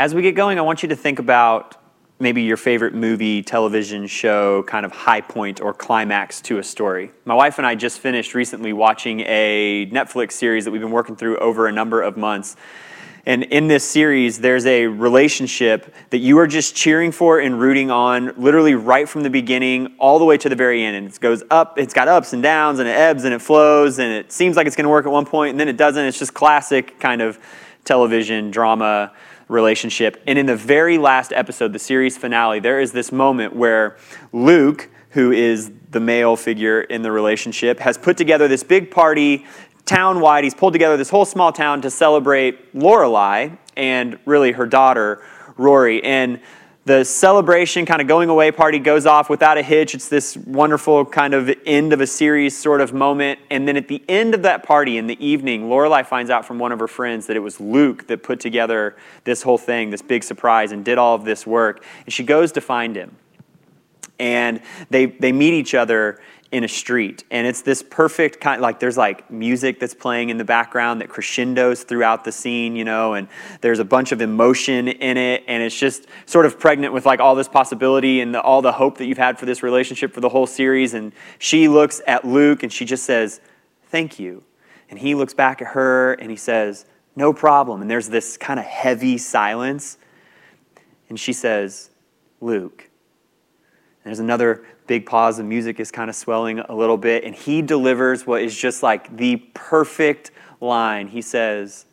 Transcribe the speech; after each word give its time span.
As 0.00 0.14
we 0.14 0.22
get 0.22 0.36
going, 0.36 0.60
I 0.60 0.62
want 0.62 0.84
you 0.84 0.90
to 0.90 0.96
think 0.96 1.18
about 1.18 1.74
maybe 2.20 2.42
your 2.42 2.56
favorite 2.56 2.94
movie, 2.94 3.42
television 3.42 4.06
show, 4.06 4.62
kind 4.62 4.86
of 4.86 4.92
high 4.92 5.20
point 5.20 5.60
or 5.60 5.74
climax 5.74 6.40
to 6.42 6.58
a 6.58 6.62
story. 6.62 7.10
My 7.24 7.34
wife 7.34 7.58
and 7.58 7.66
I 7.66 7.74
just 7.74 7.98
finished 7.98 8.32
recently 8.32 8.72
watching 8.72 9.22
a 9.26 9.90
Netflix 9.90 10.32
series 10.32 10.64
that 10.64 10.70
we've 10.70 10.80
been 10.80 10.92
working 10.92 11.16
through 11.16 11.38
over 11.38 11.66
a 11.66 11.72
number 11.72 12.00
of 12.00 12.16
months. 12.16 12.54
And 13.26 13.42
in 13.42 13.66
this 13.66 13.82
series, 13.82 14.38
there's 14.38 14.66
a 14.66 14.86
relationship 14.86 15.92
that 16.10 16.18
you 16.18 16.38
are 16.38 16.46
just 16.46 16.76
cheering 16.76 17.10
for 17.10 17.40
and 17.40 17.58
rooting 17.58 17.90
on, 17.90 18.34
literally 18.36 18.76
right 18.76 19.08
from 19.08 19.24
the 19.24 19.30
beginning 19.30 19.96
all 19.98 20.20
the 20.20 20.24
way 20.24 20.38
to 20.38 20.48
the 20.48 20.54
very 20.54 20.84
end. 20.84 20.94
And 20.94 21.08
it 21.08 21.18
goes 21.18 21.42
up, 21.50 21.76
it's 21.76 21.92
got 21.92 22.06
ups 22.06 22.32
and 22.32 22.40
downs, 22.40 22.78
and 22.78 22.88
it 22.88 22.92
ebbs 22.92 23.24
and 23.24 23.34
it 23.34 23.42
flows, 23.42 23.98
and 23.98 24.12
it 24.12 24.30
seems 24.30 24.56
like 24.56 24.68
it's 24.68 24.76
going 24.76 24.84
to 24.84 24.90
work 24.90 25.06
at 25.06 25.12
one 25.12 25.26
point, 25.26 25.50
and 25.50 25.58
then 25.58 25.66
it 25.66 25.76
doesn't. 25.76 26.04
It's 26.04 26.20
just 26.20 26.34
classic 26.34 27.00
kind 27.00 27.20
of 27.20 27.40
television 27.84 28.52
drama 28.52 29.10
relationship. 29.48 30.22
And 30.26 30.38
in 30.38 30.46
the 30.46 30.56
very 30.56 30.98
last 30.98 31.32
episode, 31.32 31.72
the 31.72 31.78
series 31.78 32.16
finale, 32.16 32.60
there 32.60 32.80
is 32.80 32.92
this 32.92 33.10
moment 33.10 33.56
where 33.56 33.96
Luke, 34.32 34.88
who 35.10 35.32
is 35.32 35.72
the 35.90 36.00
male 36.00 36.36
figure 36.36 36.82
in 36.82 37.02
the 37.02 37.10
relationship, 37.10 37.80
has 37.80 37.96
put 37.98 38.16
together 38.16 38.46
this 38.46 38.62
big 38.62 38.90
party 38.90 39.46
town 39.86 40.20
wide. 40.20 40.44
He's 40.44 40.54
pulled 40.54 40.74
together 40.74 40.96
this 40.96 41.10
whole 41.10 41.24
small 41.24 41.50
town 41.50 41.80
to 41.82 41.90
celebrate 41.90 42.74
Lorelai 42.74 43.56
and 43.76 44.18
really 44.26 44.52
her 44.52 44.66
daughter, 44.66 45.24
Rory. 45.56 46.04
And 46.04 46.40
the 46.84 47.04
celebration 47.04 47.84
kind 47.84 48.00
of 48.00 48.08
going 48.08 48.30
away 48.30 48.50
party 48.50 48.78
goes 48.78 49.04
off 49.04 49.28
without 49.28 49.58
a 49.58 49.62
hitch. 49.62 49.94
It's 49.94 50.08
this 50.08 50.36
wonderful 50.38 51.04
kind 51.04 51.34
of 51.34 51.50
end 51.66 51.92
of 51.92 52.00
a 52.00 52.06
series 52.06 52.56
sort 52.56 52.80
of 52.80 52.94
moment. 52.94 53.40
And 53.50 53.68
then 53.68 53.76
at 53.76 53.88
the 53.88 54.02
end 54.08 54.34
of 54.34 54.42
that 54.42 54.62
party 54.62 54.96
in 54.96 55.06
the 55.06 55.22
evening, 55.24 55.68
Lorelai 55.68 56.06
finds 56.06 56.30
out 56.30 56.46
from 56.46 56.58
one 56.58 56.72
of 56.72 56.78
her 56.78 56.88
friends 56.88 57.26
that 57.26 57.36
it 57.36 57.40
was 57.40 57.60
Luke 57.60 58.06
that 58.06 58.22
put 58.22 58.40
together 58.40 58.96
this 59.24 59.42
whole 59.42 59.58
thing, 59.58 59.90
this 59.90 60.00
big 60.00 60.24
surprise, 60.24 60.72
and 60.72 60.82
did 60.84 60.96
all 60.96 61.14
of 61.14 61.24
this 61.24 61.46
work. 61.46 61.84
And 62.06 62.12
she 62.12 62.24
goes 62.24 62.52
to 62.52 62.62
find 62.62 62.96
him. 62.96 63.16
And 64.18 64.62
they, 64.90 65.06
they 65.06 65.30
meet 65.30 65.52
each 65.52 65.74
other 65.74 66.20
in 66.50 66.64
a 66.64 66.68
street. 66.68 67.24
And 67.30 67.46
it's 67.46 67.60
this 67.60 67.82
perfect 67.82 68.40
kind 68.40 68.62
like 68.62 68.80
there's 68.80 68.96
like 68.96 69.30
music 69.30 69.80
that's 69.80 69.94
playing 69.94 70.30
in 70.30 70.38
the 70.38 70.44
background 70.44 71.02
that 71.02 71.08
crescendos 71.10 71.82
throughout 71.82 72.24
the 72.24 72.32
scene 72.32 72.74
you 72.74 72.84
know 72.84 73.12
and 73.14 73.28
there's 73.60 73.80
a 73.80 73.84
bunch 73.84 74.12
of 74.12 74.22
emotion 74.22 74.88
in 74.88 75.18
it. 75.18 75.44
And 75.46 75.62
it's 75.62 75.78
just 75.78 76.06
sort 76.24 76.46
of 76.46 76.58
pregnant 76.58 76.94
with 76.94 77.04
like 77.04 77.20
all 77.20 77.34
this 77.34 77.48
possibility 77.48 78.20
and 78.20 78.34
the, 78.34 78.40
all 78.40 78.62
the 78.62 78.72
hope 78.72 78.96
that 78.98 79.06
you've 79.06 79.18
had 79.18 79.38
for 79.38 79.44
this 79.44 79.62
relationship 79.62 80.14
for 80.14 80.20
the 80.20 80.30
whole 80.30 80.46
series. 80.46 80.94
And 80.94 81.12
she 81.38 81.68
looks 81.68 82.00
at 82.06 82.24
luke 82.24 82.62
and 82.62 82.72
she 82.72 82.86
just 82.86 83.04
says 83.04 83.40
thank 83.88 84.18
you. 84.18 84.42
And 84.88 84.98
he 84.98 85.14
looks 85.14 85.34
back 85.34 85.60
at 85.60 85.68
her 85.68 86.14
and 86.14 86.30
he 86.30 86.36
says 86.36 86.86
no 87.14 87.34
problem. 87.34 87.82
And 87.82 87.90
there's 87.90 88.08
this 88.08 88.38
kind 88.38 88.58
of 88.58 88.64
heavy 88.64 89.18
silence. 89.18 89.98
And 91.10 91.20
she 91.20 91.34
says 91.34 91.90
luke 92.40 92.87
there's 94.08 94.20
another 94.20 94.64
big 94.86 95.04
pause. 95.04 95.36
The 95.36 95.44
music 95.44 95.78
is 95.78 95.90
kind 95.90 96.08
of 96.08 96.16
swelling 96.16 96.60
a 96.60 96.74
little 96.74 96.96
bit. 96.96 97.24
And 97.24 97.34
he 97.34 97.60
delivers 97.60 98.26
what 98.26 98.40
is 98.40 98.56
just 98.56 98.82
like 98.82 99.14
the 99.14 99.36
perfect 99.52 100.30
line. 100.62 101.08
He 101.08 101.20
says, 101.20 101.84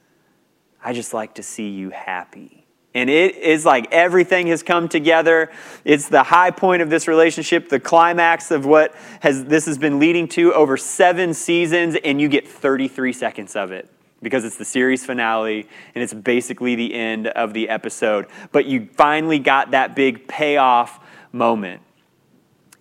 I 0.81 0.93
just 0.93 1.13
like 1.13 1.35
to 1.35 1.43
see 1.43 1.69
you 1.69 1.89
happy. 1.89 2.65
And 2.93 3.09
it 3.09 3.35
is 3.35 3.65
like 3.65 3.91
everything 3.91 4.47
has 4.47 4.63
come 4.63 4.87
together. 4.87 5.51
It's 5.83 6.07
the 6.07 6.23
high 6.23 6.51
point 6.51 6.81
of 6.81 6.89
this 6.89 7.09
relationship, 7.09 7.67
the 7.67 7.81
climax 7.81 8.49
of 8.49 8.65
what 8.65 8.95
has 9.19 9.43
this 9.43 9.65
has 9.65 9.77
been 9.77 9.99
leading 9.99 10.29
to 10.29 10.53
over 10.53 10.77
seven 10.77 11.33
seasons, 11.33 11.97
and 12.05 12.21
you 12.21 12.29
get 12.29 12.47
33 12.47 13.11
seconds 13.11 13.57
of 13.57 13.71
it 13.73 13.89
because 14.21 14.45
it's 14.45 14.55
the 14.55 14.63
series 14.63 15.05
finale 15.05 15.67
and 15.93 16.01
it's 16.01 16.13
basically 16.13 16.75
the 16.75 16.93
end 16.93 17.27
of 17.27 17.53
the 17.53 17.67
episode. 17.67 18.27
But 18.53 18.65
you 18.65 18.87
finally 18.93 19.39
got 19.39 19.71
that 19.71 19.93
big 19.93 20.29
payoff 20.29 20.99
moment. 21.33 21.81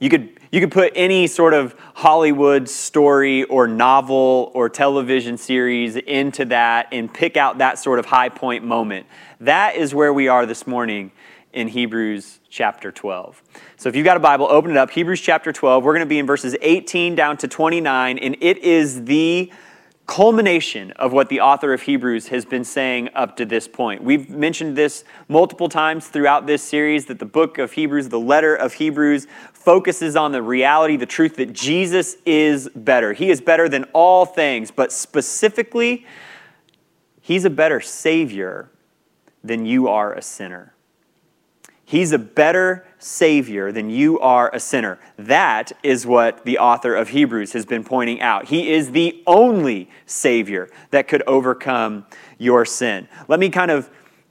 You 0.00 0.10
could, 0.10 0.40
you 0.50 0.60
could 0.60 0.72
put 0.72 0.92
any 0.96 1.27
sort 1.27 1.55
of 1.55 1.74
Hollywood 1.94 2.68
story 2.68 3.44
or 3.44 3.68
novel 3.68 4.50
or 4.55 4.68
television 4.68 5.38
series 5.38 5.96
into 5.96 6.44
that 6.46 6.88
and 6.92 7.12
pick 7.12 7.36
out 7.36 7.58
that 7.58 7.78
sort 7.78 7.98
of 7.98 8.06
high 8.06 8.28
point 8.28 8.64
moment. 8.64 9.06
That 9.40 9.77
is 9.77 9.94
where 9.94 10.12
we 10.12 10.28
are 10.28 10.46
this 10.46 10.66
morning 10.66 11.12
in 11.52 11.68
Hebrews 11.68 12.40
chapter 12.50 12.90
12. 12.90 13.40
So 13.77 13.88
if 13.88 13.94
you've 13.94 14.04
got 14.04 14.16
a 14.16 14.20
Bible, 14.20 14.46
open 14.50 14.72
it 14.72 14.77
up. 14.77 14.90
Hebrews 14.90 15.20
chapter 15.20 15.52
12. 15.52 15.84
We're 15.84 15.92
going 15.92 16.00
to 16.00 16.06
be 16.06 16.18
in 16.18 16.27
verses 16.27 16.56
18 16.60 17.14
down 17.14 17.36
to 17.38 17.48
29, 17.48 18.18
and 18.18 18.36
it 18.40 18.58
is 18.58 19.04
the 19.04 19.52
culmination 20.06 20.90
of 20.92 21.12
what 21.12 21.30
the 21.30 21.40
author 21.40 21.72
of 21.72 21.83
Hebrews 21.83 22.28
has 22.28 22.44
been 22.44 22.64
saying 22.64 23.08
up 23.14 23.36
to 23.36 23.46
this 23.46 23.66
point. 23.66 24.02
We've 24.02 24.28
mentioned 24.28 24.77
this 24.77 25.04
multiple 25.28 25.68
times 25.68 26.08
throughout 26.08 26.46
this 26.46 26.62
series 26.62 27.06
that 27.06 27.18
the 27.18 27.24
book 27.24 27.56
of 27.56 27.72
Hebrews, 27.72 28.10
the 28.10 28.20
letter 28.20 28.54
of 28.54 28.74
Hebrews, 28.74 29.27
focuses 29.64 30.17
on 30.17 30.33
the 30.33 30.42
reality, 30.42 30.97
the 30.97 31.07
truth 31.07 31.36
that 31.36 31.52
Jesus 31.52 32.17
is 32.27 32.69
better. 32.75 33.13
He 33.13 33.30
is 33.30 33.41
better 33.41 33.69
than 33.69 33.85
all 33.92 34.27
things, 34.27 34.70
but 34.70 34.92
specifically, 34.92 36.07
He's 37.20 37.45
a 37.47 37.51
better 37.51 37.80
Savior 37.80 38.70
than 39.42 39.64
you 39.64 39.89
are 39.89 40.13
a 40.13 40.20
sinner. 40.20 40.75
He's 41.86 42.13
a 42.13 42.19
better 42.19 42.86
Savior 42.98 43.70
than 43.70 43.91
you 43.91 44.19
are 44.20 44.51
a 44.55 44.61
sinner. 44.61 44.98
That 45.19 45.73
is 45.83 46.07
what 46.07 46.45
the 46.45 46.58
author 46.58 46.95
of 46.95 47.11
Hebrews 47.11 47.52
has 47.52 47.67
been 47.67 47.85
pointing 47.85 48.20
out. 48.20 48.46
He 48.46 48.73
is 48.73 48.92
the 48.92 49.23
only 49.27 49.91
Savior 50.07 50.70
that 50.91 51.08
could 51.08 51.23
overcome 51.27 52.07
your 52.39 52.64
sin. 52.64 53.07
Let 53.29 53.39
me 53.39 53.51
kind 53.51 53.70
of 53.70 53.91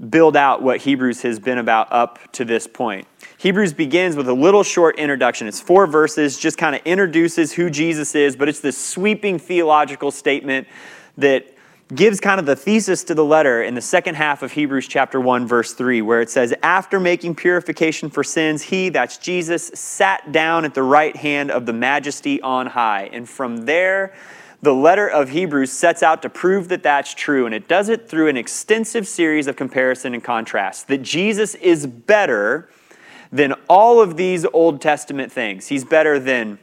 build 0.10 0.36
out 0.36 0.62
what 0.62 0.82
Hebrews 0.82 1.22
has 1.22 1.40
been 1.40 1.60
about 1.60 1.92
up 1.92 2.20
to 2.34 2.44
this 2.44 2.68
point. 2.68 3.08
Hebrews 3.44 3.74
begins 3.74 4.16
with 4.16 4.30
a 4.30 4.34
little 4.34 4.64
short 4.64 4.98
introduction. 4.98 5.50
It's 5.50 5.60
four 5.60 5.86
verses, 5.86 6.40
just 6.40 6.58
kind 6.58 6.78
of 6.78 6.82
introduces 6.86 7.52
who 7.52 7.70
Jesus 7.70 8.16
is, 8.16 8.38
but 8.38 8.48
it's 8.48 8.62
this 8.62 8.78
sweeping 8.78 9.38
theological 9.38 10.12
statement 10.12 10.66
that 11.18 11.54
gives 11.94 12.22
kind 12.22 12.40
of 12.40 12.46
the 12.46 12.56
thesis 12.56 13.04
to 13.04 13.14
the 13.14 13.26
letter 13.26 13.62
in 13.62 13.76
the 13.76 13.82
second 13.82 14.16
half 14.16 14.44
of 14.44 14.54
Hebrews 14.54 14.88
chapter 14.88 15.20
1 15.20 15.46
verse 15.46 15.74
3 15.74 16.02
where 16.02 16.22
it 16.22 16.30
says 16.30 16.54
after 16.64 17.02
making 17.02 17.36
purification 17.36 18.10
for 18.10 18.24
sins 18.24 18.62
he 18.62 18.88
that's 18.88 19.18
Jesus 19.18 19.68
sat 19.76 20.32
down 20.32 20.64
at 20.64 20.74
the 20.74 20.82
right 20.82 21.16
hand 21.16 21.52
of 21.52 21.66
the 21.66 21.74
majesty 21.74 22.42
on 22.42 22.68
high 22.68 23.10
and 23.12 23.28
from 23.28 23.66
there 23.66 24.16
the 24.62 24.74
letter 24.74 25.08
of 25.08 25.30
Hebrews 25.30 25.74
sets 25.74 26.02
out 26.02 26.22
to 26.22 26.30
prove 26.30 26.70
that 26.70 26.82
that's 26.82 27.14
true 27.14 27.46
and 27.46 27.54
it 27.54 27.68
does 27.68 27.90
it 27.90 28.08
through 28.10 28.30
an 28.30 28.38
extensive 28.38 29.06
series 29.06 29.48
of 29.48 29.58
comparison 29.58 30.14
and 30.14 30.24
contrast 30.24 30.88
that 30.88 31.02
Jesus 31.04 31.54
is 31.56 31.86
better 31.86 32.70
than 33.34 33.54
all 33.68 34.00
of 34.00 34.16
these 34.16 34.46
Old 34.54 34.80
Testament 34.80 35.32
things 35.32 35.68
he's 35.68 35.84
better 35.84 36.20
than 36.20 36.60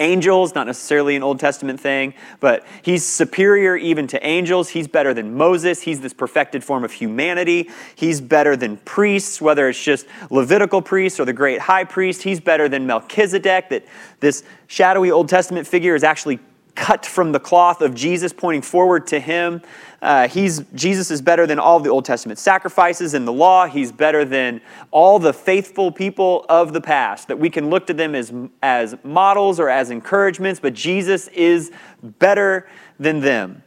angels, 0.00 0.56
not 0.56 0.66
necessarily 0.66 1.14
an 1.14 1.22
Old 1.22 1.38
Testament 1.38 1.78
thing, 1.78 2.14
but 2.40 2.66
he's 2.82 3.04
superior 3.04 3.76
even 3.76 4.08
to 4.08 4.26
angels. 4.26 4.68
He's 4.68 4.88
better 4.88 5.14
than 5.14 5.36
Moses. 5.36 5.82
He's 5.82 6.00
this 6.00 6.12
perfected 6.12 6.64
form 6.64 6.84
of 6.84 6.90
humanity. 6.92 7.70
He's 7.94 8.20
better 8.20 8.56
than 8.56 8.78
priests, 8.78 9.40
whether 9.40 9.68
it's 9.68 9.82
just 9.82 10.06
Levitical 10.30 10.82
priests 10.82 11.20
or 11.20 11.24
the 11.24 11.32
great 11.32 11.60
high 11.60 11.84
priest. 11.84 12.24
He's 12.24 12.40
better 12.40 12.68
than 12.68 12.86
Melchizedek, 12.86 13.68
that 13.68 13.86
this 14.18 14.42
shadowy 14.66 15.12
Old 15.12 15.28
Testament 15.28 15.66
figure 15.66 15.94
is 15.94 16.02
actually 16.02 16.40
cut 16.74 17.06
from 17.06 17.32
the 17.32 17.40
cloth 17.40 17.80
of 17.80 17.94
Jesus, 17.94 18.32
pointing 18.32 18.62
forward 18.62 19.06
to 19.08 19.20
him. 19.20 19.62
Uh, 20.02 20.28
he's, 20.28 20.60
Jesus 20.74 21.10
is 21.10 21.22
better 21.22 21.46
than 21.46 21.58
all 21.58 21.80
the 21.80 21.88
Old 21.88 22.04
Testament 22.04 22.38
sacrifices 22.38 23.14
and 23.14 23.26
the 23.26 23.32
law. 23.32 23.66
He's 23.66 23.92
better 23.92 24.24
than 24.24 24.60
all 24.90 25.18
the 25.18 25.32
faithful 25.32 25.90
people 25.92 26.44
of 26.48 26.72
the 26.72 26.80
past, 26.80 27.28
that 27.28 27.38
we 27.38 27.48
can 27.48 27.70
look 27.70 27.86
to 27.86 27.94
them 27.94 28.14
as, 28.14 28.32
as 28.62 28.96
models 29.02 29.60
or 29.60 29.68
as 29.70 29.90
encouragements, 29.90 30.60
but 30.60 30.74
Jesus 30.74 31.28
is 31.28 31.70
better 32.02 32.68
than 32.98 33.20
them. 33.20 33.62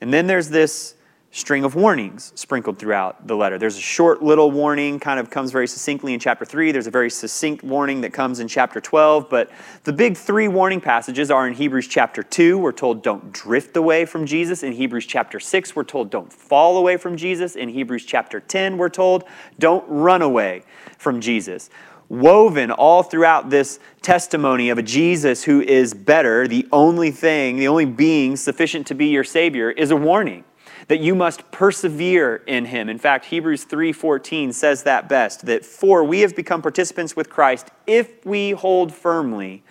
And 0.00 0.12
then 0.12 0.26
there's 0.26 0.48
this 0.48 0.94
string 1.30 1.62
of 1.62 1.74
warnings 1.74 2.32
sprinkled 2.34 2.78
throughout 2.78 3.26
the 3.26 3.36
letter. 3.36 3.58
There's 3.58 3.76
a 3.76 3.82
short 3.82 4.22
little 4.22 4.50
warning, 4.50 4.98
kind 4.98 5.20
of 5.20 5.28
comes 5.28 5.52
very 5.52 5.68
succinctly 5.68 6.14
in 6.14 6.20
chapter 6.20 6.44
3. 6.44 6.72
There's 6.72 6.86
a 6.86 6.90
very 6.90 7.10
succinct 7.10 7.62
warning 7.62 8.00
that 8.00 8.14
comes 8.14 8.40
in 8.40 8.48
chapter 8.48 8.80
12. 8.80 9.28
But 9.28 9.50
the 9.84 9.92
big 9.92 10.16
three 10.16 10.48
warning 10.48 10.80
passages 10.80 11.30
are 11.30 11.46
in 11.46 11.52
Hebrews 11.52 11.86
chapter 11.86 12.22
2, 12.22 12.56
we're 12.58 12.72
told 12.72 13.02
don't 13.02 13.30
drift 13.32 13.76
away 13.76 14.06
from 14.06 14.24
Jesus. 14.24 14.62
In 14.62 14.72
Hebrews 14.72 15.04
chapter 15.04 15.38
6, 15.38 15.76
we're 15.76 15.84
told 15.84 16.10
don't 16.10 16.32
fall 16.32 16.78
away 16.78 16.96
from 16.96 17.16
Jesus. 17.16 17.56
In 17.56 17.68
Hebrews 17.68 18.06
chapter 18.06 18.40
10, 18.40 18.78
we're 18.78 18.88
told 18.88 19.24
don't 19.58 19.84
run 19.86 20.22
away 20.22 20.62
from 20.96 21.20
Jesus. 21.20 21.68
Woven 22.08 22.70
all 22.70 23.02
throughout 23.02 23.50
this 23.50 23.80
testimony 24.00 24.70
of 24.70 24.78
a 24.78 24.82
Jesus 24.82 25.44
who 25.44 25.60
is 25.60 25.92
better, 25.92 26.48
the 26.48 26.66
only 26.72 27.10
thing, 27.10 27.58
the 27.58 27.68
only 27.68 27.84
being 27.84 28.34
sufficient 28.34 28.86
to 28.86 28.94
be 28.94 29.08
your 29.08 29.24
Savior, 29.24 29.70
is 29.70 29.90
a 29.90 29.96
warning 29.96 30.44
that 30.88 31.00
you 31.00 31.14
must 31.14 31.50
persevere 31.50 32.42
in 32.46 32.66
him. 32.66 32.88
In 32.88 32.98
fact, 32.98 33.26
Hebrews 33.26 33.64
3:14 33.64 34.52
says 34.52 34.82
that 34.82 35.08
best, 35.08 35.46
that 35.46 35.64
for 35.64 36.02
we 36.02 36.20
have 36.20 36.34
become 36.34 36.62
participants 36.62 37.14
with 37.14 37.30
Christ 37.30 37.68
if 37.86 38.24
we 38.24 38.50
hold 38.52 38.92
firmly 38.92 39.62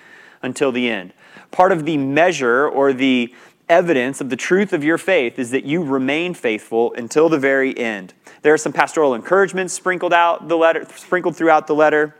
until 0.41 0.71
the 0.71 0.89
end. 0.89 1.13
Part 1.51 1.71
of 1.71 1.85
the 1.85 1.97
measure 1.97 2.67
or 2.67 2.93
the 2.93 3.33
evidence 3.69 4.21
of 4.21 4.29
the 4.29 4.35
truth 4.35 4.71
of 4.71 4.83
your 4.83 4.97
faith 4.97 5.37
is 5.37 5.51
that 5.51 5.65
you 5.65 5.83
remain 5.83 6.33
faithful 6.33 6.93
until 6.93 7.27
the 7.27 7.39
very 7.39 7.77
end. 7.77 8.13
There 8.41 8.53
are 8.53 8.57
some 8.57 8.71
pastoral 8.71 9.13
encouragements 9.13 9.73
sprinkled 9.73 10.13
out 10.13 10.47
the 10.47 10.55
letter, 10.55 10.85
sprinkled 10.95 11.35
throughout 11.35 11.67
the 11.67 11.75
letter 11.75 12.15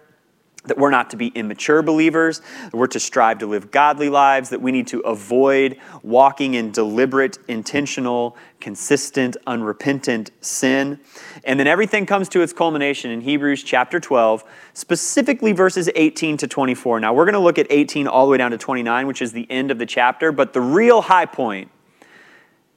that 0.68 0.78
we're 0.78 0.90
not 0.90 1.10
to 1.10 1.18
be 1.18 1.28
immature 1.28 1.82
believers, 1.82 2.42
that 2.64 2.74
we're 2.74 2.88
to 2.88 3.00
strive 3.00 3.40
to 3.40 3.48
live 3.48 3.72
godly 3.72 4.10
lives, 4.10 4.50
that 4.50 4.62
we 4.62 4.72
need 4.72 4.88
to 4.88 5.00
avoid 5.02 5.78
walking 6.04 6.54
in 6.54 6.72
deliberate, 6.72 7.38
intentional, 7.48 8.38
consistent, 8.60 9.38
unrepentant 9.46 10.32
sin. 10.42 11.00
And 11.44 11.60
then 11.60 11.68
everything 11.68 12.06
comes 12.06 12.30
to 12.30 12.42
its 12.42 12.54
culmination 12.54 13.12
in 13.12 13.22
Hebrews 13.22 13.64
chapter 13.64 14.00
12, 14.00 14.44
specifically 14.74 15.54
verses 15.54 15.90
18 15.96 16.38
to 16.38 16.48
24. 16.48 17.00
Now, 17.00 17.14
we're 17.14 17.26
going 17.26 17.34
to 17.34 17.40
look 17.40 17.60
at 17.60 17.68
18 17.70 18.08
all 18.08 18.26
the 18.26 18.32
way 18.32 18.38
down 18.38 18.52
to 18.52 18.58
29, 18.58 19.08
which 19.08 19.22
is 19.22 19.32
the 19.32 19.50
end 19.50 19.72
of 19.72 19.80
the 19.80 19.86
chapter, 19.86 20.32
but 20.32 20.54
the 20.54 20.62
real 20.62 21.02
high 21.02 21.26
point 21.26 21.72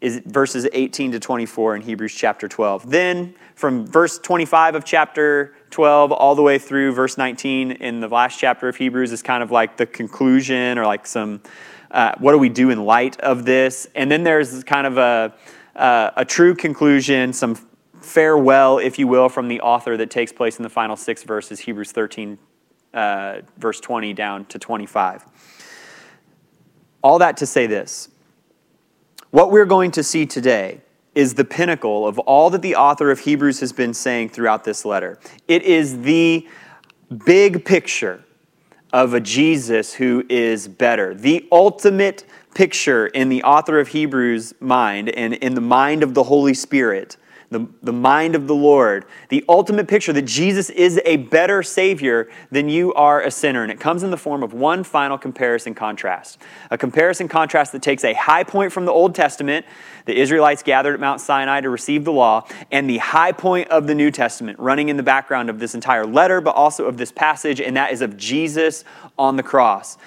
is 0.00 0.22
verses 0.24 0.66
18 0.72 1.12
to 1.12 1.20
24 1.20 1.76
in 1.76 1.82
Hebrews 1.82 2.14
chapter 2.14 2.48
12. 2.48 2.90
Then, 2.90 3.34
from 3.54 3.86
verse 3.86 4.18
25 4.18 4.74
of 4.74 4.84
chapter 4.84 5.54
12 5.70 6.12
all 6.12 6.34
the 6.34 6.42
way 6.42 6.58
through 6.58 6.92
verse 6.92 7.16
19 7.16 7.72
in 7.72 8.00
the 8.00 8.08
last 8.08 8.38
chapter 8.38 8.68
of 8.68 8.76
Hebrews 8.76 9.12
is 9.12 9.22
kind 9.22 9.42
of 9.42 9.50
like 9.50 9.76
the 9.76 9.86
conclusion 9.86 10.78
or 10.78 10.84
like 10.84 11.06
some, 11.06 11.40
uh, 11.90 12.12
what 12.18 12.32
do 12.32 12.38
we 12.38 12.48
do 12.48 12.70
in 12.70 12.84
light 12.84 13.18
of 13.20 13.44
this? 13.44 13.86
And 13.94 14.10
then 14.10 14.24
there's 14.24 14.64
kind 14.64 14.86
of 14.86 14.98
a, 14.98 15.34
uh, 15.76 16.10
a 16.16 16.24
true 16.24 16.54
conclusion, 16.54 17.32
some 17.32 17.54
farewell, 18.00 18.78
if 18.78 18.98
you 18.98 19.06
will, 19.06 19.28
from 19.28 19.48
the 19.48 19.60
author 19.60 19.96
that 19.96 20.10
takes 20.10 20.32
place 20.32 20.58
in 20.58 20.62
the 20.62 20.68
final 20.68 20.96
six 20.96 21.22
verses, 21.22 21.60
Hebrews 21.60 21.92
13, 21.92 22.38
uh, 22.92 23.40
verse 23.56 23.80
20 23.80 24.12
down 24.12 24.44
to 24.46 24.58
25. 24.58 25.24
All 27.02 27.18
that 27.18 27.36
to 27.38 27.46
say 27.46 27.66
this 27.66 28.08
what 29.30 29.52
we're 29.52 29.66
going 29.66 29.92
to 29.92 30.02
see 30.02 30.26
today 30.26 30.80
is 31.14 31.34
the 31.34 31.44
pinnacle 31.44 32.06
of 32.06 32.18
all 32.20 32.50
that 32.50 32.62
the 32.62 32.76
author 32.76 33.10
of 33.10 33.20
Hebrews 33.20 33.60
has 33.60 33.72
been 33.72 33.94
saying 33.94 34.30
throughout 34.30 34.64
this 34.64 34.84
letter. 34.84 35.18
It 35.48 35.62
is 35.62 36.02
the 36.02 36.48
big 37.24 37.64
picture 37.64 38.24
of 38.92 39.14
a 39.14 39.20
Jesus 39.20 39.94
who 39.94 40.24
is 40.28 40.68
better, 40.68 41.14
the 41.14 41.48
ultimate 41.52 42.24
picture 42.54 43.06
in 43.08 43.28
the 43.28 43.42
author 43.42 43.78
of 43.78 43.88
Hebrews' 43.88 44.54
mind 44.60 45.08
and 45.10 45.34
in 45.34 45.54
the 45.54 45.60
mind 45.60 46.02
of 46.02 46.14
the 46.14 46.24
Holy 46.24 46.54
Spirit 46.54 47.16
the, 47.50 47.66
the 47.82 47.92
mind 47.92 48.36
of 48.36 48.46
the 48.46 48.54
Lord, 48.54 49.06
the 49.28 49.44
ultimate 49.48 49.88
picture 49.88 50.12
that 50.12 50.22
Jesus 50.22 50.70
is 50.70 51.00
a 51.04 51.16
better 51.16 51.64
Savior 51.64 52.30
than 52.52 52.68
you 52.68 52.94
are 52.94 53.20
a 53.20 53.30
sinner. 53.30 53.64
And 53.64 53.72
it 53.72 53.80
comes 53.80 54.04
in 54.04 54.12
the 54.12 54.16
form 54.16 54.44
of 54.44 54.54
one 54.54 54.84
final 54.84 55.18
comparison 55.18 55.74
contrast. 55.74 56.38
A 56.70 56.78
comparison 56.78 57.26
contrast 57.26 57.72
that 57.72 57.82
takes 57.82 58.04
a 58.04 58.14
high 58.14 58.44
point 58.44 58.72
from 58.72 58.84
the 58.84 58.92
Old 58.92 59.16
Testament, 59.16 59.66
the 60.04 60.16
Israelites 60.16 60.62
gathered 60.62 60.94
at 60.94 61.00
Mount 61.00 61.20
Sinai 61.20 61.60
to 61.60 61.70
receive 61.70 62.04
the 62.04 62.12
law, 62.12 62.46
and 62.70 62.88
the 62.88 62.98
high 62.98 63.32
point 63.32 63.68
of 63.68 63.88
the 63.88 63.96
New 63.96 64.12
Testament, 64.12 64.58
running 64.60 64.88
in 64.88 64.96
the 64.96 65.02
background 65.02 65.50
of 65.50 65.58
this 65.58 65.74
entire 65.74 66.06
letter, 66.06 66.40
but 66.40 66.54
also 66.54 66.86
of 66.86 66.98
this 66.98 67.10
passage, 67.10 67.60
and 67.60 67.76
that 67.76 67.92
is 67.92 68.00
of 68.00 68.16
Jesus 68.16 68.84
on 69.18 69.34
the 69.34 69.42
cross. 69.42 69.98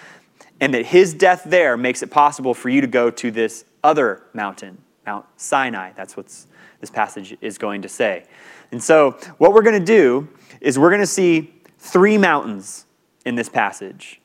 And 0.62 0.74
that 0.74 0.86
his 0.86 1.14
death 1.14 1.44
there 1.46 1.76
makes 1.76 2.02
it 2.02 2.10
possible 2.10 2.54
for 2.54 2.70
you 2.70 2.80
to 2.80 2.88
go 2.88 3.12
to 3.12 3.32
this 3.32 3.66
other 3.84 4.24
mountain, 4.34 4.78
Mount 5.06 5.26
Sinai. 5.36 5.92
That's 5.94 6.16
what's 6.16 6.48
this 6.84 6.92
passage 6.92 7.38
is 7.40 7.58
going 7.58 7.82
to 7.82 7.88
say. 7.88 8.26
And 8.74 8.84
so, 8.84 9.12
what 9.38 9.54
we're 9.54 9.62
going 9.62 9.80
to 9.80 9.86
do 9.86 10.28
is 10.60 10.78
we're 10.78 10.90
going 10.90 11.00
to 11.00 11.08
see 11.08 11.54
three 11.78 12.18
mountains 12.18 12.88
in 13.26 13.36
this 13.36 13.48
passage, 13.48 14.20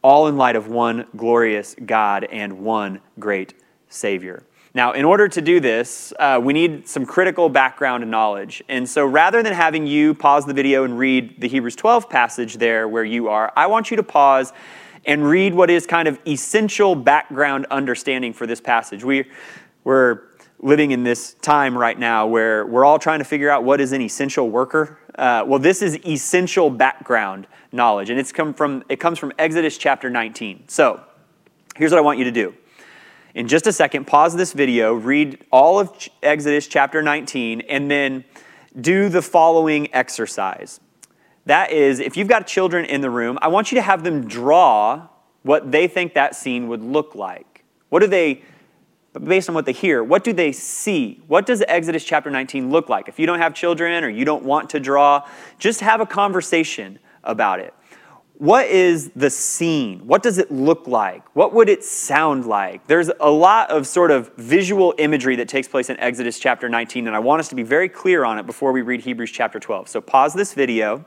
all 0.00 0.28
in 0.28 0.38
light 0.38 0.56
of 0.56 0.68
one 0.68 1.06
glorious 1.14 1.76
God 1.84 2.24
and 2.24 2.60
one 2.60 3.02
great 3.18 3.52
Savior. 3.90 4.44
Now, 4.72 4.92
in 4.92 5.04
order 5.04 5.28
to 5.28 5.42
do 5.42 5.60
this, 5.60 6.14
uh, 6.18 6.40
we 6.42 6.54
need 6.54 6.88
some 6.88 7.04
critical 7.04 7.50
background 7.50 8.10
knowledge. 8.10 8.62
And 8.70 8.88
so, 8.88 9.04
rather 9.04 9.42
than 9.42 9.52
having 9.52 9.86
you 9.86 10.14
pause 10.14 10.46
the 10.46 10.54
video 10.54 10.84
and 10.84 10.98
read 10.98 11.38
the 11.38 11.48
Hebrews 11.48 11.76
12 11.76 12.08
passage 12.08 12.56
there 12.56 12.88
where 12.88 13.04
you 13.04 13.28
are, 13.28 13.52
I 13.54 13.66
want 13.66 13.90
you 13.90 13.98
to 13.98 14.02
pause 14.02 14.54
and 15.04 15.22
read 15.28 15.52
what 15.52 15.68
is 15.68 15.86
kind 15.86 16.08
of 16.08 16.18
essential 16.26 16.94
background 16.94 17.66
understanding 17.70 18.32
for 18.32 18.46
this 18.46 18.62
passage. 18.62 19.04
We, 19.04 19.26
we're 19.84 20.31
living 20.62 20.92
in 20.92 21.02
this 21.02 21.34
time 21.34 21.76
right 21.76 21.98
now 21.98 22.26
where 22.26 22.64
we're 22.64 22.84
all 22.84 22.98
trying 22.98 23.18
to 23.18 23.24
figure 23.24 23.50
out 23.50 23.64
what 23.64 23.80
is 23.80 23.92
an 23.92 24.00
essential 24.00 24.48
worker. 24.48 24.96
Uh, 25.16 25.44
well, 25.46 25.58
this 25.58 25.82
is 25.82 25.98
essential 26.06 26.70
background 26.70 27.48
knowledge, 27.72 28.10
and 28.10 28.18
it's 28.18 28.32
come 28.32 28.54
from 28.54 28.84
it 28.88 28.96
comes 28.96 29.18
from 29.18 29.32
Exodus 29.38 29.76
chapter 29.76 30.08
19. 30.08 30.64
So, 30.68 31.02
here's 31.76 31.90
what 31.90 31.98
I 31.98 32.02
want 32.02 32.18
you 32.18 32.24
to 32.24 32.32
do. 32.32 32.54
In 33.34 33.48
just 33.48 33.66
a 33.66 33.72
second, 33.72 34.06
pause 34.06 34.36
this 34.36 34.52
video, 34.52 34.94
read 34.94 35.44
all 35.50 35.80
of 35.80 35.90
Exodus 36.22 36.68
chapter 36.68 37.02
19, 37.02 37.62
and 37.62 37.90
then 37.90 38.24
do 38.80 39.08
the 39.08 39.22
following 39.22 39.92
exercise. 39.94 40.80
That 41.46 41.72
is, 41.72 41.98
if 41.98 42.16
you've 42.16 42.28
got 42.28 42.46
children 42.46 42.84
in 42.84 43.00
the 43.00 43.10
room, 43.10 43.38
I 43.42 43.48
want 43.48 43.72
you 43.72 43.76
to 43.76 43.82
have 43.82 44.04
them 44.04 44.28
draw 44.28 45.08
what 45.42 45.72
they 45.72 45.88
think 45.88 46.14
that 46.14 46.36
scene 46.36 46.68
would 46.68 46.82
look 46.82 47.14
like. 47.14 47.64
What 47.88 48.00
do 48.00 48.06
they 48.06 48.42
but 49.12 49.24
based 49.24 49.48
on 49.48 49.54
what 49.54 49.66
they 49.66 49.72
hear, 49.72 50.02
what 50.02 50.24
do 50.24 50.32
they 50.32 50.52
see? 50.52 51.20
What 51.26 51.44
does 51.44 51.62
Exodus 51.68 52.04
chapter 52.04 52.30
19 52.30 52.70
look 52.70 52.88
like? 52.88 53.08
If 53.08 53.18
you 53.18 53.26
don't 53.26 53.38
have 53.38 53.54
children 53.54 54.04
or 54.04 54.08
you 54.08 54.24
don't 54.24 54.44
want 54.44 54.70
to 54.70 54.80
draw, 54.80 55.28
just 55.58 55.80
have 55.80 56.00
a 56.00 56.06
conversation 56.06 56.98
about 57.22 57.60
it. 57.60 57.74
What 58.38 58.66
is 58.66 59.10
the 59.14 59.30
scene? 59.30 60.06
What 60.06 60.22
does 60.22 60.38
it 60.38 60.50
look 60.50 60.88
like? 60.88 61.22
What 61.36 61.52
would 61.52 61.68
it 61.68 61.84
sound 61.84 62.46
like? 62.46 62.86
There's 62.88 63.10
a 63.20 63.30
lot 63.30 63.70
of 63.70 63.86
sort 63.86 64.10
of 64.10 64.34
visual 64.36 64.94
imagery 64.98 65.36
that 65.36 65.48
takes 65.48 65.68
place 65.68 65.90
in 65.90 66.00
Exodus 66.00 66.40
chapter 66.40 66.68
19, 66.68 67.06
and 67.06 67.14
I 67.14 67.20
want 67.20 67.38
us 67.40 67.48
to 67.50 67.54
be 67.54 67.62
very 67.62 67.88
clear 67.88 68.24
on 68.24 68.38
it 68.38 68.46
before 68.46 68.72
we 68.72 68.82
read 68.82 69.02
Hebrews 69.02 69.30
chapter 69.30 69.60
12. 69.60 69.88
So 69.88 70.00
pause 70.00 70.34
this 70.34 70.54
video 70.54 71.04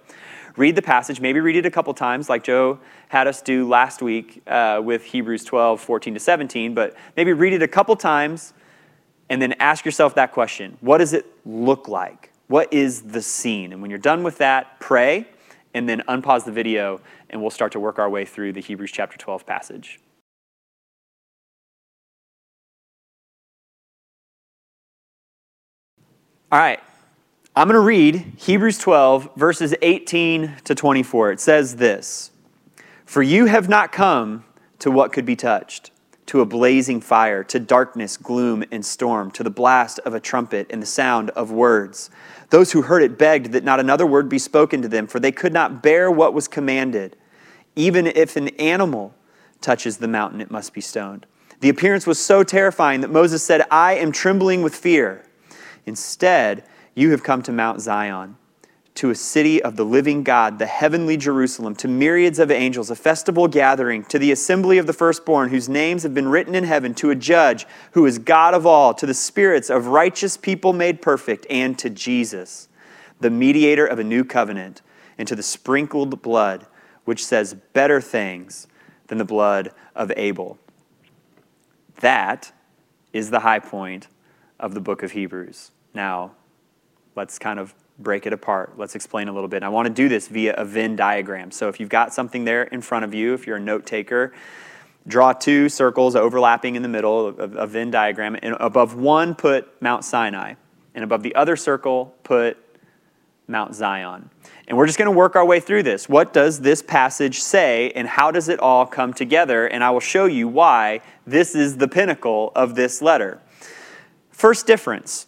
read 0.58 0.76
the 0.76 0.82
passage, 0.82 1.20
maybe 1.20 1.40
read 1.40 1.56
it 1.56 1.66
a 1.66 1.72
couple 1.72 1.94
times, 1.94 2.30
like 2.30 2.44
Joe 2.44 2.80
had 3.10 3.28
us 3.28 3.42
do 3.42 3.68
last 3.68 4.02
week 4.02 4.42
uh, 4.48 4.82
with 4.84 5.04
Hebrews 5.04 5.44
12, 5.44 5.82
14 5.82 6.14
to 6.14 6.20
17, 6.20 6.74
but 6.74 6.96
maybe 7.18 7.34
read 7.34 7.54
it 7.54 7.62
a 7.62 7.68
couple 7.68 7.96
times 7.96 8.54
and 9.30 9.42
then 9.42 9.54
ask 9.54 9.86
yourself 9.86 10.16
that 10.16 10.32
question 10.32 10.78
What 10.82 11.00
does 11.00 11.14
it 11.14 11.26
look 11.46 11.88
like? 11.88 12.32
What 12.48 12.72
is 12.72 13.02
the 13.02 13.22
scene? 13.22 13.74
And 13.74 13.82
when 13.82 13.90
you're 13.90 13.98
done 13.98 14.24
with 14.24 14.38
that, 14.38 14.80
pray 14.80 15.28
and 15.74 15.90
then 15.90 16.02
unpause 16.08 16.46
the 16.46 16.52
video 16.52 17.02
and 17.30 17.42
we'll 17.42 17.52
start 17.52 17.72
to 17.74 17.80
work 17.80 18.00
our 18.00 18.10
way 18.10 18.24
through 18.24 18.54
the 18.54 18.62
Hebrews 18.62 18.92
chapter 18.92 19.18
12 19.18 19.46
passage. 19.46 20.00
All 26.52 26.60
right, 26.60 26.80
I'm 27.58 27.70
going 27.70 27.76
to 27.76 27.80
read 27.80 28.34
Hebrews 28.36 28.78
12, 28.80 29.30
verses 29.38 29.74
18 29.82 30.58
to 30.66 30.76
24. 30.76 31.32
It 31.32 31.40
says 31.40 31.78
this 31.78 32.32
For 33.06 33.24
you 33.24 33.46
have 33.46 33.70
not 33.70 33.94
come 33.94 34.44
to 34.80 34.92
what 34.92 35.14
could 35.14 35.26
be 35.26 35.38
touched, 35.38 35.92
to 36.26 36.42
a 36.42 36.46
blazing 36.46 37.00
fire, 37.00 37.46
to 37.46 37.58
darkness, 37.62 38.18
gloom, 38.18 38.66
and 38.72 38.86
storm, 38.86 39.32
to 39.32 39.42
the 39.42 39.50
blast 39.50 40.00
of 40.00 40.14
a 40.14 40.20
trumpet 40.20 40.68
and 40.70 40.82
the 40.82 40.86
sound 40.86 41.30
of 41.30 41.50
words. 41.50 42.10
Those 42.50 42.74
who 42.74 42.82
heard 42.82 43.04
it 43.04 43.18
begged 43.18 43.54
that 43.54 43.64
not 43.64 43.80
another 43.80 44.06
word 44.06 44.28
be 44.28 44.38
spoken 44.38 44.82
to 44.82 44.90
them, 44.90 45.08
for 45.08 45.22
they 45.22 45.32
could 45.32 45.54
not 45.54 45.82
bear 45.82 46.12
what 46.12 46.34
was 46.34 46.50
commanded. 46.50 47.16
Even 47.78 48.06
if 48.06 48.36
an 48.36 48.50
animal 48.60 49.16
touches 49.62 49.96
the 49.96 50.10
mountain, 50.10 50.42
it 50.42 50.52
must 50.52 50.74
be 50.74 50.82
stoned. 50.82 51.26
The 51.62 51.70
appearance 51.70 52.06
was 52.06 52.20
so 52.20 52.44
terrifying 52.44 53.00
that 53.00 53.12
Moses 53.12 53.44
said, 53.44 53.66
I 53.72 53.94
am 53.94 54.12
trembling 54.12 54.62
with 54.62 54.76
fear. 54.76 55.26
Instead, 55.86 56.66
you 56.96 57.12
have 57.12 57.24
come 57.24 57.44
to 57.44 57.52
Mount 57.52 57.82
Zion, 57.82 58.38
to 58.96 59.10
a 59.10 59.16
city 59.16 59.62
of 59.62 59.76
the 59.76 59.84
living 59.84 60.24
God, 60.24 60.58
the 60.58 60.66
heavenly 60.66 61.18
Jerusalem, 61.18 61.76
to 61.76 61.90
myriads 61.90 62.40
of 62.40 62.50
angels, 62.50 62.90
a 62.90 62.96
festival 62.96 63.50
gathering, 63.50 64.06
to 64.06 64.18
the 64.18 64.32
assembly 64.32 64.78
of 64.78 64.88
the 64.88 64.94
firstborn, 64.94 65.50
whose 65.50 65.68
names 65.68 66.04
have 66.04 66.14
been 66.14 66.30
written 66.30 66.56
in 66.56 66.64
heaven, 66.64 66.94
to 66.96 67.12
a 67.12 67.16
judge 67.16 67.68
who 67.92 68.06
is 68.06 68.18
God 68.18 68.54
of 68.54 68.66
all, 68.66 68.94
to 68.94 69.06
the 69.06 69.14
spirits 69.14 69.70
of 69.70 69.88
righteous 69.88 70.38
people 70.38 70.72
made 70.72 71.02
perfect, 71.02 71.46
and 71.50 71.78
to 71.78 71.90
Jesus, 71.90 72.70
the 73.20 73.30
mediator 73.30 73.86
of 73.86 74.00
a 74.00 74.04
new 74.04 74.24
covenant, 74.24 74.82
and 75.18 75.28
to 75.28 75.36
the 75.36 75.44
sprinkled 75.44 76.22
blood, 76.22 76.66
which 77.04 77.26
says 77.26 77.54
better 77.74 78.00
things 78.00 78.68
than 79.08 79.18
the 79.18 79.26
blood 79.26 79.72
of 79.94 80.12
Abel. 80.16 80.58
That 82.00 82.54
is 83.12 83.30
the 83.30 83.42
high 83.42 83.60
point 83.60 84.08
of 84.58 84.74
the 84.74 84.82
book 84.82 85.04
of 85.04 85.12
Hebrews. 85.12 85.72
Now, 85.94 86.32
let's 87.16 87.40
kind 87.40 87.60
of 87.60 87.74
break 87.98 88.26
it 88.26 88.34
apart. 88.34 88.74
Let's 88.78 88.96
explain 88.96 89.28
a 89.28 89.34
little 89.34 89.48
bit. 89.48 89.64
I 89.64 89.70
want 89.70 89.88
to 89.88 89.94
do 89.94 90.10
this 90.10 90.28
via 90.28 90.54
a 90.56 90.66
Venn 90.66 90.96
diagram. 90.96 91.52
So 91.52 91.70
if 91.70 91.80
you've 91.80 91.90
got 91.90 92.14
something 92.14 92.44
there 92.44 92.64
in 92.64 92.82
front 92.82 93.06
of 93.06 93.14
you, 93.14 93.34
if 93.34 93.48
you're 93.48 93.58
a 93.58 93.62
note 93.62 93.86
taker, 93.86 94.34
draw 95.08 95.32
two 95.32 95.70
circles 95.70 96.16
overlapping 96.16 96.76
in 96.76 96.82
the 96.82 96.90
middle 96.90 97.28
of 97.28 97.56
a 97.56 97.68
Venn 97.68 97.92
diagram. 97.92 98.36
And 98.42 98.56
above 98.60 98.96
one, 98.96 99.34
put 99.34 99.82
Mount 99.82 100.04
Sinai. 100.04 100.56
And 100.94 101.04
above 101.04 101.24
the 101.24 101.36
other 101.36 101.56
circle, 101.56 102.14
put 102.24 102.58
Mount 103.48 103.76
Zion. 103.76 104.30
And 104.68 104.78
we're 104.78 104.88
just 104.88 104.98
going 104.98 105.12
to 105.12 105.16
work 105.16 105.36
our 105.36 105.46
way 105.46 105.60
through 105.60 105.84
this. 105.84 106.10
What 106.10 106.34
does 106.34 106.62
this 106.62 106.82
passage 106.82 107.40
say, 107.40 107.92
and 107.92 108.08
how 108.08 108.32
does 108.32 108.50
it 108.50 108.60
all 108.60 108.86
come 108.88 109.14
together? 109.14 109.68
And 109.68 109.84
I 109.84 109.92
will 109.92 110.00
show 110.00 110.26
you 110.26 110.48
why 110.48 111.02
this 111.28 111.54
is 111.54 111.78
the 111.78 111.88
pinnacle 111.88 112.52
of 112.56 112.76
this 112.76 113.02
letter. 113.02 113.40
First 114.32 114.66
difference 114.66 115.28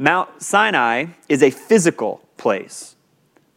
Mount 0.00 0.42
Sinai 0.42 1.08
is 1.28 1.42
a 1.42 1.50
physical 1.50 2.22
place, 2.38 2.96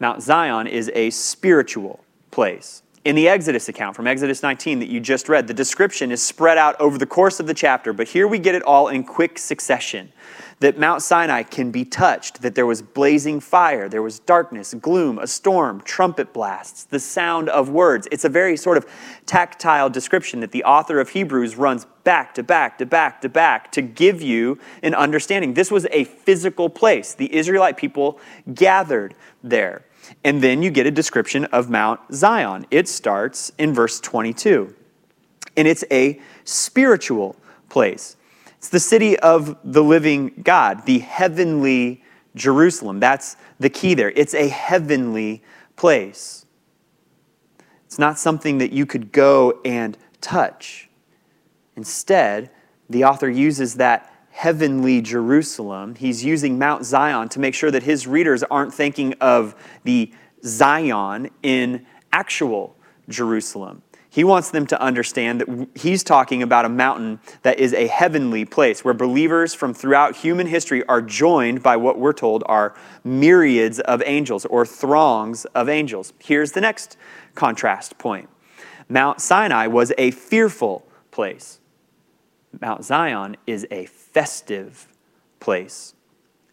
Mount 0.02 0.22
Zion 0.22 0.68
is 0.68 0.92
a 0.94 1.10
spiritual 1.10 2.04
place. 2.32 2.84
In 3.06 3.16
the 3.16 3.30
Exodus 3.30 3.70
account 3.70 3.96
from 3.96 4.08
Exodus 4.08 4.44
19 4.44 4.80
that 4.80 4.90
you 4.90 5.00
just 5.00 5.30
read, 5.30 5.48
the 5.48 5.54
description 5.54 6.12
is 6.12 6.22
spread 6.22 6.58
out 6.58 6.76
over 6.82 6.98
the 6.98 7.06
course 7.06 7.40
of 7.40 7.48
the 7.48 7.54
chapter, 7.54 7.94
but 7.94 8.10
here 8.10 8.28
we 8.28 8.40
get 8.40 8.56
it 8.56 8.64
all 8.64 8.90
in 8.90 9.06
quick 9.06 9.40
succession 9.40 10.12
that 10.64 10.78
Mount 10.78 11.02
Sinai 11.02 11.44
can 11.44 11.72
be 11.72 11.84
touched, 11.84 12.42
that 12.42 12.56
there 12.56 12.66
was 12.66 12.82
blazing 12.82 13.42
fire, 13.42 13.90
there 13.90 14.02
was 14.02 14.20
darkness, 14.20 14.74
gloom, 14.74 15.20
a 15.20 15.28
storm, 15.28 15.82
trumpet 15.82 16.32
blasts, 16.32 16.86
the 16.86 17.02
sound 17.02 17.50
of 17.50 17.68
words. 17.68 18.08
It's 18.14 18.24
a 18.24 18.30
very 18.30 18.56
sort 18.56 18.78
of 18.78 18.86
tactile 19.26 19.90
description 19.90 20.40
that 20.40 20.54
the 20.54 20.64
author 20.64 21.02
of 21.02 21.10
Hebrews 21.10 21.58
runs 21.58 21.86
back 22.06 22.34
to 22.36 22.44
back 22.44 22.78
to 22.78 22.86
back 22.86 23.20
to 23.24 23.28
back 23.28 23.74
to 23.74 23.82
give 23.82 24.22
you 24.22 24.58
an 24.82 24.96
understanding. 24.96 25.54
This 25.54 25.70
was 25.70 25.86
a 25.92 26.06
physical 26.06 26.70
place. 26.70 27.14
The 27.14 27.36
Israelite 27.36 27.76
people 27.76 28.22
gathered 28.54 29.16
there. 29.44 29.84
And 30.24 30.42
then 30.42 30.64
you 30.64 30.72
get 30.72 30.88
a 30.88 30.92
description 30.92 31.44
of 31.46 31.70
Mount 31.70 32.00
Zion. 32.14 32.68
It 32.72 32.88
starts 32.88 33.52
in 33.58 33.74
verse 33.74 34.00
22. 34.00 34.74
And 35.58 35.68
it's 35.68 35.84
a 35.92 36.22
spiritual 36.46 37.36
place. 37.68 38.16
It's 38.64 38.70
the 38.70 38.80
city 38.80 39.20
of 39.20 39.58
the 39.66 39.84
living 39.84 40.42
God, 40.42 40.86
the 40.86 41.00
heavenly 41.00 42.02
Jerusalem. 42.34 43.02
That's 43.02 43.36
the 43.60 43.70
key 43.70 43.94
there. 43.94 44.12
It's 44.12 44.34
a 44.34 44.48
heavenly 44.48 45.44
place. 45.76 46.46
It's 47.86 48.00
not 48.00 48.18
something 48.18 48.60
that 48.60 48.72
you 48.72 48.86
could 48.86 49.12
go 49.12 49.60
and 49.66 49.98
touch. 50.22 50.90
Instead, 51.76 52.52
the 52.90 53.04
author 53.04 53.30
uses 53.30 53.76
that 53.76 54.10
heavenly 54.30 55.02
Jerusalem. 55.02 55.96
He's 55.96 56.24
using 56.24 56.58
Mount 56.58 56.86
Zion 56.86 57.28
to 57.30 57.42
make 57.42 57.56
sure 57.56 57.70
that 57.70 57.84
his 57.84 58.08
readers 58.08 58.44
aren't 58.44 58.74
thinking 58.74 59.14
of 59.20 59.56
the 59.84 60.10
Zion 60.46 61.32
in 61.44 61.86
actual 62.14 62.78
Jerusalem. 63.10 63.82
He 64.14 64.24
wants 64.24 64.52
them 64.52 64.68
to 64.68 64.80
understand 64.80 65.42
that 65.42 65.70
he's 65.74 66.04
talking 66.04 66.44
about 66.44 66.66
a 66.66 66.70
mountain 66.70 67.20
that 67.42 67.58
is 67.58 67.74
a 67.74 67.88
heavenly 67.88 68.46
place 68.46 68.86
where 68.86 68.94
believers 68.94 69.56
from 69.56 69.74
throughout 69.74 70.18
human 70.18 70.46
history 70.46 70.86
are 70.86 71.02
joined 71.02 71.64
by 71.64 71.78
what 71.78 71.98
we're 71.98 72.14
told 72.14 72.44
are 72.46 72.76
myriads 73.04 73.80
of 73.80 74.04
angels 74.06 74.46
or 74.46 74.68
throngs 74.68 75.46
of 75.56 75.68
angels. 75.68 76.14
Here's 76.20 76.52
the 76.52 76.62
next 76.62 76.96
contrast 77.34 77.98
point 77.98 78.30
Mount 78.88 79.20
Sinai 79.20 79.66
was 79.66 79.92
a 79.98 80.12
fearful 80.12 80.86
place, 81.10 81.60
Mount 82.62 82.86
Zion 82.86 83.36
is 83.48 83.66
a 83.72 83.86
festive 83.88 84.90
place. 85.40 85.96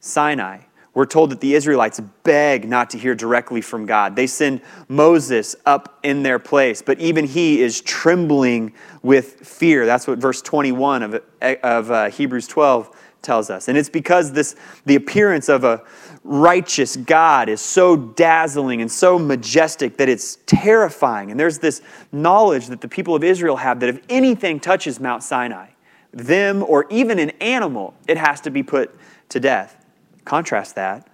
Sinai 0.00 0.60
we're 0.92 1.06
told 1.06 1.30
that 1.30 1.40
the 1.40 1.54
Israelites 1.54 2.00
beg 2.24 2.68
not 2.68 2.90
to 2.90 2.98
hear 2.98 3.14
directly 3.14 3.60
from 3.60 3.86
God. 3.86 4.16
They 4.16 4.26
send 4.26 4.60
Moses 4.88 5.54
up 5.64 5.98
in 6.02 6.22
their 6.22 6.38
place, 6.38 6.82
but 6.82 6.98
even 6.98 7.26
he 7.26 7.60
is 7.60 7.80
trembling 7.80 8.72
with 9.02 9.34
fear. 9.46 9.86
That's 9.86 10.08
what 10.08 10.18
verse 10.18 10.42
21 10.42 11.02
of, 11.02 11.22
of 11.40 11.90
uh, 11.90 12.10
Hebrews 12.10 12.48
12 12.48 12.90
tells 13.22 13.50
us. 13.50 13.68
And 13.68 13.78
it's 13.78 13.88
because 13.88 14.32
this, 14.32 14.56
the 14.86 14.96
appearance 14.96 15.48
of 15.48 15.62
a 15.62 15.82
righteous 16.24 16.96
God 16.96 17.48
is 17.48 17.60
so 17.60 17.96
dazzling 17.96 18.80
and 18.80 18.90
so 18.90 19.18
majestic 19.18 19.96
that 19.98 20.08
it's 20.08 20.38
terrifying. 20.46 21.30
And 21.30 21.38
there's 21.38 21.58
this 21.58 21.82
knowledge 22.12 22.66
that 22.66 22.80
the 22.80 22.88
people 22.88 23.14
of 23.14 23.22
Israel 23.22 23.56
have 23.56 23.80
that 23.80 23.88
if 23.88 24.00
anything 24.08 24.58
touches 24.58 24.98
Mount 24.98 25.22
Sinai, 25.22 25.68
them 26.12 26.62
or 26.62 26.86
even 26.90 27.18
an 27.18 27.30
animal, 27.40 27.94
it 28.08 28.16
has 28.16 28.40
to 28.42 28.50
be 28.50 28.62
put 28.62 28.94
to 29.28 29.38
death. 29.38 29.79
Contrast 30.24 30.74
that 30.74 31.08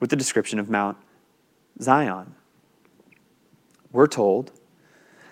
with 0.00 0.10
the 0.10 0.16
description 0.16 0.58
of 0.58 0.68
Mount 0.68 0.96
Zion. 1.80 2.34
We're 3.92 4.06
told 4.06 4.52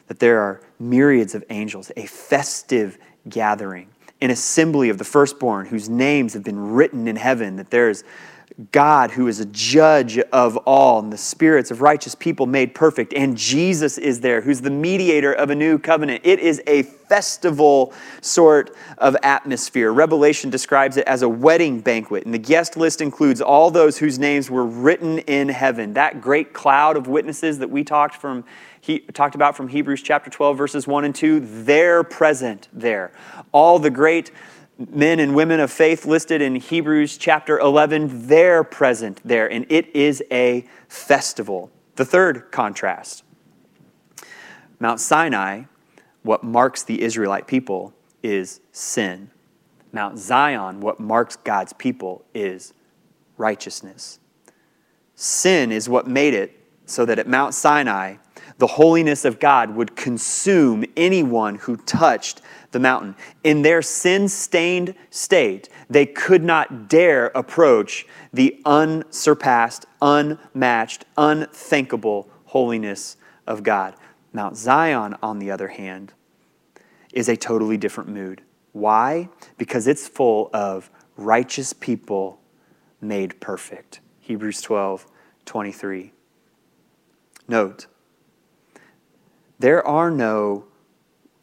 that 0.07 0.19
there 0.19 0.41
are 0.41 0.61
myriads 0.79 1.35
of 1.35 1.45
angels, 1.51 1.91
a 1.97 2.07
festive 2.07 2.99
gathering, 3.29 3.89
an 4.21 4.31
assembly 4.31 4.89
of 4.89 4.99
the 4.99 5.05
firstborn 5.05 5.67
whose 5.67 5.89
names 5.89 6.35
have 6.35 6.45
been 6.45 6.73
written 6.73 7.09
in 7.09 7.17
heaven, 7.17 7.57
that 7.57 7.71
there's 7.71 8.05
God 8.73 9.13
who 9.13 9.27
is 9.29 9.41
a 9.41 9.47
judge 9.47 10.19
of 10.19 10.57
all, 10.59 10.99
and 11.01 11.13
the 11.13 11.19
spirits 11.19 11.71
of 11.71 11.81
righteous 11.81 12.15
people 12.15 12.47
made 12.47 12.75
perfect, 12.75 13.13
and 13.15 13.37
Jesus 13.37 13.97
is 13.97 14.21
there, 14.21 14.41
who's 14.41 14.61
the 14.61 14.71
mediator 14.71 15.33
of 15.33 15.51
a 15.51 15.55
new 15.55 15.79
covenant. 15.79 16.23
It 16.25 16.41
is 16.41 16.63
a 16.67 16.83
festival 16.83 17.93
sort 18.21 18.77
of 18.99 19.17
atmosphere. 19.23 19.93
Revelation 19.93 20.51
describes 20.51 20.97
it 20.97 21.07
as 21.07 21.23
a 21.23 21.29
wedding 21.29 21.81
banquet, 21.81 22.25
and 22.25 22.35
the 22.35 22.39
guest 22.39 22.77
list 22.77 23.01
includes 23.01 23.41
all 23.41 23.71
those 23.71 23.99
whose 23.99 24.19
names 24.19 24.51
were 24.51 24.67
written 24.67 25.19
in 25.21 25.49
heaven. 25.49 25.95
That 25.95 26.21
great 26.21 26.53
cloud 26.53 26.97
of 26.97 27.07
witnesses 27.07 27.59
that 27.59 27.71
we 27.71 27.85
talked 27.85 28.17
from 28.17 28.45
he 28.83 29.01
talked 29.01 29.35
about 29.35 29.57
from 29.57 29.69
Hebrews 29.69 30.03
chapter 30.03 30.31
12 30.31 30.57
verses 30.57 30.87
1 30.87 31.05
and 31.05 31.15
2, 31.15 31.41
they're 31.65 32.03
present 32.03 32.69
there. 32.73 33.13
All 33.53 33.79
the 33.79 33.91
great 33.91 34.31
men 34.89 35.21
and 35.21 35.35
women 35.35 35.61
of 35.61 35.71
faith 35.71 36.07
listed 36.07 36.41
in 36.41 36.55
Hebrews 36.55 37.19
chapter 37.19 37.59
11, 37.59 38.29
they're 38.29 38.65
present 38.65 39.21
there, 39.25 39.51
and 39.51 39.67
it 39.69 39.95
is 39.95 40.23
a 40.31 40.65
festival. 40.89 41.71
The 41.97 42.05
third 42.05 42.51
contrast 42.51 43.25
Mount 44.79 45.01
Sinai, 45.01 45.65
what 46.23 46.43
marks 46.43 46.83
the 46.83 47.03
Israelite 47.03 47.47
people 47.47 47.93
is 48.23 48.61
sin. 48.73 49.31
Mount 49.93 50.19
Zion, 50.19 50.81
what 50.81 51.01
marks 51.01 51.37
God's 51.37 51.73
people 51.73 52.25
is 52.33 52.73
righteousness. 53.37 54.19
Sin 55.15 55.73
is 55.73 55.89
what 55.89 56.07
made 56.07 56.33
it 56.33 56.57
so 56.87 57.05
that 57.05 57.19
at 57.19 57.29
Mount 57.29 57.55
Sinai, 57.55 58.17
the 58.59 58.67
holiness 58.67 59.25
of 59.25 59.41
God 59.41 59.75
would 59.75 59.97
consume 59.97 60.85
anyone 60.97 61.57
who 61.57 61.77
touched 61.77 62.41
the 62.73 62.81
mountain. 62.81 63.17
In 63.43 63.63
their 63.63 63.83
sin 63.83 64.29
stained 64.29 64.95
state, 65.11 65.69
they 65.89 66.07
could 66.07 66.45
not 66.45 66.89
dare 66.89 67.27
approach 67.29 68.07
the 68.33 68.61
unsurpassed, 68.65 69.87
unmatched, 70.01 71.05
unthinkable 71.17 72.29
holiness 72.47 73.17
of 73.47 73.63
God. 73.63 73.95
Mount 74.33 74.57
Zion, 74.57 75.17
on 75.23 75.39
the 75.39 75.51
other 75.51 75.69
hand, 75.69 76.13
is 77.13 77.29
a 77.29 77.37
totally 77.37 77.77
different 77.77 78.11
mood. 78.11 78.43
Why? 78.73 79.29
Because 79.59 79.87
it's 79.87 80.07
full 80.07 80.51
of 80.53 80.91
righteous 81.17 81.73
people 81.73 82.41
made 83.01 83.41
perfect. 83.41 84.01
Hebrews 84.21 84.63
12, 84.63 85.07
23. 85.45 86.13
Note, 87.49 87.87
there 89.59 89.85
are 89.85 90.11
no 90.11 90.67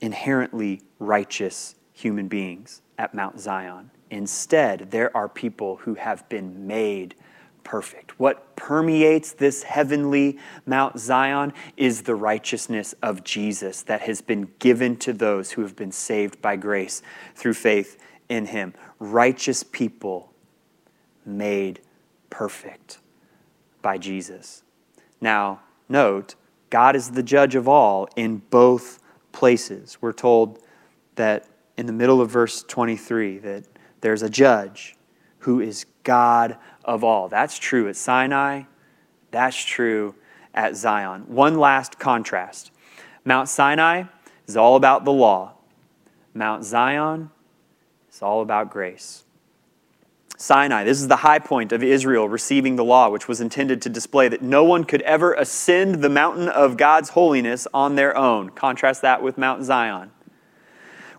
inherently 0.01 0.82
righteous 1.00 1.75
human 1.94 2.27
beings 2.27 2.82
at 2.98 3.13
Mount 3.13 3.39
Zion. 3.39 3.92
Instead, 4.10 4.92
there 4.92 5.16
are 5.16 5.27
people 5.27 5.77
who 5.77 5.96
have 5.96 6.27
been 6.30 6.68
made 6.68 7.16
perfect. 7.63 8.18
What 8.18 8.56
permeates 8.56 9.34
this 9.34 9.63
heavenly 9.63 10.38
Mount 10.66 10.98
Zion 11.00 11.51
is 11.75 12.04
the 12.04 12.16
righteousness 12.16 12.96
of 13.04 13.25
Jesus 13.25 13.82
that 13.84 14.01
has 14.01 14.22
been 14.22 14.50
given 14.60 14.96
to 14.98 15.12
those 15.12 15.51
who 15.51 15.63
have 15.63 15.75
been 15.75 15.92
saved 15.92 16.42
by 16.42 16.56
grace 16.56 17.01
through 17.36 17.56
faith 17.56 17.98
in 18.30 18.46
Him. 18.46 18.74
Righteous 19.00 19.63
people 19.63 20.32
made 21.25 21.82
perfect 22.30 23.00
by 23.82 23.98
Jesus. 23.98 24.63
Now, 25.20 25.60
note, 25.89 26.36
God 26.70 26.96
is 26.96 27.12
the 27.12 27.24
judge 27.24 27.56
of 27.56 27.68
all 27.68 28.08
in 28.16 28.38
both 28.50 29.00
places. 29.38 30.00
We're 30.01 30.13
told 30.13 30.58
that 31.13 31.46
in 31.77 31.86
the 31.86 31.94
middle 31.94 32.22
of 32.22 32.32
verse 32.32 32.63
23 32.63 33.38
that 33.38 33.65
there's 34.01 34.24
a 34.24 34.29
judge 34.29 34.96
who 35.39 35.60
is 35.60 35.86
God 36.03 36.58
of 36.84 37.03
all. 37.03 37.29
That's 37.29 37.60
true 37.60 37.88
at 37.88 37.96
Sinai, 37.96 38.63
that's 39.29 39.63
true 39.63 40.15
at 40.56 40.75
Zion. 40.75 41.25
One 41.27 41.60
last 41.60 42.00
contrast 42.00 42.72
Mount 43.25 43.48
Sinai 43.48 44.06
is 44.48 44.58
all 44.58 44.75
about 44.75 45.06
the 45.06 45.13
law, 45.13 45.53
Mount 46.34 46.63
Zion 46.63 47.29
is 48.12 48.24
all 48.24 48.41
about 48.41 48.72
grace. 48.72 49.24
Sinai. 50.39 50.84
This 50.84 51.01
is 51.01 51.08
the 51.08 51.15
high 51.17 51.39
point 51.39 51.72
of 51.72 51.82
Israel 51.82 52.29
receiving 52.29 52.75
the 52.75 52.84
law, 52.84 53.10
which 53.10 53.27
was 53.27 53.41
intended 53.41 53.82
to 53.82 53.89
display 53.89 54.29
that 54.29 54.44
no 54.44 54.63
one 54.63 54.84
could 54.84 55.01
ever 55.01 55.34
ascend 55.34 56.03
the 56.03 56.10
mountain 56.10 56.48
of 56.48 56.77
God's 56.77 57.10
holiness 57.10 57.67
on 57.74 57.96
their 57.96 58.15
own. 58.15 58.51
Contrast 58.51 59.01
that 59.01 59.24
with 59.24 59.39
Mount 59.39 59.63
Zion, 59.63 60.12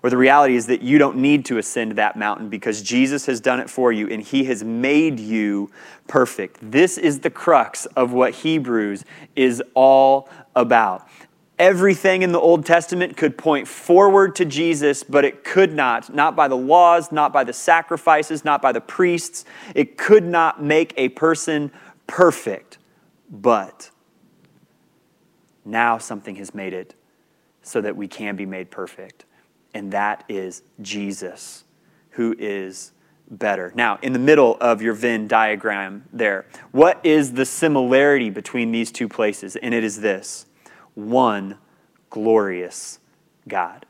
where 0.01 0.11
the 0.11 0.17
reality 0.17 0.55
is 0.55 0.67
that 0.69 0.83
you 0.83 0.99
don't 0.99 1.17
need 1.17 1.45
to 1.47 1.59
ascend 1.59 1.93
that 1.97 2.15
mountain 2.17 2.49
because 2.49 2.81
Jesus 2.81 3.27
has 3.27 3.41
done 3.41 3.59
it 3.59 3.69
for 3.69 3.91
you 3.91 4.09
and 4.09 4.23
he 4.23 4.45
has 4.45 4.63
made 4.63 5.19
you 5.19 5.69
perfect. 6.07 6.59
This 6.63 6.97
is 6.97 7.19
the 7.19 7.31
crux 7.31 7.87
of 7.87 8.13
what 8.13 8.35
Hebrews 8.35 9.05
is 9.35 9.61
all 9.75 10.29
about. 10.55 11.09
Everything 11.59 12.23
in 12.23 12.33
the 12.33 12.39
Old 12.39 12.65
Testament 12.65 13.17
could 13.17 13.37
point 13.37 13.67
forward 13.67 14.37
to 14.37 14.45
Jesus, 14.45 15.03
but 15.03 15.25
it 15.25 15.43
could 15.43 15.75
not, 15.75 16.15
not 16.15 16.37
by 16.37 16.47
the 16.47 16.57
laws, 16.57 17.11
not 17.11 17.33
by 17.33 17.43
the 17.43 17.53
sacrifices, 17.53 18.45
not 18.45 18.63
by 18.63 18.71
the 18.71 18.81
priests. 18.81 19.45
It 19.75 19.97
could 19.99 20.25
not 20.25 20.63
make 20.63 20.95
a 20.97 21.09
person 21.11 21.73
perfect. 22.07 22.79
But 23.31 23.91
now 25.65 25.99
something 25.99 26.37
has 26.37 26.55
made 26.55 26.73
it 26.73 26.95
so 27.63 27.81
that 27.81 27.97
we 27.97 28.09
can 28.09 28.37
be 28.37 28.47
made 28.47 28.71
perfect, 28.71 29.27
and 29.75 29.93
that 29.93 30.25
is 30.29 30.63
Jesus, 30.81 31.65
who 32.11 32.35
is 32.39 32.93
better. 33.31 33.73
Now, 33.75 33.99
in 34.01 34.15
the 34.15 34.19
middle 34.19 34.57
of 34.61 34.81
your 34.81 34.95
Venn 34.95 35.29
diagram 35.29 36.09
there, 36.13 36.47
what 36.73 37.05
is 37.05 37.35
the 37.35 37.45
similarity 37.45 38.31
between 38.31 38.73
these 38.73 38.91
two 38.91 39.09
places? 39.09 39.57
And 39.57 39.75
it 39.75 39.85
is 39.85 40.01
this 40.01 40.47
one 40.99 41.57
glorious 42.11 42.99
God. 43.47 43.87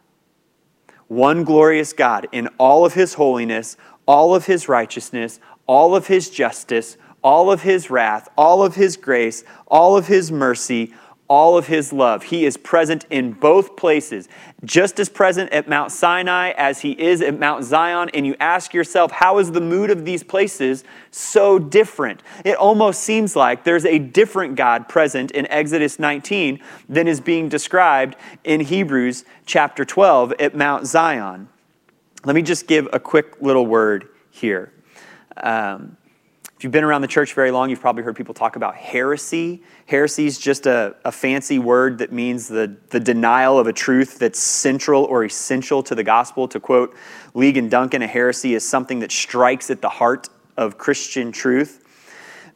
One 1.06 1.42
glorious 1.42 1.94
God 1.94 2.28
in 2.32 2.48
all 2.58 2.84
of 2.84 2.92
his 2.92 3.14
holiness, 3.14 3.78
all 4.06 4.34
of 4.34 4.44
his 4.44 4.68
righteousness, 4.68 5.40
all 5.66 5.96
of 5.96 6.06
his 6.08 6.28
justice, 6.28 6.98
all 7.24 7.50
of 7.50 7.62
his 7.62 7.90
wrath, 7.90 8.28
all 8.36 8.62
of 8.62 8.74
his 8.74 8.98
grace, 8.98 9.42
all 9.66 9.96
of 9.96 10.06
his 10.06 10.30
mercy, 10.30 10.92
all 11.28 11.58
of 11.58 11.66
his 11.66 11.92
love. 11.92 12.25
He 12.25 12.47
is 12.47 12.56
present 12.56 13.04
in 13.11 13.32
both 13.32 13.76
places, 13.76 14.28
just 14.64 14.99
as 14.99 15.08
present 15.08 15.52
at 15.52 15.68
Mount 15.68 15.92
Sinai 15.92 16.50
as 16.56 16.80
he 16.80 16.92
is 16.92 17.20
at 17.20 17.38
Mount 17.38 17.64
Zion. 17.64 18.11
And 18.14 18.26
you 18.26 18.35
ask 18.40 18.73
yourself, 18.73 19.12
how 19.12 19.38
is 19.38 19.52
the 19.52 19.61
mood 19.61 19.90
of 19.90 20.06
these 20.06 20.23
places 20.23 20.85
so 21.11 21.58
different? 21.58 22.23
It 22.44 22.56
almost 22.56 23.02
seems 23.02 23.37
like 23.37 23.64
there's 23.64 23.85
a 23.85 23.99
different 23.99 24.56
God 24.56 24.88
present 24.88 25.30
in 25.32 25.47
Exodus 25.49 25.99
19 25.99 26.61
than 26.88 27.06
is 27.06 27.20
being 27.20 27.49
described 27.49 28.16
in 28.44 28.61
Hebrews 28.61 29.25
chapter 29.44 29.85
12 29.85 30.32
at 30.40 30.56
Mount 30.56 30.87
Zion. 30.87 31.49
Let 32.25 32.35
me 32.35 32.42
just 32.42 32.66
give 32.66 32.88
a 32.92 32.99
quick 32.99 33.40
little 33.40 33.66
word 33.66 34.08
here. 34.30 34.73
Um, 35.37 35.97
if 36.58 36.64
you've 36.64 36.72
been 36.72 36.82
around 36.82 37.02
the 37.02 37.06
church 37.06 37.34
very 37.34 37.52
long, 37.52 37.70
you've 37.70 37.80
probably 37.80 38.02
heard 38.02 38.16
people 38.16 38.34
talk 38.34 38.56
about 38.56 38.74
heresy. 38.74 39.62
Heresy 39.86 40.26
is 40.26 40.40
just 40.40 40.66
a, 40.66 40.96
a 41.04 41.12
fancy 41.12 41.60
word 41.60 41.98
that 41.98 42.10
means 42.10 42.48
the, 42.48 42.76
the 42.90 42.98
denial 42.98 43.60
of 43.60 43.68
a 43.68 43.72
truth 43.72 44.18
that's 44.18 44.40
central 44.40 45.04
or 45.04 45.24
essential 45.24 45.84
to 45.84 45.94
the 45.94 46.02
gospel. 46.02 46.48
To 46.48 46.58
quote 46.58 46.96
Ligon 47.32 47.70
Duncan, 47.70 48.02
a 48.02 48.08
heresy 48.08 48.54
is 48.54 48.68
something 48.68 48.98
that 48.98 49.12
strikes 49.12 49.70
at 49.70 49.82
the 49.82 49.88
heart 49.88 50.30
of 50.56 50.78
Christian 50.78 51.30
truth. 51.30 51.84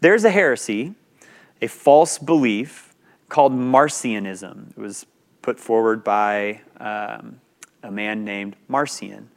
There's 0.00 0.24
a 0.24 0.30
heresy, 0.30 0.96
a 1.60 1.68
false 1.68 2.18
belief 2.18 2.96
called 3.28 3.52
Marcionism. 3.52 4.70
It 4.70 4.78
was 4.78 5.06
put 5.42 5.60
forward 5.60 6.02
by 6.02 6.60
um, 6.80 7.40
a 7.84 7.90
man 7.92 8.24
named 8.24 8.56
Marcion. 8.66 9.28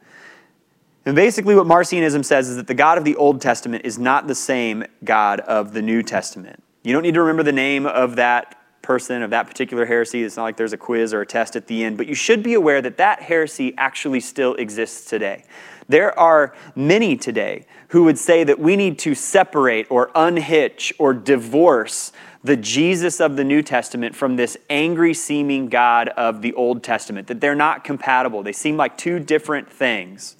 And 1.06 1.14
basically, 1.14 1.54
what 1.54 1.66
Marcionism 1.66 2.24
says 2.24 2.48
is 2.48 2.56
that 2.56 2.66
the 2.66 2.74
God 2.74 2.98
of 2.98 3.04
the 3.04 3.14
Old 3.14 3.40
Testament 3.40 3.86
is 3.86 3.96
not 3.96 4.26
the 4.26 4.34
same 4.34 4.84
God 5.04 5.38
of 5.40 5.72
the 5.72 5.80
New 5.80 6.02
Testament. 6.02 6.60
You 6.82 6.92
don't 6.92 7.04
need 7.04 7.14
to 7.14 7.20
remember 7.20 7.44
the 7.44 7.52
name 7.52 7.86
of 7.86 8.16
that 8.16 8.60
person, 8.82 9.22
of 9.22 9.30
that 9.30 9.46
particular 9.46 9.86
heresy. 9.86 10.24
It's 10.24 10.36
not 10.36 10.42
like 10.42 10.56
there's 10.56 10.72
a 10.72 10.76
quiz 10.76 11.14
or 11.14 11.20
a 11.20 11.26
test 11.26 11.54
at 11.54 11.68
the 11.68 11.84
end, 11.84 11.96
but 11.96 12.08
you 12.08 12.14
should 12.14 12.42
be 12.42 12.54
aware 12.54 12.82
that 12.82 12.96
that 12.96 13.22
heresy 13.22 13.72
actually 13.78 14.18
still 14.18 14.54
exists 14.56 15.08
today. 15.08 15.44
There 15.88 16.16
are 16.18 16.54
many 16.74 17.16
today 17.16 17.66
who 17.88 18.02
would 18.04 18.18
say 18.18 18.42
that 18.42 18.58
we 18.58 18.74
need 18.74 18.98
to 19.00 19.14
separate 19.14 19.86
or 19.90 20.10
unhitch 20.16 20.92
or 20.98 21.14
divorce 21.14 22.10
the 22.42 22.56
Jesus 22.56 23.20
of 23.20 23.36
the 23.36 23.44
New 23.44 23.62
Testament 23.62 24.16
from 24.16 24.34
this 24.34 24.56
angry 24.70 25.14
seeming 25.14 25.68
God 25.68 26.08
of 26.10 26.42
the 26.42 26.52
Old 26.54 26.82
Testament, 26.82 27.28
that 27.28 27.40
they're 27.40 27.54
not 27.54 27.84
compatible. 27.84 28.42
They 28.42 28.52
seem 28.52 28.76
like 28.76 28.96
two 28.96 29.20
different 29.20 29.70
things. 29.70 30.36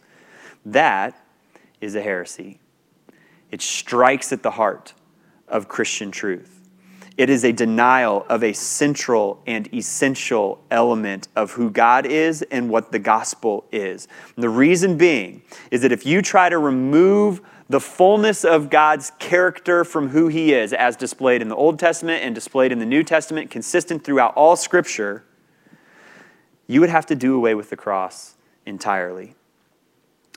That 0.66 1.16
is 1.80 1.94
a 1.94 2.02
heresy. 2.02 2.58
It 3.52 3.62
strikes 3.62 4.32
at 4.32 4.42
the 4.42 4.50
heart 4.50 4.94
of 5.46 5.68
Christian 5.68 6.11
truth. 6.11 6.68
It 7.16 7.30
is 7.30 7.44
a 7.44 7.52
denial 7.52 8.26
of 8.29 8.42
a 8.42 8.52
central 8.52 9.40
and 9.46 9.72
essential 9.72 10.62
element 10.70 11.29
of 11.37 11.52
who 11.52 11.70
God 11.70 12.05
is 12.05 12.42
and 12.50 12.68
what 12.68 12.92
the 12.92 12.98
gospel 12.98 13.64
is. 13.70 14.09
And 14.35 14.42
the 14.42 14.50
reason 14.50 14.98
being 14.98 15.42
is 15.70 15.83
that 15.83 15.92
if 15.92 16.05
you 16.05 16.20
try 16.20 16.48
to 16.48 16.59
remove 16.59 17.40
the 17.70 17.81
fullness 17.81 18.44
of 18.44 18.68
God's 18.68 19.12
character 19.20 19.85
from 19.85 20.09
who 20.09 20.26
He 20.26 20.52
is, 20.52 20.72
as 20.72 20.96
displayed 20.96 21.42
in 21.42 21.48
the 21.48 21.57
Old 21.57 21.79
Testament 21.79 22.24
and 22.24 22.35
displayed 22.35 22.72
in 22.72 22.81
the 22.81 22.87
New 22.87 23.05
Testament, 23.05 23.50
consistent 23.50 24.05
throughout 24.05 24.35
all 24.35 24.57
Scripture, 24.57 25.24
you 26.66 26.81
would 26.81 26.90
have 26.90 27.07
to 27.07 27.14
do 27.14 27.37
away 27.37 27.55
with 27.55 27.70
the 27.70 27.76
cross 27.76 28.35
entirely. 28.66 29.37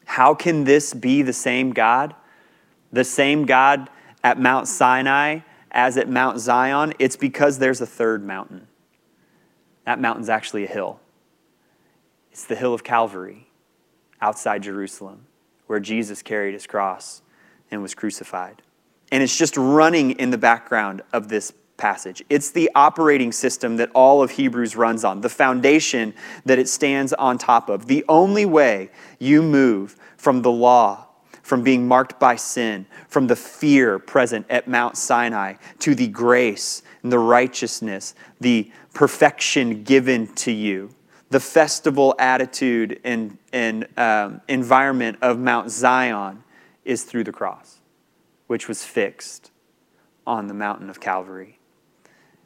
How 0.09 0.33
can 0.33 0.63
this 0.63 0.95
be 0.95 1.21
the 1.21 1.33
same 1.33 1.71
God? 1.71 2.15
The 2.91 3.03
same 3.03 3.45
God 3.45 3.91
at 4.23 4.39
Mount 4.39 4.67
Sinai 4.67 5.41
as 5.69 5.97
at 5.97 6.09
Mount 6.09 6.39
Zion? 6.39 6.93
It's 6.97 7.15
because 7.15 7.59
there's 7.59 7.79
a 7.79 7.85
third 7.85 8.25
mountain. 8.25 8.67
That 9.85 10.01
mountain's 10.01 10.27
actually 10.27 10.63
a 10.63 10.67
hill. 10.67 10.99
It's 12.31 12.43
the 12.43 12.55
hill 12.55 12.73
of 12.73 12.83
Calvary 12.83 13.49
outside 14.19 14.63
Jerusalem, 14.63 15.27
where 15.67 15.79
Jesus 15.79 16.23
carried 16.23 16.55
his 16.55 16.65
cross 16.65 17.21
and 17.69 17.83
was 17.83 17.93
crucified. 17.93 18.63
And 19.11 19.21
it's 19.21 19.37
just 19.37 19.55
running 19.57 20.11
in 20.13 20.31
the 20.31 20.39
background 20.39 21.03
of 21.13 21.29
this 21.29 21.53
passage. 21.79 22.23
It's 22.29 22.51
the 22.51 22.69
operating 22.75 23.31
system 23.31 23.77
that 23.77 23.89
all 23.95 24.21
of 24.21 24.31
Hebrews 24.31 24.75
runs 24.75 25.03
on, 25.03 25.21
the 25.21 25.29
foundation 25.29 26.13
that 26.45 26.59
it 26.59 26.69
stands 26.69 27.13
on 27.13 27.39
top 27.39 27.69
of. 27.69 27.87
The 27.87 28.05
only 28.07 28.45
way 28.45 28.91
you 29.17 29.41
move 29.41 29.95
from 30.17 30.43
the 30.43 30.51
law, 30.51 31.07
from 31.41 31.63
being 31.63 31.87
marked 31.87 32.19
by 32.19 32.35
sin, 32.35 32.85
from 33.07 33.25
the 33.25 33.35
fear 33.35 33.97
present 33.97 34.45
at 34.49 34.67
Mount 34.67 34.97
Sinai, 34.97 35.55
to 35.79 35.95
the 35.95 36.07
grace 36.07 36.83
and 37.01 37.11
the 37.11 37.19
righteousness, 37.19 38.13
the 38.39 38.71
perfection 38.93 39.83
given 39.83 40.27
to 40.35 40.51
you, 40.51 40.91
the 41.29 41.39
festival 41.39 42.15
attitude 42.19 42.99
and, 43.03 43.37
and 43.53 43.87
um, 43.97 44.41
environment 44.47 45.17
of 45.21 45.39
Mount 45.39 45.71
Zion 45.71 46.43
is 46.85 47.03
through 47.03 47.23
the 47.23 47.31
cross, 47.31 47.79
which 48.47 48.67
was 48.67 48.83
fixed 48.83 49.51
on 50.25 50.47
the 50.47 50.53
mountain 50.53 50.89
of 50.89 50.99
Calvary. 50.99 51.58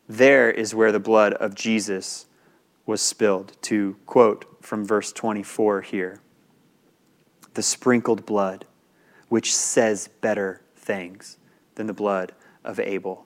There 0.07 0.51
is 0.51 0.75
where 0.75 0.91
the 0.91 0.99
blood 0.99 1.33
of 1.33 1.55
Jesus 1.55 2.25
was 2.85 3.01
spilled, 3.01 3.53
to 3.63 3.95
quote 4.05 4.45
from 4.61 4.85
verse 4.85 5.11
24 5.11 5.81
here 5.81 6.19
the 7.53 7.63
sprinkled 7.63 8.25
blood, 8.25 8.65
which 9.29 9.55
says 9.55 10.09
better 10.21 10.61
things 10.75 11.37
than 11.75 11.87
the 11.87 11.93
blood 11.93 12.33
of 12.63 12.79
Abel. 12.79 13.25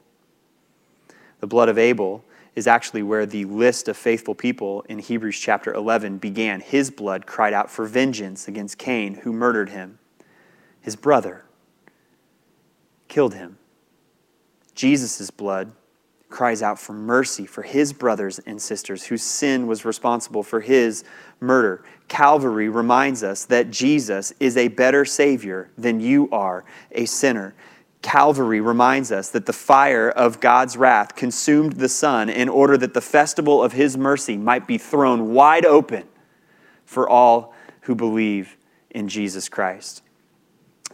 The 1.39 1.47
blood 1.47 1.69
of 1.69 1.77
Abel 1.77 2.23
is 2.55 2.67
actually 2.67 3.03
where 3.03 3.25
the 3.25 3.45
list 3.45 3.87
of 3.87 3.95
faithful 3.95 4.35
people 4.35 4.81
in 4.89 4.99
Hebrews 4.99 5.39
chapter 5.39 5.73
11 5.73 6.17
began. 6.17 6.59
His 6.59 6.89
blood 6.89 7.25
cried 7.25 7.53
out 7.53 7.69
for 7.69 7.85
vengeance 7.85 8.47
against 8.47 8.77
Cain, 8.77 9.13
who 9.15 9.31
murdered 9.31 9.69
him. 9.69 9.99
His 10.81 10.95
brother 10.95 11.45
killed 13.07 13.35
him. 13.35 13.57
Jesus' 14.73 15.29
blood 15.29 15.71
cries 16.29 16.61
out 16.61 16.79
for 16.79 16.93
mercy 16.93 17.45
for 17.45 17.61
his 17.61 17.93
brothers 17.93 18.39
and 18.39 18.61
sisters 18.61 19.05
whose 19.05 19.23
sin 19.23 19.65
was 19.67 19.85
responsible 19.85 20.43
for 20.43 20.59
his 20.59 21.03
murder. 21.39 21.83
Calvary 22.07 22.69
reminds 22.69 23.23
us 23.23 23.45
that 23.45 23.71
Jesus 23.71 24.33
is 24.39 24.57
a 24.57 24.67
better 24.67 25.05
Savior 25.05 25.69
than 25.77 25.99
you 25.99 26.29
are 26.31 26.65
a 26.91 27.05
sinner. 27.05 27.53
Calvary 28.01 28.61
reminds 28.61 29.11
us 29.11 29.29
that 29.29 29.45
the 29.45 29.53
fire 29.53 30.09
of 30.09 30.39
God's 30.39 30.77
wrath 30.77 31.15
consumed 31.15 31.73
the 31.73 31.89
Son 31.89 32.29
in 32.29 32.47
order 32.49 32.77
that 32.77 32.93
the 32.93 33.01
festival 33.01 33.63
of 33.63 33.73
His 33.73 33.97
mercy 33.97 34.37
might 34.37 34.67
be 34.67 34.77
thrown 34.77 35.33
wide 35.33 35.65
open 35.65 36.03
for 36.85 37.09
all 37.09 37.53
who 37.81 37.95
believe 37.95 38.55
in 38.91 39.07
Jesus 39.07 39.49
Christ. 39.49 40.03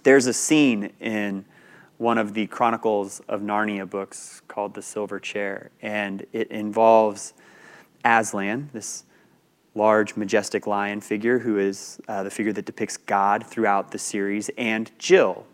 There's 0.04 0.28
a 0.28 0.34
scene 0.34 0.92
in 1.00 1.46
one 1.98 2.18
of 2.18 2.34
the 2.34 2.48
Chronicles 2.48 3.22
of 3.28 3.42
Narnia 3.42 3.90
books 3.90 4.42
called 4.48 4.74
The 4.74 4.82
Silver 4.82 5.20
Chair, 5.20 5.72
and 5.82 6.26
it 6.34 6.50
involves 6.50 7.34
Aslan, 8.04 8.70
this 8.74 9.06
large, 9.76 10.16
majestic 10.16 10.68
lion 10.68 11.02
figure 11.02 11.40
who 11.40 11.58
is 11.58 12.00
uh, 12.08 12.24
the 12.24 12.30
figure 12.30 12.54
that 12.54 12.66
depicts 12.66 12.98
God 12.98 13.46
throughout 13.46 13.92
the 13.92 14.00
series, 14.00 14.50
and 14.58 14.92
Jill, 15.00 15.46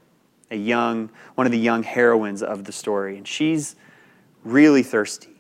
a 0.52 0.56
young, 0.56 1.10
one 1.36 1.46
of 1.46 1.52
the 1.52 1.60
young 1.60 1.84
heroines 1.84 2.42
of 2.42 2.64
the 2.64 2.72
story. 2.72 3.18
And 3.18 3.28
she's 3.28 3.76
really 4.44 4.84
thirsty. 4.84 5.36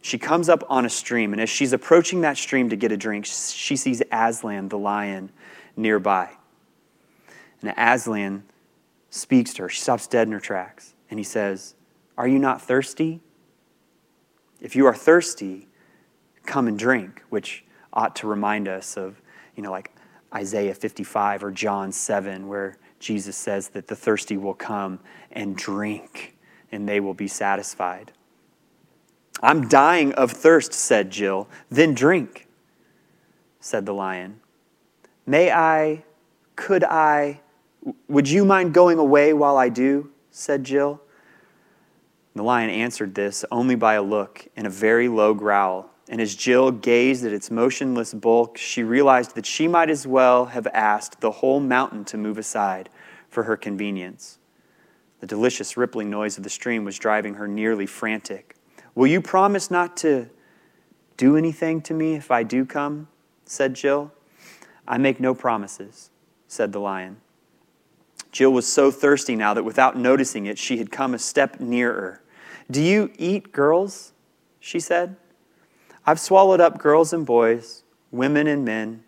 She 0.00 0.18
comes 0.18 0.48
up 0.48 0.64
on 0.68 0.84
a 0.84 0.90
stream, 0.90 1.32
and 1.32 1.40
as 1.40 1.50
she's 1.50 1.72
approaching 1.72 2.20
that 2.22 2.36
stream 2.36 2.68
to 2.70 2.76
get 2.76 2.92
a 2.92 2.96
drink, 2.96 3.26
she 3.26 3.76
sees 3.76 4.02
Aslan, 4.10 4.68
the 4.68 4.78
lion, 4.78 5.30
nearby. 5.76 6.30
And 7.62 7.74
Aslan 7.76 8.44
speaks 9.10 9.54
to 9.54 9.62
her. 9.62 9.68
She 9.68 9.80
stops 9.80 10.06
dead 10.06 10.26
in 10.26 10.32
her 10.32 10.40
tracks, 10.40 10.94
and 11.10 11.18
he 11.18 11.24
says, 11.24 11.74
Are 12.16 12.28
you 12.28 12.38
not 12.38 12.60
thirsty? 12.60 13.20
If 14.60 14.74
you 14.74 14.86
are 14.86 14.94
thirsty, 14.94 15.68
come 16.44 16.66
and 16.66 16.78
drink, 16.78 17.22
which 17.28 17.64
ought 17.92 18.16
to 18.16 18.26
remind 18.26 18.68
us 18.68 18.96
of, 18.96 19.20
you 19.56 19.62
know, 19.62 19.70
like 19.70 19.92
Isaiah 20.34 20.74
55 20.74 21.44
or 21.44 21.50
John 21.50 21.92
7, 21.92 22.48
where 22.48 22.76
Jesus 22.98 23.36
says 23.36 23.68
that 23.68 23.86
the 23.86 23.96
thirsty 23.96 24.36
will 24.36 24.54
come 24.54 24.98
and 25.30 25.56
drink 25.56 26.36
and 26.72 26.88
they 26.88 27.00
will 27.00 27.14
be 27.14 27.28
satisfied. 27.28 28.12
I'm 29.42 29.68
dying 29.68 30.12
of 30.14 30.32
thirst, 30.32 30.72
said 30.72 31.10
Jill. 31.10 31.48
Then 31.70 31.94
drink, 31.94 32.48
said 33.60 33.86
the 33.86 33.94
lion. 33.94 34.40
May 35.26 35.52
I, 35.52 36.04
could 36.56 36.82
I, 36.82 37.40
would 38.08 38.28
you 38.28 38.44
mind 38.44 38.74
going 38.74 38.98
away 38.98 39.32
while 39.32 39.56
I 39.56 39.68
do? 39.68 40.10
said 40.30 40.64
Jill. 40.64 41.00
The 42.34 42.42
lion 42.42 42.70
answered 42.70 43.14
this 43.14 43.44
only 43.50 43.74
by 43.74 43.94
a 43.94 44.02
look 44.02 44.46
and 44.56 44.66
a 44.66 44.70
very 44.70 45.08
low 45.08 45.34
growl. 45.34 45.90
And 46.08 46.20
as 46.20 46.34
Jill 46.34 46.70
gazed 46.70 47.24
at 47.26 47.32
its 47.32 47.50
motionless 47.50 48.14
bulk, 48.14 48.56
she 48.56 48.82
realized 48.82 49.34
that 49.34 49.44
she 49.44 49.68
might 49.68 49.90
as 49.90 50.06
well 50.06 50.46
have 50.46 50.66
asked 50.68 51.20
the 51.20 51.30
whole 51.30 51.60
mountain 51.60 52.04
to 52.06 52.16
move 52.16 52.38
aside 52.38 52.88
for 53.28 53.42
her 53.42 53.56
convenience. 53.56 54.38
The 55.20 55.26
delicious 55.26 55.76
rippling 55.76 56.10
noise 56.10 56.38
of 56.38 56.44
the 56.44 56.50
stream 56.50 56.84
was 56.84 56.98
driving 56.98 57.34
her 57.34 57.48
nearly 57.48 57.86
frantic. 57.86 58.54
Will 58.94 59.08
you 59.08 59.20
promise 59.20 59.70
not 59.70 59.96
to 59.98 60.30
do 61.16 61.36
anything 61.36 61.82
to 61.82 61.94
me 61.94 62.14
if 62.14 62.30
I 62.30 62.42
do 62.42 62.64
come? 62.64 63.08
said 63.44 63.74
Jill. 63.74 64.12
I 64.86 64.96
make 64.96 65.20
no 65.20 65.34
promises, 65.34 66.10
said 66.46 66.72
the 66.72 66.80
lion. 66.80 67.18
Jill 68.32 68.52
was 68.52 68.66
so 68.66 68.90
thirsty 68.90 69.36
now 69.36 69.54
that 69.54 69.64
without 69.64 69.96
noticing 69.96 70.46
it, 70.46 70.58
she 70.58 70.78
had 70.78 70.90
come 70.90 71.14
a 71.14 71.18
step 71.18 71.60
nearer. 71.60 72.22
Do 72.70 72.82
you 72.82 73.10
eat 73.18 73.52
girls? 73.52 74.12
she 74.60 74.80
said. 74.80 75.16
I've 76.06 76.20
swallowed 76.20 76.60
up 76.60 76.78
girls 76.78 77.12
and 77.12 77.24
boys, 77.24 77.82
women 78.10 78.46
and 78.46 78.64
men, 78.64 79.04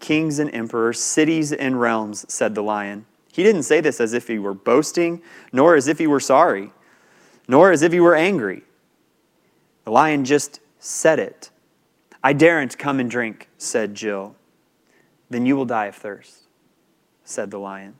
kings 0.00 0.38
and 0.38 0.52
emperors, 0.54 1.00
cities 1.00 1.52
and 1.52 1.80
realms, 1.80 2.24
said 2.32 2.54
the 2.54 2.62
lion. 2.62 3.06
He 3.32 3.42
didn't 3.42 3.62
say 3.62 3.80
this 3.80 4.00
as 4.00 4.12
if 4.12 4.28
he 4.28 4.38
were 4.38 4.54
boasting, 4.54 5.22
nor 5.52 5.74
as 5.74 5.88
if 5.88 5.98
he 5.98 6.06
were 6.06 6.20
sorry, 6.20 6.70
nor 7.48 7.72
as 7.72 7.82
if 7.82 7.92
he 7.92 8.00
were 8.00 8.14
angry. 8.14 8.62
The 9.84 9.90
lion 9.90 10.24
just 10.24 10.60
said 10.78 11.18
it. 11.18 11.50
I 12.22 12.32
daren't 12.32 12.78
come 12.78 13.00
and 13.00 13.10
drink, 13.10 13.48
said 13.56 13.94
Jill. 13.94 14.36
Then 15.30 15.46
you 15.46 15.56
will 15.56 15.64
die 15.64 15.86
of 15.86 15.96
thirst, 15.96 16.42
said 17.24 17.50
the 17.50 17.58
lion. 17.58 17.94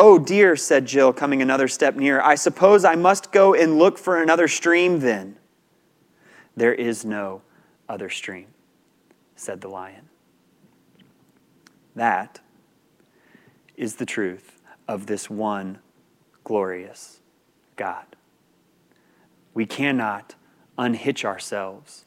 Oh, 0.00 0.16
dear, 0.16 0.54
said 0.54 0.86
Jill, 0.86 1.12
coming 1.12 1.42
another 1.42 1.66
step 1.66 1.96
nearer. 1.96 2.24
I 2.24 2.36
suppose 2.36 2.84
I 2.84 2.94
must 2.94 3.32
go 3.32 3.52
and 3.52 3.80
look 3.80 3.98
for 3.98 4.22
another 4.22 4.46
stream 4.46 5.00
then. 5.00 5.36
There 6.56 6.72
is 6.72 7.04
no 7.04 7.42
other 7.88 8.08
stream, 8.08 8.46
said 9.34 9.60
the 9.60 9.66
lion. 9.66 10.08
That 11.96 12.38
is 13.76 13.96
the 13.96 14.06
truth 14.06 14.60
of 14.86 15.06
this 15.06 15.28
one 15.28 15.80
glorious 16.44 17.18
God. 17.74 18.06
We 19.52 19.66
cannot 19.66 20.36
unhitch 20.78 21.24
ourselves 21.24 22.04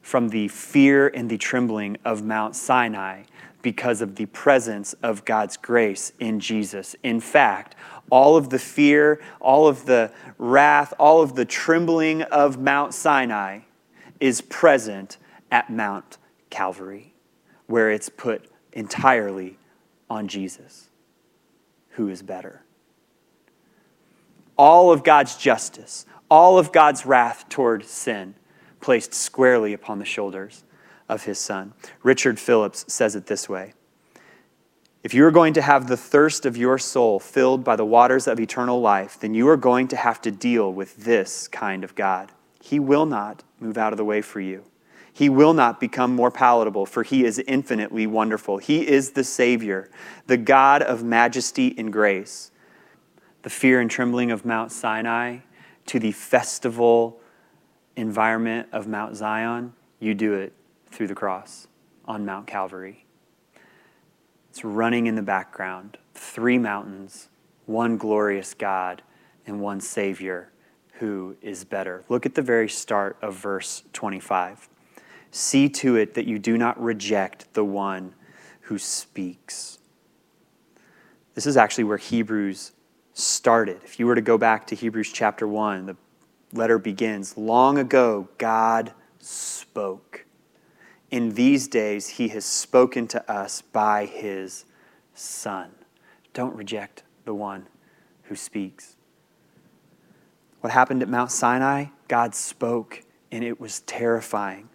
from 0.00 0.28
the 0.28 0.46
fear 0.46 1.08
and 1.08 1.28
the 1.28 1.36
trembling 1.36 1.96
of 2.04 2.24
Mount 2.24 2.54
Sinai 2.54 3.24
because 3.62 4.00
of 4.00 4.16
the 4.16 4.26
presence 4.26 4.94
of 5.02 5.24
God's 5.24 5.56
grace 5.56 6.12
in 6.18 6.40
Jesus. 6.40 6.94
In 7.02 7.20
fact, 7.20 7.74
all 8.10 8.36
of 8.36 8.50
the 8.50 8.58
fear, 8.58 9.20
all 9.40 9.66
of 9.66 9.86
the 9.86 10.12
wrath, 10.38 10.94
all 10.98 11.22
of 11.22 11.34
the 11.34 11.44
trembling 11.44 12.22
of 12.22 12.58
Mount 12.58 12.94
Sinai 12.94 13.60
is 14.20 14.40
present 14.40 15.18
at 15.50 15.70
Mount 15.70 16.18
Calvary, 16.50 17.14
where 17.66 17.90
it's 17.90 18.08
put 18.08 18.50
entirely 18.72 19.58
on 20.08 20.28
Jesus 20.28 20.88
who 21.90 22.08
is 22.08 22.22
better. 22.22 22.62
All 24.56 24.92
of 24.92 25.04
God's 25.04 25.36
justice, 25.36 26.06
all 26.30 26.58
of 26.58 26.72
God's 26.72 27.04
wrath 27.04 27.48
toward 27.48 27.84
sin 27.84 28.34
placed 28.80 29.12
squarely 29.12 29.72
upon 29.72 29.98
the 29.98 30.04
shoulders 30.04 30.64
of 31.08 31.24
his 31.24 31.38
son. 31.38 31.72
Richard 32.02 32.38
Phillips 32.38 32.84
says 32.92 33.16
it 33.16 33.26
this 33.26 33.48
way 33.48 33.74
If 35.02 35.14
you 35.14 35.24
are 35.24 35.30
going 35.30 35.54
to 35.54 35.62
have 35.62 35.88
the 35.88 35.96
thirst 35.96 36.44
of 36.44 36.56
your 36.56 36.78
soul 36.78 37.18
filled 37.18 37.64
by 37.64 37.76
the 37.76 37.84
waters 37.84 38.26
of 38.26 38.38
eternal 38.38 38.80
life, 38.80 39.18
then 39.18 39.34
you 39.34 39.48
are 39.48 39.56
going 39.56 39.88
to 39.88 39.96
have 39.96 40.20
to 40.22 40.30
deal 40.30 40.72
with 40.72 40.96
this 40.96 41.48
kind 41.48 41.84
of 41.84 41.94
God. 41.94 42.32
He 42.60 42.78
will 42.78 43.06
not 43.06 43.42
move 43.60 43.78
out 43.78 43.92
of 43.92 43.96
the 43.96 44.04
way 44.04 44.20
for 44.20 44.40
you. 44.40 44.64
He 45.12 45.28
will 45.28 45.54
not 45.54 45.80
become 45.80 46.14
more 46.14 46.30
palatable, 46.30 46.86
for 46.86 47.02
he 47.02 47.24
is 47.24 47.40
infinitely 47.40 48.06
wonderful. 48.06 48.58
He 48.58 48.86
is 48.86 49.12
the 49.12 49.24
Savior, 49.24 49.90
the 50.26 50.36
God 50.36 50.80
of 50.82 51.02
majesty 51.02 51.74
and 51.76 51.92
grace. 51.92 52.52
The 53.42 53.50
fear 53.50 53.80
and 53.80 53.90
trembling 53.90 54.30
of 54.30 54.44
Mount 54.44 54.70
Sinai 54.70 55.38
to 55.86 55.98
the 55.98 56.12
festival 56.12 57.20
environment 57.96 58.68
of 58.70 58.86
Mount 58.86 59.16
Zion, 59.16 59.72
you 59.98 60.14
do 60.14 60.34
it 60.34 60.52
through 60.98 61.06
the 61.06 61.14
cross 61.14 61.68
on 62.06 62.26
Mount 62.26 62.48
Calvary. 62.48 63.06
It's 64.50 64.64
running 64.64 65.06
in 65.06 65.14
the 65.14 65.22
background. 65.22 65.96
Three 66.12 66.58
mountains, 66.58 67.28
one 67.66 67.96
glorious 67.96 68.52
God, 68.52 69.02
and 69.46 69.60
one 69.60 69.80
Savior 69.80 70.50
who 70.94 71.36
is 71.40 71.64
better. 71.64 72.02
Look 72.08 72.26
at 72.26 72.34
the 72.34 72.42
very 72.42 72.68
start 72.68 73.16
of 73.22 73.36
verse 73.36 73.84
25. 73.92 74.68
See 75.30 75.68
to 75.68 75.94
it 75.94 76.14
that 76.14 76.26
you 76.26 76.36
do 76.36 76.58
not 76.58 76.82
reject 76.82 77.54
the 77.54 77.64
one 77.64 78.12
who 78.62 78.76
speaks. 78.76 79.78
This 81.34 81.46
is 81.46 81.56
actually 81.56 81.84
where 81.84 81.96
Hebrews 81.96 82.72
started. 83.12 83.82
If 83.84 84.00
you 84.00 84.06
were 84.08 84.16
to 84.16 84.20
go 84.20 84.36
back 84.36 84.66
to 84.66 84.74
Hebrews 84.74 85.12
chapter 85.12 85.46
1, 85.46 85.86
the 85.86 85.96
letter 86.52 86.80
begins 86.80 87.36
Long 87.38 87.78
ago, 87.78 88.28
God 88.36 88.92
spoke. 89.20 90.24
In 91.10 91.34
these 91.34 91.68
days, 91.68 92.08
he 92.08 92.28
has 92.28 92.44
spoken 92.44 93.06
to 93.08 93.30
us 93.30 93.62
by 93.62 94.06
his 94.06 94.64
Son. 95.14 95.70
Don't 96.34 96.54
reject 96.54 97.02
the 97.24 97.34
one 97.34 97.66
who 98.24 98.36
speaks. 98.36 98.96
What 100.60 100.72
happened 100.72 101.02
at 101.02 101.08
Mount 101.08 101.30
Sinai? 101.30 101.86
God 102.08 102.34
spoke, 102.34 103.02
and 103.32 103.42
it 103.42 103.58
was 103.58 103.80
terrifying 103.80 104.68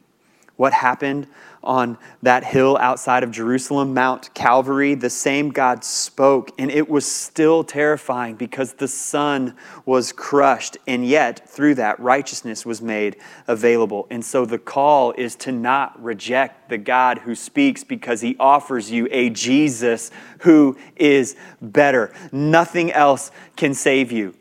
what 0.64 0.72
happened 0.72 1.28
on 1.62 1.98
that 2.22 2.42
hill 2.42 2.78
outside 2.80 3.22
of 3.22 3.32
Jerusalem, 3.32 3.94
Mount 3.94 4.34
Calvary, 4.34 4.96
the 4.96 5.10
same 5.10 5.50
God 5.50 5.84
spoke, 5.84 6.52
and 6.58 6.72
it 6.72 6.88
was 6.88 7.06
still 7.06 7.66
terrifying 7.66 8.36
because 8.36 8.72
the 8.72 8.88
Son 8.88 9.58
was 9.86 10.14
crushed, 10.14 10.78
and 10.88 11.06
yet 11.06 11.50
through 11.50 11.76
that, 11.76 12.00
righteousness 12.00 12.66
was 12.66 12.82
made 12.82 13.18
available. 13.46 14.08
And 14.10 14.24
so 14.24 14.46
the 14.46 14.58
call 14.58 15.12
is 15.18 15.36
to 15.36 15.52
not 15.52 16.02
reject 16.02 16.70
the 16.70 16.78
God 16.78 17.18
who 17.18 17.36
speaks 17.36 17.84
because 17.84 18.22
he 18.22 18.38
offers 18.40 18.90
you 18.90 19.10
a 19.12 19.32
Jesus 19.32 20.12
who 20.44 20.78
is 20.96 21.36
better. 21.62 22.14
Nothing 22.32 22.90
else 22.90 23.32
can 23.58 23.74
save 23.74 24.14
you, 24.14 24.34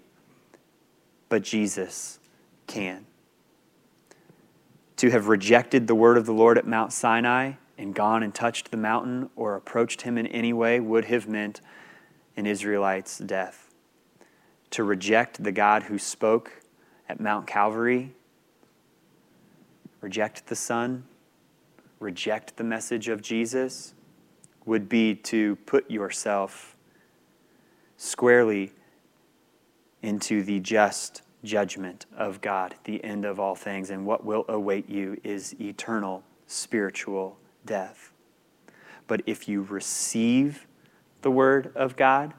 but 1.28 1.42
Jesus 1.42 2.20
can 2.68 3.06
to 5.02 5.10
have 5.10 5.26
rejected 5.26 5.88
the 5.88 5.96
word 5.96 6.16
of 6.16 6.26
the 6.26 6.32
Lord 6.32 6.56
at 6.56 6.64
Mount 6.64 6.92
Sinai 6.92 7.54
and 7.76 7.92
gone 7.92 8.22
and 8.22 8.32
touched 8.32 8.70
the 8.70 8.76
mountain 8.76 9.30
or 9.34 9.56
approached 9.56 10.02
him 10.02 10.16
in 10.16 10.28
any 10.28 10.52
way 10.52 10.78
would 10.78 11.06
have 11.06 11.26
meant 11.26 11.60
an 12.36 12.46
Israelite's 12.46 13.18
death. 13.18 13.74
To 14.70 14.84
reject 14.84 15.42
the 15.42 15.50
God 15.50 15.82
who 15.82 15.98
spoke 15.98 16.62
at 17.08 17.18
Mount 17.18 17.48
Calvary, 17.48 18.12
reject 20.00 20.46
the 20.46 20.54
Son, 20.54 21.02
reject 21.98 22.56
the 22.56 22.62
message 22.62 23.08
of 23.08 23.20
Jesus, 23.20 23.94
would 24.66 24.88
be 24.88 25.16
to 25.16 25.56
put 25.66 25.90
yourself 25.90 26.76
squarely 27.96 28.70
into 30.00 30.44
the 30.44 30.60
just 30.60 31.22
judgment 31.44 32.06
of 32.16 32.40
God, 32.40 32.74
the 32.84 33.02
end 33.02 33.24
of 33.24 33.40
all 33.40 33.54
things, 33.54 33.90
and 33.90 34.06
what 34.06 34.24
will 34.24 34.44
await 34.48 34.88
you 34.88 35.20
is 35.24 35.54
eternal 35.60 36.22
spiritual 36.46 37.38
death. 37.66 38.12
But 39.06 39.22
if 39.26 39.48
you 39.48 39.62
receive 39.62 40.66
the 41.22 41.30
Word 41.30 41.72
of 41.74 41.96
God, 41.96 42.34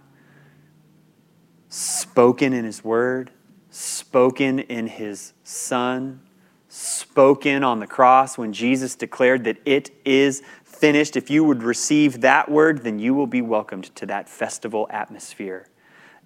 spoken 1.70 2.54
in 2.54 2.66
His 2.66 2.84
Word, 2.84 3.32
spoken 3.70 4.60
in 4.60 4.88
His 4.88 5.34
Son, 5.44 6.22
spoken 6.70 7.64
on 7.64 7.80
the 7.80 7.88
cross 7.88 8.38
when 8.38 8.54
Jesus 8.54 8.96
declared 8.96 9.44
that 9.44 9.58
it 9.66 9.92
is 10.06 10.42
finished, 10.64 11.16
if 11.16 11.30
you 11.30 11.44
would 11.44 11.64
receive 11.64 12.22
that 12.22 12.50
word, 12.50 12.84
then 12.84 13.00
you 13.00 13.14
will 13.14 13.28
be 13.28 13.42
welcomed 13.42 13.96
to 13.96 14.06
that 14.08 14.28
festival 14.28 14.88
atmosphere 14.90 15.68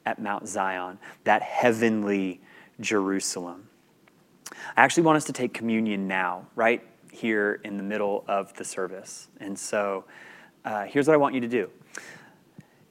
at 0.05 0.19
Mount 0.19 0.47
Zion, 0.47 0.99
that 1.25 1.41
heavenly 1.41 2.39
Jerusalem. 2.79 3.69
I 4.51 4.83
actually 4.83 5.03
want 5.03 5.17
us 5.17 5.25
to 5.25 5.33
take 5.33 5.53
communion 5.53 6.07
now, 6.07 6.47
right? 6.55 6.83
here 7.17 7.59
in 7.63 7.77
the 7.77 7.83
middle 7.83 8.23
of 8.27 8.53
the 8.55 8.63
service. 8.63 9.27
And 9.39 9.57
so 9.57 10.05
uh, 10.63 10.85
here's 10.85 11.07
what 11.07 11.13
I 11.13 11.17
want 11.17 11.35
you 11.35 11.41
to 11.41 11.47
do. 11.47 11.69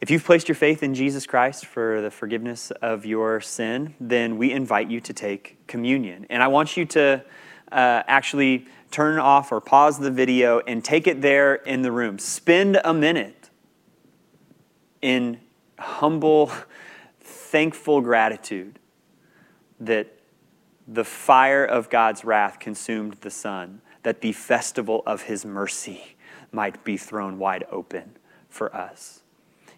If 0.01 0.11
you've 0.11 0.25
placed 0.25 0.49
your 0.49 0.55
faith 0.55 0.83
in 0.83 0.94
Jesus 0.94 1.27
Christ 1.27 1.66
for 1.66 2.01
the 2.03 2.11
forgiveness 2.11 2.70
of 2.70 3.07
your 3.07 3.40
sin, 3.40 3.94
then 3.99 4.37
we 4.37 4.53
invite 4.53 4.90
you 4.90 5.01
to 5.01 5.12
take 5.12 5.57
communion. 5.66 6.27
And 6.29 6.42
I 6.42 6.49
want 6.49 6.77
you 6.77 6.85
to 6.87 7.25
uh, 7.72 8.03
actually 8.07 8.66
turn 8.90 9.18
off 9.18 9.53
or 9.53 9.61
pause 9.61 9.99
the 9.99 10.11
video 10.11 10.61
and 10.61 10.85
take 10.85 11.07
it 11.07 11.22
there 11.22 11.55
in 11.55 11.83
the 11.83 11.90
room. 11.90 12.18
Spend 12.18 12.79
a 12.85 12.92
minute 12.92 13.51
in 15.01 15.40
humble, 15.79 16.53
thankful 17.20 18.01
gratitude 18.01 18.79
that 19.81 20.12
the 20.89 21.05
fire 21.05 21.65
of 21.65 21.91
God's 21.91 22.25
wrath 22.25 22.59
consumed 22.59 23.15
the 23.21 23.31
Son, 23.31 23.81
that 24.03 24.21
the 24.21 24.33
festival 24.33 25.03
of 25.07 25.23
his 25.23 25.45
mercy 25.45 26.17
might 26.53 26.85
be 26.85 26.97
thrown 26.97 27.39
wide 27.39 27.65
open 27.71 28.17
for 28.49 28.75
us. 28.75 29.23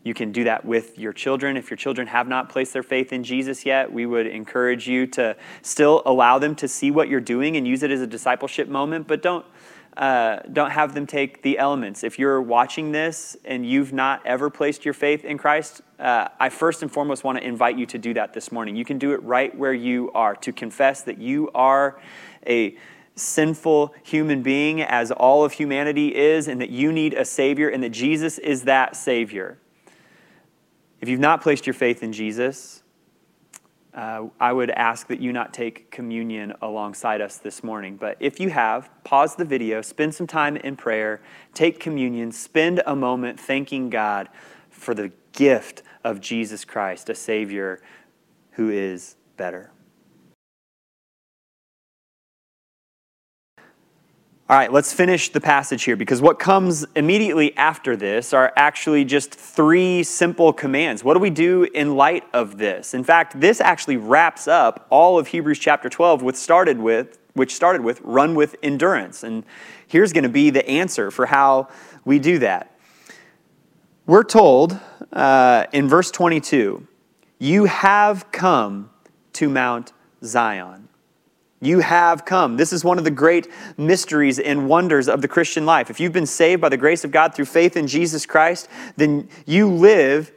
You 0.04 0.14
can 0.14 0.32
do 0.32 0.44
that 0.44 0.64
with 0.64 0.98
your 0.98 1.12
children. 1.12 1.56
If 1.56 1.70
your 1.70 1.76
children 1.76 2.06
have 2.06 2.28
not 2.28 2.48
placed 2.48 2.72
their 2.72 2.82
faith 2.82 3.12
in 3.12 3.24
Jesus 3.24 3.66
yet, 3.66 3.92
we 3.92 4.06
would 4.06 4.26
encourage 4.26 4.88
you 4.88 5.06
to 5.08 5.36
still 5.62 6.02
allow 6.06 6.38
them 6.38 6.54
to 6.56 6.68
see 6.68 6.90
what 6.90 7.08
you're 7.08 7.20
doing 7.20 7.56
and 7.56 7.66
use 7.66 7.82
it 7.82 7.90
as 7.90 8.00
a 8.00 8.06
discipleship 8.06 8.68
moment, 8.68 9.06
but 9.06 9.22
don't. 9.22 9.44
Uh, 9.98 10.40
don't 10.52 10.70
have 10.70 10.94
them 10.94 11.08
take 11.08 11.42
the 11.42 11.58
elements. 11.58 12.04
If 12.04 12.20
you're 12.20 12.40
watching 12.40 12.92
this 12.92 13.36
and 13.44 13.66
you've 13.68 13.92
not 13.92 14.24
ever 14.24 14.48
placed 14.48 14.84
your 14.84 14.94
faith 14.94 15.24
in 15.24 15.38
Christ, 15.38 15.80
uh, 15.98 16.28
I 16.38 16.50
first 16.50 16.82
and 16.82 16.92
foremost 16.92 17.24
want 17.24 17.36
to 17.38 17.44
invite 17.44 17.76
you 17.76 17.84
to 17.86 17.98
do 17.98 18.14
that 18.14 18.32
this 18.32 18.52
morning. 18.52 18.76
You 18.76 18.84
can 18.84 18.98
do 18.98 19.12
it 19.12 19.20
right 19.24 19.52
where 19.58 19.74
you 19.74 20.12
are, 20.14 20.36
to 20.36 20.52
confess 20.52 21.02
that 21.02 21.18
you 21.18 21.50
are 21.52 22.00
a 22.46 22.76
sinful 23.16 23.92
human 24.04 24.40
being, 24.44 24.82
as 24.82 25.10
all 25.10 25.44
of 25.44 25.54
humanity 25.54 26.14
is, 26.14 26.46
and 26.46 26.60
that 26.60 26.70
you 26.70 26.92
need 26.92 27.14
a 27.14 27.24
Savior, 27.24 27.68
and 27.68 27.82
that 27.82 27.90
Jesus 27.90 28.38
is 28.38 28.62
that 28.62 28.94
Savior. 28.94 29.58
If 31.00 31.08
you've 31.08 31.18
not 31.18 31.40
placed 31.40 31.66
your 31.66 31.74
faith 31.74 32.04
in 32.04 32.12
Jesus, 32.12 32.84
uh, 33.98 34.28
I 34.38 34.52
would 34.52 34.70
ask 34.70 35.08
that 35.08 35.20
you 35.20 35.32
not 35.32 35.52
take 35.52 35.90
communion 35.90 36.54
alongside 36.62 37.20
us 37.20 37.38
this 37.38 37.64
morning. 37.64 37.96
But 37.96 38.16
if 38.20 38.38
you 38.38 38.48
have, 38.50 38.88
pause 39.02 39.34
the 39.34 39.44
video, 39.44 39.82
spend 39.82 40.14
some 40.14 40.28
time 40.28 40.56
in 40.56 40.76
prayer, 40.76 41.20
take 41.52 41.80
communion, 41.80 42.30
spend 42.30 42.80
a 42.86 42.94
moment 42.94 43.40
thanking 43.40 43.90
God 43.90 44.28
for 44.70 44.94
the 44.94 45.10
gift 45.32 45.82
of 46.04 46.20
Jesus 46.20 46.64
Christ, 46.64 47.10
a 47.10 47.14
Savior 47.16 47.82
who 48.52 48.70
is 48.70 49.16
better. 49.36 49.72
All 54.50 54.56
right, 54.56 54.72
let's 54.72 54.94
finish 54.94 55.28
the 55.28 55.42
passage 55.42 55.82
here 55.82 55.94
because 55.94 56.22
what 56.22 56.38
comes 56.38 56.86
immediately 56.96 57.54
after 57.58 57.96
this 57.96 58.32
are 58.32 58.50
actually 58.56 59.04
just 59.04 59.34
three 59.34 60.02
simple 60.02 60.54
commands. 60.54 61.04
What 61.04 61.12
do 61.12 61.20
we 61.20 61.28
do 61.28 61.64
in 61.64 61.96
light 61.96 62.24
of 62.32 62.56
this? 62.56 62.94
In 62.94 63.04
fact, 63.04 63.38
this 63.38 63.60
actually 63.60 63.98
wraps 63.98 64.48
up 64.48 64.86
all 64.88 65.18
of 65.18 65.26
Hebrews 65.26 65.58
chapter 65.58 65.90
12 65.90 66.22
with 66.22 66.34
started 66.34 66.78
with 66.78 67.18
which 67.34 67.54
started 67.54 67.82
with 67.82 68.00
run 68.02 68.34
with 68.34 68.56
endurance. 68.62 69.22
And 69.22 69.44
here's 69.86 70.12
going 70.12 70.24
to 70.24 70.30
be 70.30 70.48
the 70.50 70.68
answer 70.68 71.10
for 71.10 71.26
how 71.26 71.68
we 72.04 72.18
do 72.18 72.38
that. 72.40 72.74
We're 74.06 74.24
told 74.24 74.78
uh, 75.12 75.66
in 75.72 75.88
verse 75.88 76.10
22, 76.10 76.86
you 77.38 77.66
have 77.66 78.32
come 78.32 78.90
to 79.34 79.48
Mount 79.48 79.92
Zion. 80.24 80.87
You 81.60 81.80
have 81.80 82.24
come. 82.24 82.56
This 82.56 82.72
is 82.72 82.84
one 82.84 82.98
of 82.98 83.04
the 83.04 83.10
great 83.10 83.48
mysteries 83.76 84.38
and 84.38 84.68
wonders 84.68 85.08
of 85.08 85.22
the 85.22 85.28
Christian 85.28 85.66
life. 85.66 85.90
If 85.90 85.98
you've 85.98 86.12
been 86.12 86.26
saved 86.26 86.60
by 86.60 86.68
the 86.68 86.76
grace 86.76 87.04
of 87.04 87.10
God 87.10 87.34
through 87.34 87.46
faith 87.46 87.76
in 87.76 87.88
Jesus 87.88 88.26
Christ, 88.26 88.68
then 88.96 89.28
you 89.44 89.68
live 89.68 90.32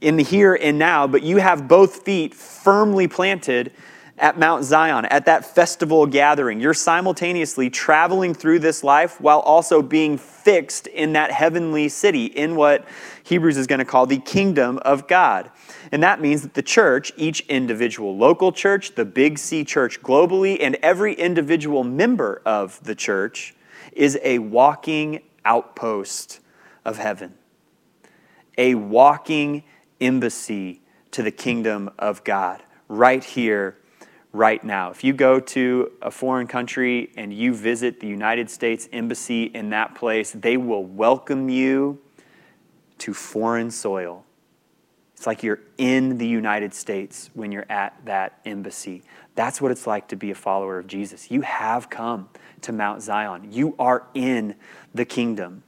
in 0.00 0.16
the 0.16 0.24
here 0.24 0.54
and 0.54 0.78
now, 0.78 1.06
but 1.06 1.22
you 1.22 1.36
have 1.38 1.68
both 1.68 2.02
feet 2.02 2.34
firmly 2.34 3.06
planted 3.06 3.72
at 4.18 4.38
Mount 4.38 4.64
Zion, 4.64 5.04
at 5.06 5.26
that 5.26 5.44
festival 5.44 6.06
gathering. 6.06 6.60
You're 6.60 6.74
simultaneously 6.74 7.68
traveling 7.68 8.32
through 8.32 8.60
this 8.60 8.84
life 8.84 9.20
while 9.20 9.40
also 9.40 9.82
being 9.82 10.18
fixed 10.18 10.86
in 10.86 11.14
that 11.14 11.32
heavenly 11.32 11.88
city, 11.88 12.26
in 12.26 12.54
what 12.54 12.86
Hebrews 13.24 13.56
is 13.56 13.66
going 13.66 13.80
to 13.80 13.84
call 13.84 14.06
the 14.06 14.18
kingdom 14.18 14.78
of 14.84 15.08
God. 15.08 15.50
And 15.94 16.02
that 16.02 16.20
means 16.20 16.42
that 16.42 16.54
the 16.54 16.62
church, 16.62 17.12
each 17.16 17.42
individual 17.42 18.16
local 18.16 18.50
church, 18.50 18.96
the 18.96 19.04
Big 19.04 19.38
C 19.38 19.62
church 19.62 20.02
globally, 20.02 20.58
and 20.60 20.74
every 20.82 21.14
individual 21.14 21.84
member 21.84 22.42
of 22.44 22.82
the 22.82 22.96
church 22.96 23.54
is 23.92 24.18
a 24.24 24.40
walking 24.40 25.22
outpost 25.44 26.40
of 26.84 26.98
heaven, 26.98 27.34
a 28.58 28.74
walking 28.74 29.62
embassy 30.00 30.82
to 31.12 31.22
the 31.22 31.30
kingdom 31.30 31.88
of 31.96 32.24
God 32.24 32.64
right 32.88 33.22
here 33.22 33.76
right 34.32 34.64
now. 34.64 34.90
If 34.90 35.04
you 35.04 35.12
go 35.12 35.38
to 35.38 35.92
a 36.02 36.10
foreign 36.10 36.48
country 36.48 37.12
and 37.16 37.32
you 37.32 37.54
visit 37.54 38.00
the 38.00 38.08
United 38.08 38.50
States 38.50 38.88
Embassy 38.92 39.44
in 39.44 39.70
that 39.70 39.94
place, 39.94 40.32
they 40.32 40.56
will 40.56 40.84
welcome 40.84 41.48
you 41.48 42.00
to 42.98 43.14
foreign 43.14 43.70
soil. 43.70 44.24
It's 45.16 45.26
like 45.26 45.42
you're 45.42 45.60
in 45.78 46.18
the 46.18 46.26
United 46.26 46.74
States 46.74 47.30
when 47.34 47.52
you're 47.52 47.66
at 47.68 47.94
that 48.04 48.40
embassy. 48.44 49.02
That's 49.34 49.60
what 49.60 49.70
it's 49.70 49.86
like 49.86 50.08
to 50.08 50.16
be 50.16 50.30
a 50.30 50.34
follower 50.34 50.78
of 50.78 50.86
Jesus. 50.86 51.30
You 51.30 51.42
have 51.42 51.88
come 51.88 52.28
to 52.62 52.72
Mount 52.72 53.02
Zion, 53.02 53.52
you 53.52 53.74
are 53.78 54.06
in 54.14 54.54
the 54.94 55.04
kingdom 55.04 55.62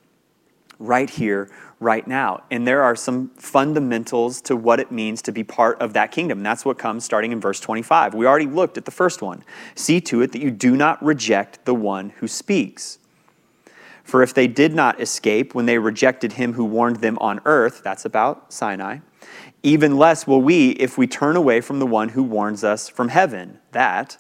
right 0.79 1.09
here, 1.09 1.51
right 1.81 2.07
now. 2.07 2.43
And 2.51 2.67
there 2.67 2.83
are 2.83 2.97
some 2.97 3.31
fundamentals 3.37 4.41
to 4.43 4.57
what 4.57 4.81
it 4.81 4.91
means 4.91 5.23
to 5.23 5.33
be 5.33 5.45
part 5.45 5.81
of 5.81 5.93
that 5.95 6.11
kingdom. 6.11 6.43
That's 6.43 6.65
what 6.65 6.79
comes 6.79 7.05
starting 7.05 7.33
in 7.33 7.41
verse 7.41 7.61
25. 7.61 8.15
We 8.15 8.27
already 8.27 8.47
looked 8.47 8.77
at 8.77 8.85
the 8.85 8.91
first 8.91 9.23
one. 9.23 9.45
See 9.75 10.01
to 10.03 10.23
it 10.23 10.33
that 10.33 10.43
you 10.43 10.51
do 10.51 10.77
not 10.77 11.03
reject 11.05 11.65
the 11.65 11.75
one 11.75 12.11
who 12.11 12.29
speaks. 12.29 12.99
For 14.05 14.23
if 14.23 14.33
they 14.33 14.47
did 14.47 14.73
not 14.73 15.01
escape 15.01 15.55
when 15.55 15.67
they 15.67 15.79
rejected 15.79 16.35
him 16.35 16.53
who 16.53 16.65
warned 16.65 16.97
them 16.97 17.19
on 17.21 17.41
earth, 17.45 17.83
that's 17.83 18.05
about 18.05 18.53
Sinai, 18.53 18.99
even 19.67 19.97
less 19.97 20.27
will 20.27 20.41
we 20.41 20.71
if 20.71 20.97
we 20.97 21.09
turn 21.09 21.35
away 21.35 21.61
from 21.61 21.81
the 21.81 21.87
one 21.87 22.11
who 22.11 22.23
warns 22.23 22.63
us 22.63 22.89
from 22.89 23.09
heaven. 23.09 23.59
That 23.73 24.17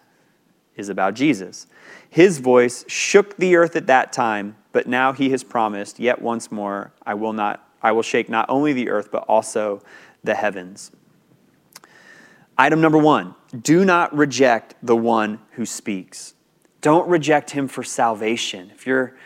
is 0.74 0.88
about 0.88 1.14
Jesus. 1.14 1.68
His 2.10 2.38
voice 2.38 2.84
shook 2.88 3.36
the 3.36 3.54
earth 3.54 3.76
at 3.76 3.86
that 3.86 4.12
time 4.12 4.56
but 4.72 4.86
now 4.86 5.14
he 5.14 5.30
has 5.30 5.42
promised, 5.42 5.98
yet 5.98 6.20
once 6.20 6.52
more, 6.52 6.92
I 7.06 7.14
will 7.14 7.32
not 7.32 7.66
I 7.80 7.92
will 7.92 8.02
shake 8.02 8.28
not 8.28 8.44
only 8.50 8.74
the 8.74 8.90
earth 8.90 9.10
but 9.10 9.24
also 9.26 9.80
the 10.22 10.34
heavens. 10.34 10.90
Item 12.58 12.82
number 12.82 12.98
1, 12.98 13.34
do 13.62 13.86
not 13.86 14.14
reject 14.14 14.74
the 14.82 14.94
one 14.94 15.38
who 15.52 15.64
speaks. 15.64 16.34
Don't 16.82 17.08
reject 17.08 17.52
him 17.52 17.68
for 17.68 17.82
salvation. 17.82 18.70
If 18.74 18.86
you're 18.86 19.16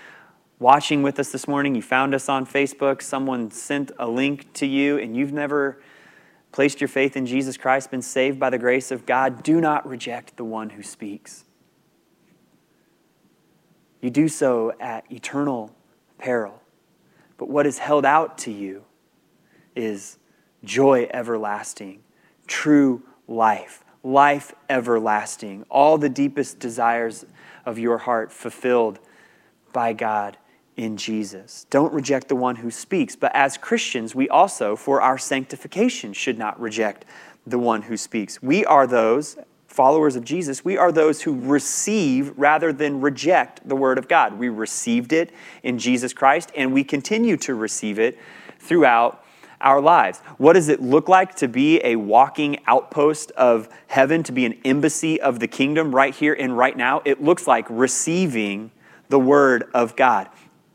watching 0.61 1.03
with 1.03 1.19
us 1.19 1.33
this 1.33 1.49
morning, 1.49 1.75
you 1.75 1.83
found 1.83 2.15
us 2.15 2.29
on 2.29 2.47
Facebook, 2.47 3.03
someone 3.03 3.51
sent 3.51 3.91
a 3.99 4.07
link 4.07 4.53
to 4.53 4.67
you 4.67 4.99
and 4.99 5.17
you've 5.17 5.33
never 5.33 5.83
placed 6.53 6.81
your 6.81 6.89
faith 6.89 7.17
in 7.17 7.27
Jesus 7.27 7.57
Christ, 7.57 7.91
been 7.91 8.03
saved 8.03 8.39
by 8.39 8.51
the 8.51 8.59
grace 8.59 8.91
of 8.91 9.07
God, 9.07 9.43
do 9.43 9.61
not 9.61 9.87
reject 9.89 10.37
the 10.37 10.45
one 10.45 10.71
who 10.71 10.83
speaks. 10.83 11.45
You 14.01 14.11
do 14.11 14.29
so 14.29 14.73
at 14.81 15.11
eternal 15.11 15.75
peril. 16.19 16.63
But 17.37 17.49
what 17.49 17.67
is 17.67 17.79
held 17.79 18.05
out 18.05 18.39
to 18.39 18.51
you 18.51 18.85
is 19.77 20.19
joy 20.65 21.09
everlasting, 21.13 22.03
true 22.47 23.03
life, 23.29 23.85
life 24.03 24.53
everlasting, 24.69 25.65
all 25.71 25.99
the 25.99 26.09
deepest 26.09 26.59
desires 26.59 27.25
of 27.65 27.79
your 27.79 27.99
heart 27.99 28.33
fulfilled 28.33 28.99
by 29.73 29.93
God 29.93 30.37
in 30.77 30.97
Jesus. 30.97 31.67
Don't 31.71 31.93
reject 31.93 32.29
the 32.29 32.37
one 32.37 32.57
who 32.57 32.71
speaks. 32.71 33.17
But 33.17 33.35
as 33.35 33.57
Christians, 33.57 34.15
we 34.15 34.29
also, 34.29 34.77
for 34.77 35.01
our 35.01 35.19
sanctification, 35.19 36.13
should 36.13 36.39
not 36.39 36.61
reject 36.61 37.05
the 37.47 37.59
one 37.59 37.83
who 37.83 37.97
speaks. 37.97 38.43
We 38.43 38.65
are 38.65 38.87
those, 38.87 39.37
followers 39.71 40.17
of 40.17 40.25
Jesus, 40.25 40.65
we 40.65 40.77
are 40.77 40.91
those 40.91 41.23
who 41.23 41.39
receive 41.41 42.33
rather 42.37 42.73
than 42.73 43.01
reject 43.01 43.67
the 43.67 43.77
Word 43.77 43.99
of 43.99 44.09
God. 44.09 44.39
We 44.39 44.49
received 44.49 45.13
it 45.13 45.33
in 45.63 45.79
Jesus 45.79 46.13
Christ, 46.13 46.51
and 46.57 46.73
we 46.73 46.83
continue 46.83 47.37
to 47.39 47.55
receive 47.55 47.99
it 47.99 48.19
throughout 48.59 49.25
our 49.61 49.81
lives. 49.81 50.19
What 50.39 50.55
does 50.55 50.69
it 50.69 50.83
look 50.83 51.09
like 51.09 51.37
to 51.37 51.49
be 51.49 51.81
a 51.85 51.97
walking 51.97 52.59
outpost 52.67 53.31
of 53.33 53.69
heaven, 53.87 54.23
to 54.25 54.33
be 54.33 54.45
an 54.45 54.59
embassy 54.65 55.21
of 55.21 55.39
the 55.39 55.47
kingdom 55.47 55.95
right 55.95 56.15
here 56.15 56.35
and 56.35 56.57
right 56.57 56.77
now? 56.77 57.03
It 57.05 57.23
looks 57.23 57.47
like 57.47 57.67
receiving 57.69 58.73
the 59.09 59.21
Word 59.21 59.69
of 59.73 59.95
God, 59.95 60.29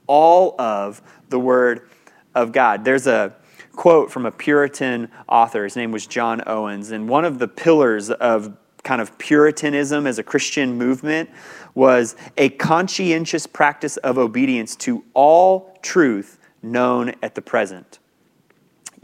all 0.07 0.59
of 0.59 1.01
the 1.29 1.39
Word 1.39 1.89
of 2.33 2.51
God. 2.51 2.85
There's 2.85 3.07
a 3.07 3.35
quote 3.75 4.11
from 4.11 4.25
a 4.25 4.31
Puritan 4.31 5.11
author. 5.27 5.63
His 5.63 5.75
name 5.75 5.91
was 5.91 6.07
John 6.07 6.41
Owens. 6.47 6.91
And 6.91 7.09
one 7.09 7.25
of 7.25 7.39
the 7.39 7.47
pillars 7.47 8.09
of 8.09 8.57
kind 8.83 9.01
of 9.01 9.17
Puritanism 9.17 10.05
as 10.07 10.19
a 10.19 10.23
Christian 10.23 10.77
movement 10.77 11.29
was 11.73 12.15
a 12.37 12.49
conscientious 12.49 13.47
practice 13.47 13.97
of 13.97 14.17
obedience 14.17 14.75
to 14.77 15.03
all 15.13 15.77
truth 15.81 16.39
known 16.61 17.13
at 17.21 17.35
the 17.35 17.41
present. 17.41 17.99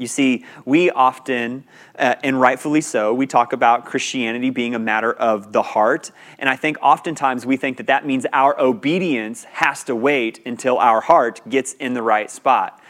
You 0.02 0.08
see, 0.08 0.46
we 0.66 0.90
often, 0.90 1.64
uh, 1.96 2.16
and 2.24 2.42
rightfully 2.42 2.82
so, 2.82 3.14
we 3.14 3.28
talk 3.28 3.54
about 3.54 3.86
Christianity 3.86 4.50
being 4.50 4.74
a 4.74 4.80
matter 4.80 5.14
of 5.14 5.54
the 5.54 5.62
heart. 5.62 6.10
And 6.40 6.50
I 6.50 6.56
think 6.56 6.78
oftentimes 6.82 7.46
we 7.46 7.56
think 7.56 7.78
that 7.78 7.86
that 7.86 8.04
means 8.04 8.26
our 8.34 8.60
obedience 8.60 9.44
has 9.44 9.84
to 9.84 9.96
wait 9.96 10.42
until 10.44 10.80
our 10.80 11.02
heart 11.02 11.48
gets 11.48 11.74
in 11.74 11.94
the 11.94 12.02
right 12.02 12.32
spot. 12.32 12.82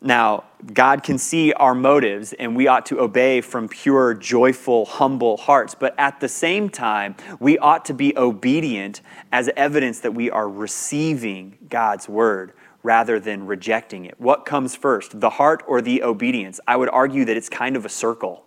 Now, 0.00 0.44
God 0.72 1.02
can 1.02 1.18
see 1.18 1.52
our 1.52 1.74
motives, 1.74 2.32
and 2.32 2.56
we 2.56 2.66
ought 2.66 2.86
to 2.86 2.98
obey 2.98 3.42
from 3.42 3.68
pure, 3.68 4.14
joyful, 4.14 4.86
humble 4.86 5.36
hearts. 5.36 5.74
But 5.74 5.94
at 5.98 6.18
the 6.18 6.28
same 6.30 6.70
time, 6.70 7.14
we 7.40 7.58
ought 7.58 7.84
to 7.84 7.92
be 7.92 8.16
obedient 8.16 9.02
as 9.32 9.50
evidence 9.54 10.00
that 10.00 10.14
we 10.14 10.30
are 10.30 10.48
receiving 10.48 11.58
God's 11.68 12.08
word 12.08 12.54
rather 12.82 13.18
than 13.18 13.46
rejecting 13.46 14.04
it. 14.04 14.14
What 14.18 14.44
comes 14.44 14.74
first, 14.74 15.20
the 15.20 15.30
heart 15.30 15.62
or 15.66 15.80
the 15.82 16.02
obedience? 16.02 16.60
I 16.66 16.76
would 16.76 16.88
argue 16.88 17.24
that 17.24 17.36
it's 17.36 17.48
kind 17.48 17.76
of 17.76 17.84
a 17.84 17.88
circle. 17.88 18.44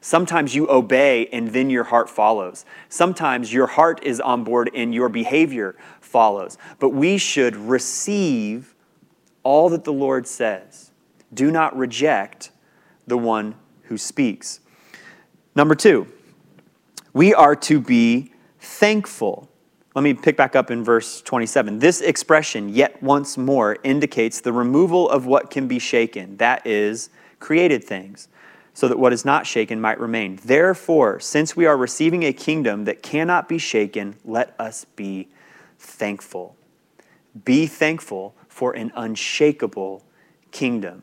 Sometimes 0.00 0.54
you 0.54 0.68
obey 0.70 1.26
and 1.32 1.48
then 1.48 1.70
your 1.70 1.84
heart 1.84 2.08
follows. 2.08 2.64
Sometimes 2.88 3.52
your 3.52 3.66
heart 3.66 4.02
is 4.02 4.20
on 4.20 4.44
board 4.44 4.70
and 4.74 4.94
your 4.94 5.08
behavior 5.08 5.76
follows. 6.00 6.56
But 6.78 6.90
we 6.90 7.18
should 7.18 7.56
receive 7.56 8.74
all 9.42 9.68
that 9.70 9.84
the 9.84 9.92
Lord 9.92 10.26
says. 10.26 10.92
Do 11.34 11.50
not 11.50 11.76
reject 11.76 12.50
the 13.06 13.18
one 13.18 13.56
who 13.82 13.98
speaks. 13.98 14.60
Number 15.54 15.74
two, 15.74 16.06
we 17.12 17.34
are 17.34 17.56
to 17.56 17.80
be 17.80 18.32
thankful. 18.60 19.50
Let 19.94 20.02
me 20.02 20.14
pick 20.14 20.36
back 20.36 20.54
up 20.54 20.70
in 20.70 20.84
verse 20.84 21.22
27. 21.22 21.78
This 21.78 22.00
expression, 22.00 22.68
yet 22.68 23.02
once 23.02 23.38
more, 23.38 23.78
indicates 23.82 24.40
the 24.40 24.52
removal 24.52 25.08
of 25.08 25.26
what 25.26 25.50
can 25.50 25.66
be 25.66 25.78
shaken, 25.78 26.36
that 26.36 26.66
is, 26.66 27.10
created 27.40 27.82
things, 27.82 28.28
so 28.74 28.86
that 28.86 28.98
what 28.98 29.12
is 29.12 29.24
not 29.24 29.46
shaken 29.46 29.80
might 29.80 29.98
remain. 29.98 30.38
Therefore, 30.44 31.18
since 31.18 31.56
we 31.56 31.66
are 31.66 31.76
receiving 31.76 32.22
a 32.24 32.32
kingdom 32.32 32.84
that 32.84 33.02
cannot 33.02 33.48
be 33.48 33.58
shaken, 33.58 34.16
let 34.24 34.54
us 34.58 34.84
be 34.84 35.28
thankful. 35.78 36.54
Be 37.44 37.66
thankful 37.66 38.34
for 38.48 38.72
an 38.74 38.92
unshakable 38.94 40.04
kingdom. 40.52 41.02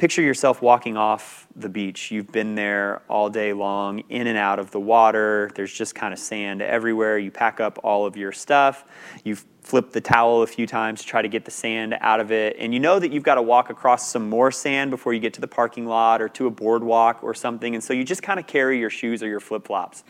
Picture 0.00 0.22
yourself 0.22 0.62
walking 0.62 0.96
off 0.96 1.46
the 1.54 1.68
beach. 1.68 2.10
You've 2.10 2.32
been 2.32 2.54
there 2.54 3.02
all 3.06 3.28
day 3.28 3.52
long, 3.52 3.98
in 4.08 4.28
and 4.28 4.38
out 4.38 4.58
of 4.58 4.70
the 4.70 4.80
water. 4.80 5.50
There's 5.54 5.74
just 5.74 5.94
kind 5.94 6.14
of 6.14 6.18
sand 6.18 6.62
everywhere. 6.62 7.18
You 7.18 7.30
pack 7.30 7.60
up 7.60 7.78
all 7.84 8.06
of 8.06 8.16
your 8.16 8.32
stuff. 8.32 8.86
You've 9.24 9.44
flipped 9.60 9.92
the 9.92 10.00
towel 10.00 10.40
a 10.40 10.46
few 10.46 10.66
times 10.66 11.02
to 11.02 11.06
try 11.06 11.20
to 11.20 11.28
get 11.28 11.44
the 11.44 11.50
sand 11.50 11.98
out 12.00 12.18
of 12.18 12.32
it. 12.32 12.56
And 12.58 12.72
you 12.72 12.80
know 12.80 12.98
that 12.98 13.12
you've 13.12 13.24
got 13.24 13.34
to 13.34 13.42
walk 13.42 13.68
across 13.68 14.08
some 14.08 14.30
more 14.30 14.50
sand 14.50 14.90
before 14.90 15.12
you 15.12 15.20
get 15.20 15.34
to 15.34 15.42
the 15.42 15.46
parking 15.46 15.84
lot 15.84 16.22
or 16.22 16.30
to 16.30 16.46
a 16.46 16.50
boardwalk 16.50 17.22
or 17.22 17.34
something. 17.34 17.74
And 17.74 17.84
so 17.84 17.92
you 17.92 18.02
just 18.02 18.22
kind 18.22 18.40
of 18.40 18.46
carry 18.46 18.78
your 18.78 18.88
shoes 18.88 19.22
or 19.22 19.28
your 19.28 19.38
flip 19.38 19.66
flops. 19.66 20.02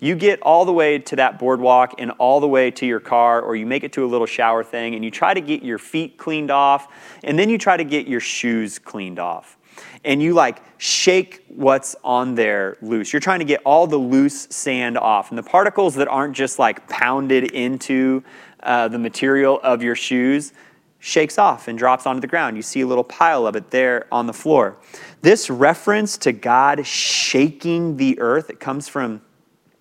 You 0.00 0.14
get 0.14 0.40
all 0.42 0.64
the 0.64 0.72
way 0.72 0.98
to 0.98 1.16
that 1.16 1.38
boardwalk 1.38 1.94
and 1.98 2.10
all 2.12 2.40
the 2.40 2.48
way 2.48 2.70
to 2.72 2.86
your 2.86 3.00
car, 3.00 3.40
or 3.40 3.56
you 3.56 3.66
make 3.66 3.84
it 3.84 3.92
to 3.94 4.04
a 4.04 4.08
little 4.08 4.26
shower 4.26 4.64
thing, 4.64 4.94
and 4.94 5.04
you 5.04 5.10
try 5.10 5.34
to 5.34 5.40
get 5.40 5.62
your 5.62 5.78
feet 5.78 6.18
cleaned 6.18 6.50
off, 6.50 6.88
and 7.22 7.38
then 7.38 7.48
you 7.48 7.58
try 7.58 7.76
to 7.76 7.84
get 7.84 8.06
your 8.06 8.20
shoes 8.20 8.78
cleaned 8.78 9.18
off. 9.18 9.58
And 10.04 10.22
you 10.22 10.34
like 10.34 10.62
shake 10.78 11.44
what's 11.48 11.96
on 12.04 12.34
there 12.34 12.76
loose. 12.82 13.12
You're 13.12 13.20
trying 13.20 13.38
to 13.40 13.44
get 13.44 13.60
all 13.64 13.86
the 13.86 13.96
loose 13.96 14.46
sand 14.50 14.98
off. 14.98 15.30
And 15.30 15.38
the 15.38 15.42
particles 15.42 15.94
that 15.96 16.08
aren't 16.08 16.34
just 16.34 16.58
like 16.58 16.88
pounded 16.88 17.52
into 17.52 18.22
uh, 18.62 18.88
the 18.88 18.98
material 18.98 19.60
of 19.62 19.82
your 19.82 19.94
shoes 19.94 20.52
shakes 20.98 21.38
off 21.38 21.68
and 21.68 21.78
drops 21.78 22.06
onto 22.06 22.20
the 22.20 22.26
ground. 22.26 22.56
You 22.56 22.62
see 22.62 22.80
a 22.80 22.86
little 22.86 23.04
pile 23.04 23.46
of 23.46 23.56
it 23.56 23.70
there 23.70 24.06
on 24.10 24.26
the 24.26 24.32
floor. 24.32 24.76
This 25.22 25.50
reference 25.50 26.16
to 26.18 26.32
God 26.32 26.86
shaking 26.86 27.96
the 27.96 28.18
earth, 28.20 28.48
it 28.48 28.60
comes 28.60 28.88
from 28.88 29.22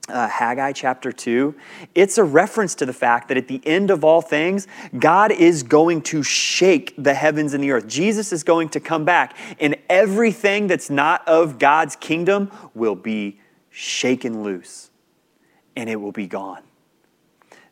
uh, 0.09 0.27
Haggai 0.27 0.73
chapter 0.73 1.11
2, 1.11 1.55
it's 1.95 2.17
a 2.17 2.23
reference 2.23 2.75
to 2.75 2.85
the 2.85 2.93
fact 2.93 3.29
that 3.29 3.37
at 3.37 3.47
the 3.47 3.61
end 3.65 3.89
of 3.89 4.03
all 4.03 4.21
things, 4.21 4.67
God 4.97 5.31
is 5.31 5.63
going 5.63 6.01
to 6.03 6.23
shake 6.23 6.93
the 6.97 7.13
heavens 7.13 7.53
and 7.53 7.63
the 7.63 7.71
earth. 7.71 7.87
Jesus 7.87 8.33
is 8.33 8.43
going 8.43 8.69
to 8.69 8.79
come 8.79 9.05
back, 9.05 9.37
and 9.59 9.75
everything 9.89 10.67
that's 10.67 10.89
not 10.89 11.27
of 11.27 11.57
God's 11.57 11.95
kingdom 11.95 12.51
will 12.73 12.95
be 12.95 13.39
shaken 13.69 14.43
loose, 14.43 14.91
and 15.75 15.89
it 15.89 15.95
will 15.95 16.11
be 16.11 16.27
gone. 16.27 16.63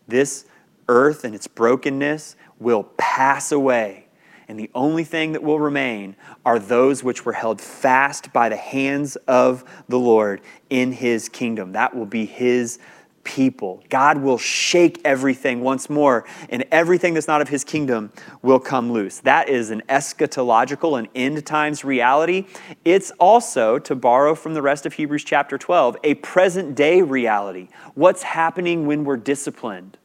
This 0.08 0.46
earth 0.88 1.24
and 1.24 1.36
its 1.36 1.48
brokenness 1.48 2.36
will 2.60 2.84
pass 2.98 3.52
away 3.52 4.08
and 4.52 4.60
the 4.60 4.70
only 4.76 5.06
thing 5.06 5.32
that 5.32 5.42
will 5.42 5.62
remain 5.62 6.14
are 6.46 6.60
those 6.60 7.06
which 7.06 7.24
were 7.24 7.32
held 7.32 7.62
fast 7.62 8.34
by 8.34 8.50
the 8.50 8.58
hands 8.58 9.16
of 9.26 9.64
the 9.88 9.98
Lord 9.98 10.42
in 10.70 10.92
his 10.92 11.30
kingdom. 11.30 11.72
That 11.72 11.96
will 11.96 12.06
be 12.06 12.26
his 12.26 12.78
people. 13.24 13.82
God 13.90 14.18
will 14.18 14.38
shake 14.38 15.00
everything 15.06 15.62
once 15.62 15.90
more, 15.90 16.26
and 16.50 16.66
everything 16.70 17.14
that's 17.14 17.30
not 17.30 17.40
of 17.40 17.48
his 17.48 17.64
kingdom 17.64 18.12
will 18.42 18.60
come 18.60 18.92
loose. 18.92 19.20
That 19.20 19.48
is 19.48 19.72
an 19.72 19.84
eschatological 19.88 21.00
and 21.00 21.08
end 21.16 21.46
times 21.46 21.86
reality. 21.86 22.46
It's 22.84 23.12
also, 23.22 23.80
to 23.80 23.96
borrow 23.96 24.36
from 24.36 24.54
the 24.54 24.62
rest 24.62 24.86
of 24.86 24.92
Hebrews 24.92 25.24
chapter 25.24 25.58
12, 25.58 25.96
a 26.04 26.16
present 26.16 26.76
day 26.76 27.02
reality. 27.02 27.70
What's 27.96 28.24
happening 28.24 28.86
when 28.86 29.06
we're 29.06 29.16
disciplined? 29.16 29.98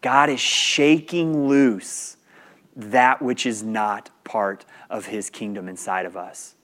God 0.00 0.30
is 0.30 0.40
shaking 0.40 1.46
loose 1.46 2.15
that 2.76 3.22
which 3.22 3.46
is 3.46 3.62
not 3.62 4.10
part 4.22 4.66
of 4.90 5.06
his 5.06 5.30
kingdom 5.30 5.68
inside 5.68 6.04
of 6.04 6.16
us. 6.16 6.55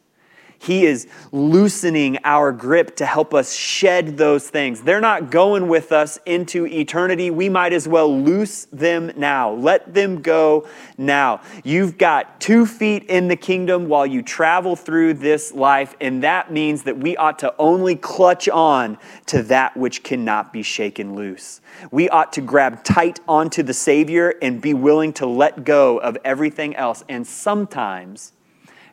He 0.63 0.87
is 0.87 1.09
loosening 1.33 2.19
our 2.23 2.53
grip 2.53 2.95
to 2.97 3.05
help 3.05 3.35
us 3.35 3.53
shed 3.53 4.17
those 4.17 4.49
things. 4.49 4.81
They're 4.81 5.01
not 5.01 5.29
going 5.29 5.67
with 5.67 5.91
us 5.91 6.21
into 6.25 6.69
eternity. 6.69 7.33
We 7.33 7.49
might 7.49 7.73
as 7.73 7.89
well 7.89 8.17
loose 8.17 8.67
them 8.67 9.11
now. 9.17 9.51
Let 9.55 9.93
them 9.93 10.23
go 10.23 10.69
now. 10.97 11.41
You've 11.65 11.99
got 11.99 12.41
two 12.41 12.65
feet 12.65 13.03
in 13.07 13.27
the 13.27 13.35
kingdom 13.35 13.89
while 13.89 14.07
you 14.07 14.23
travel 14.23 14.77
through 14.77 15.15
this 15.15 15.53
life, 15.53 15.97
and 16.01 16.23
that 16.23 16.53
means 16.53 16.85
that 16.85 16.97
we 16.97 17.17
ought 17.17 17.41
to 17.41 17.53
only 17.59 17.97
clutch 17.97 18.49
on 18.49 18.99
to 19.27 19.43
that 19.43 19.77
which 19.77 20.05
cannot 20.05 20.53
be 20.53 20.63
shaken 20.63 21.17
loose. 21.17 21.61
We 21.91 22.09
ought 22.09 22.33
to 22.35 22.41
grab 22.41 22.85
tight 22.85 23.19
onto 23.27 23.65
the 23.65 23.75
Savior 23.75 24.35
and 24.41 24.63
be 24.63 24.75
willing 24.75 25.13
to 25.15 25.27
let 25.27 25.65
go 25.65 25.99
of 25.99 26.17
everything 26.25 26.77
else. 26.77 27.03
And 27.09 27.27
sometimes 27.27 28.33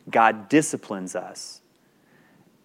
God 0.10 0.50
disciplines 0.50 1.16
us 1.16 1.59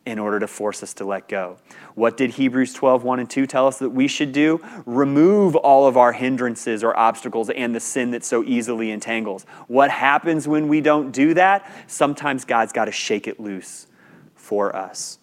in 0.06 0.18
order 0.18 0.38
to 0.38 0.46
force 0.46 0.82
us 0.82 0.92
to 0.94 1.04
let 1.04 1.28
go. 1.28 1.56
What 1.94 2.16
did 2.16 2.32
Hebrews 2.32 2.74
12, 2.74 3.04
1 3.04 3.20
and 3.20 3.30
2 3.30 3.46
tell 3.46 3.66
us 3.66 3.78
that 3.78 3.90
we 3.90 4.06
should 4.06 4.32
do? 4.32 4.60
Remove 4.84 5.56
all 5.56 5.86
of 5.86 5.96
our 5.96 6.12
hindrances 6.12 6.84
or 6.84 6.96
obstacles 6.96 7.48
and 7.50 7.74
the 7.74 7.80
sin 7.80 8.10
that 8.10 8.24
so 8.24 8.44
easily 8.44 8.90
entangles. 8.90 9.44
What 9.66 9.90
happens 9.90 10.46
when 10.46 10.68
we 10.68 10.80
don't 10.80 11.10
do 11.10 11.34
that? 11.34 11.70
Sometimes 11.86 12.44
God's 12.44 12.72
got 12.72 12.84
to 12.84 12.92
shake 12.92 13.26
it 13.26 13.40
loose 13.40 13.86
for 14.34 14.76
us. 14.76 15.18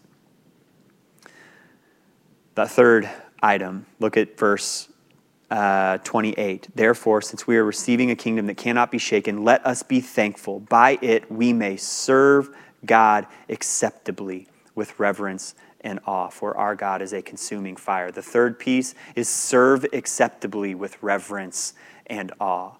The 2.55 2.65
third 2.67 3.09
item, 3.41 3.85
look 3.99 4.17
at 4.17 4.37
verse 4.37 4.89
uh, 5.51 5.99
28. 5.99 6.69
Therefore, 6.73 7.21
since 7.21 7.45
we 7.45 7.57
are 7.57 7.63
receiving 7.63 8.09
a 8.09 8.15
kingdom 8.15 8.47
that 8.47 8.57
cannot 8.57 8.89
be 8.89 8.97
shaken, 8.97 9.43
let 9.43 9.65
us 9.65 9.83
be 9.83 10.01
thankful. 10.01 10.61
By 10.61 10.97
it 11.01 11.31
we 11.31 11.53
may 11.53 11.77
serve 11.77 12.49
God 12.85 13.27
acceptably 13.47 14.47
with 14.75 14.99
reverence 14.99 15.55
and 15.81 15.99
awe, 16.05 16.29
for 16.29 16.55
our 16.57 16.75
God 16.75 17.01
is 17.01 17.13
a 17.13 17.21
consuming 17.21 17.75
fire. 17.75 18.11
The 18.11 18.21
third 18.21 18.59
piece 18.59 18.93
is 19.15 19.27
serve 19.27 19.85
acceptably 19.93 20.75
with 20.75 21.01
reverence 21.01 21.73
and 22.07 22.31
awe. 22.39 22.73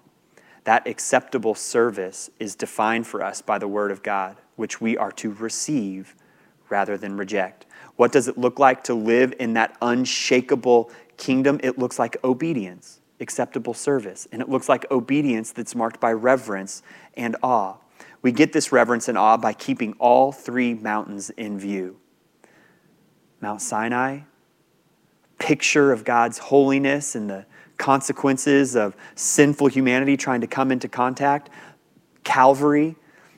That 0.64 0.88
acceptable 0.88 1.56
service 1.56 2.30
is 2.40 2.56
defined 2.56 3.08
for 3.08 3.24
us 3.24 3.42
by 3.42 3.58
the 3.58 3.68
Word 3.68 3.92
of 3.92 4.04
God, 4.04 4.38
which 4.56 4.80
we 4.80 4.96
are 4.98 5.12
to 5.14 5.32
receive 5.32 6.16
rather 6.70 6.98
than 6.98 7.18
reject. 7.18 7.66
What 7.96 8.12
does 8.12 8.28
it 8.28 8.38
look 8.38 8.60
like 8.60 8.84
to 8.86 8.94
live 8.94 9.34
in 9.40 9.54
that 9.54 9.76
unshakable 9.82 10.92
kingdom? 11.18 11.60
It 11.64 11.78
looks 11.78 11.98
like 11.98 12.18
obedience, 12.24 13.02
acceptable 13.20 13.74
service. 13.74 14.28
And 14.32 14.42
it 14.42 14.50
looks 14.50 14.70
like 14.70 14.90
obedience 14.92 15.52
that's 15.52 15.76
marked 15.76 16.00
by 16.00 16.14
reverence 16.14 16.84
and 17.18 17.36
awe. 17.42 17.78
We 18.22 18.32
get 18.32 18.54
this 18.54 18.72
reverence 18.72 19.08
and 19.08 19.18
awe 19.18 19.38
by 19.38 19.54
keeping 19.54 19.94
all 19.94 20.32
three 20.32 20.74
mountains 20.74 21.30
in 21.32 21.58
view 21.58 21.98
Mount 23.40 23.62
Sinai, 23.62 24.20
picture 25.40 25.92
of 25.92 26.04
God's 26.04 26.38
holiness 26.38 27.16
and 27.16 27.28
the 27.28 27.46
consequences 27.78 28.76
of 28.76 28.96
sinful 29.16 29.68
humanity 29.68 30.16
trying 30.16 30.42
to 30.42 30.48
come 30.48 30.72
into 30.72 30.88
contact. 30.88 31.50
Calvary, 32.24 32.96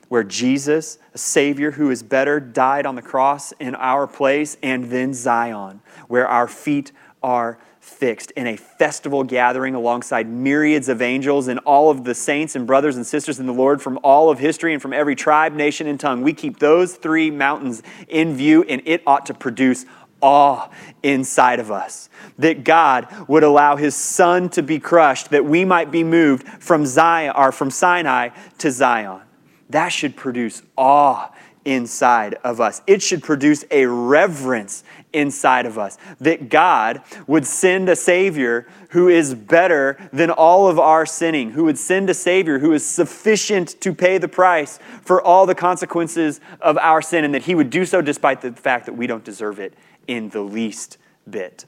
where 0.08 0.22
Jesus, 0.22 0.98
a 1.14 1.18
Savior 1.18 1.70
who 1.70 1.90
is 1.90 2.02
better, 2.02 2.38
died 2.38 2.84
on 2.84 2.94
the 2.94 3.02
cross 3.02 3.52
in 3.52 3.74
our 3.76 4.06
place, 4.06 4.58
and 4.62 4.90
then 4.90 5.14
Zion, 5.14 5.80
where 6.08 6.28
our 6.28 6.46
feet 6.46 6.92
are 7.22 7.58
fixed 7.84 8.30
in 8.32 8.46
a 8.46 8.56
festival 8.56 9.22
gathering 9.22 9.74
alongside 9.74 10.26
myriads 10.26 10.88
of 10.88 11.02
angels 11.02 11.48
and 11.48 11.60
all 11.60 11.90
of 11.90 12.04
the 12.04 12.14
saints 12.14 12.56
and 12.56 12.66
brothers 12.66 12.96
and 12.96 13.06
sisters 13.06 13.38
in 13.38 13.46
the 13.46 13.52
Lord 13.52 13.82
from 13.82 13.98
all 14.02 14.30
of 14.30 14.38
history 14.38 14.72
and 14.72 14.80
from 14.80 14.92
every 14.92 15.14
tribe, 15.14 15.52
nation, 15.52 15.86
and 15.86 16.00
tongue. 16.00 16.22
We 16.22 16.32
keep 16.32 16.58
those 16.58 16.94
three 16.96 17.30
mountains 17.30 17.82
in 18.08 18.34
view, 18.36 18.62
and 18.64 18.80
it 18.86 19.02
ought 19.06 19.26
to 19.26 19.34
produce 19.34 19.84
awe 20.22 20.70
inside 21.02 21.60
of 21.60 21.70
us. 21.70 22.08
That 22.38 22.64
God 22.64 23.06
would 23.28 23.42
allow 23.42 23.76
his 23.76 23.94
son 23.94 24.48
to 24.50 24.62
be 24.62 24.78
crushed, 24.78 25.30
that 25.30 25.44
we 25.44 25.64
might 25.64 25.90
be 25.90 26.02
moved 26.02 26.48
from 26.48 26.86
Zion 26.86 27.34
or 27.36 27.52
from 27.52 27.70
Sinai 27.70 28.30
to 28.58 28.70
Zion. 28.70 29.20
That 29.68 29.90
should 29.90 30.16
produce 30.16 30.62
awe 30.76 31.30
inside 31.64 32.34
of 32.44 32.60
us. 32.60 32.82
It 32.86 33.02
should 33.02 33.22
produce 33.22 33.64
a 33.70 33.86
reverence 33.86 34.84
inside 35.12 35.66
of 35.66 35.78
us 35.78 35.96
that 36.20 36.48
God 36.48 37.02
would 37.26 37.46
send 37.46 37.88
a 37.88 37.96
Savior 37.96 38.66
who 38.90 39.08
is 39.08 39.34
better 39.34 39.96
than 40.12 40.30
all 40.30 40.68
of 40.68 40.78
our 40.78 41.06
sinning, 41.06 41.52
who 41.52 41.64
would 41.64 41.78
send 41.78 42.10
a 42.10 42.14
Savior 42.14 42.58
who 42.58 42.72
is 42.72 42.84
sufficient 42.84 43.80
to 43.80 43.94
pay 43.94 44.18
the 44.18 44.28
price 44.28 44.78
for 45.02 45.22
all 45.22 45.46
the 45.46 45.54
consequences 45.54 46.40
of 46.60 46.76
our 46.78 47.00
sin, 47.00 47.24
and 47.24 47.34
that 47.34 47.42
He 47.42 47.54
would 47.54 47.70
do 47.70 47.84
so 47.84 48.00
despite 48.02 48.40
the 48.40 48.52
fact 48.52 48.86
that 48.86 48.94
we 48.94 49.06
don't 49.06 49.24
deserve 49.24 49.58
it 49.58 49.74
in 50.06 50.28
the 50.30 50.42
least 50.42 50.98
bit. 51.28 51.64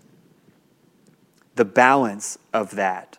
The 1.55 1.65
balance 1.65 2.39
of 2.53 2.73
that 2.73 3.19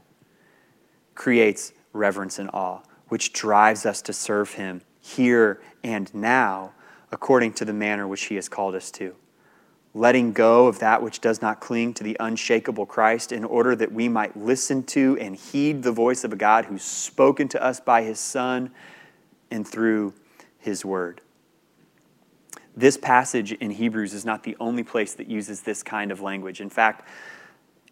creates 1.16 1.74
reverence 1.94 2.38
and 2.38 2.50
awe, 2.54 2.82
which 3.08 3.34
drives 3.34 3.86
us 3.86 4.02
to 4.04 4.14
serve 4.14 4.54
Him 4.54 4.82
here 5.08 5.62
and 5.84 6.14
now 6.14 6.74
according 7.12 7.54
to 7.54 7.66
the 7.66 7.74
manner 7.74 8.08
which 8.08 8.26
He 8.26 8.36
has 8.36 8.50
called 8.50 8.76
us 8.76 8.92
to. 8.92 9.16
Letting 9.94 10.34
go 10.34 10.68
of 10.68 10.80
that 10.80 11.02
which 11.02 11.22
does 11.22 11.42
not 11.42 11.60
cling 11.60 11.94
to 11.96 12.04
the 12.04 12.18
unshakable 12.20 12.86
Christ 12.86 13.32
in 13.32 13.44
order 13.44 13.76
that 13.76 13.92
we 13.92 14.10
might 14.10 14.38
listen 14.38 14.84
to 14.84 15.18
and 15.20 15.36
heed 15.36 15.82
the 15.82 15.92
voice 15.92 16.24
of 16.24 16.34
a 16.34 16.36
God 16.36 16.66
who's 16.66 16.84
spoken 16.84 17.48
to 17.50 17.64
us 17.64 17.80
by 17.80 18.04
His 18.04 18.20
Son 18.20 18.72
and 19.50 19.68
through 19.68 20.14
His 20.60 20.86
Word. 20.86 21.22
This 22.76 22.96
passage 22.96 23.54
in 23.54 23.72
Hebrews 23.72 24.14
is 24.14 24.24
not 24.24 24.44
the 24.44 24.56
only 24.60 24.84
place 24.84 25.16
that 25.16 25.28
uses 25.28 25.62
this 25.62 25.82
kind 25.82 26.12
of 26.12 26.22
language. 26.22 26.62
In 26.62 26.70
fact, 26.70 27.08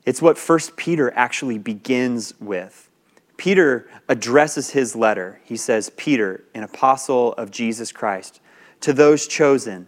it's 0.06 0.22
what 0.22 0.38
1 0.38 0.60
Peter 0.76 1.12
actually 1.16 1.58
begins 1.58 2.40
with. 2.40 2.90
Peter 3.38 3.90
addresses 4.08 4.72
his 4.72 4.96
letter. 4.96 5.42
He 5.44 5.58
says, 5.58 5.92
Peter, 5.98 6.44
an 6.54 6.64
apostle 6.64 7.34
of 7.34 7.52
Jesus 7.52 7.92
Christ, 7.92 8.40
to 8.82 8.94
those 8.94 9.28
chosen, 9.28 9.88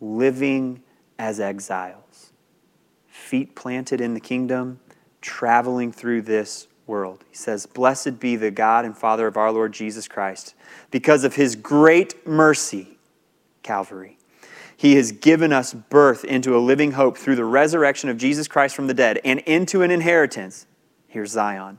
living 0.00 0.82
as 1.18 1.40
exiles, 1.40 2.32
feet 3.06 3.54
planted 3.54 4.00
in 4.00 4.14
the 4.14 4.20
kingdom, 4.20 4.80
traveling 5.20 5.92
through 5.92 6.22
this 6.22 6.68
world. 6.86 7.24
He 7.30 7.36
says, 7.36 7.66
Blessed 7.66 8.18
be 8.18 8.36
the 8.36 8.50
God 8.50 8.84
and 8.84 8.96
Father 8.96 9.26
of 9.26 9.36
our 9.36 9.52
Lord 9.52 9.72
Jesus 9.72 10.08
Christ, 10.08 10.54
because 10.90 11.24
of 11.24 11.36
his 11.36 11.56
great 11.56 12.26
mercy, 12.26 12.98
Calvary 13.62 14.18
he 14.82 14.96
has 14.96 15.12
given 15.12 15.52
us 15.52 15.72
birth 15.72 16.24
into 16.24 16.56
a 16.56 16.58
living 16.58 16.90
hope 16.90 17.16
through 17.16 17.36
the 17.36 17.44
resurrection 17.44 18.10
of 18.10 18.16
Jesus 18.16 18.48
Christ 18.48 18.74
from 18.74 18.88
the 18.88 18.94
dead 18.94 19.20
and 19.24 19.38
into 19.40 19.82
an 19.82 19.92
inheritance, 19.92 20.66
here's 21.06 21.30
Zion, 21.30 21.78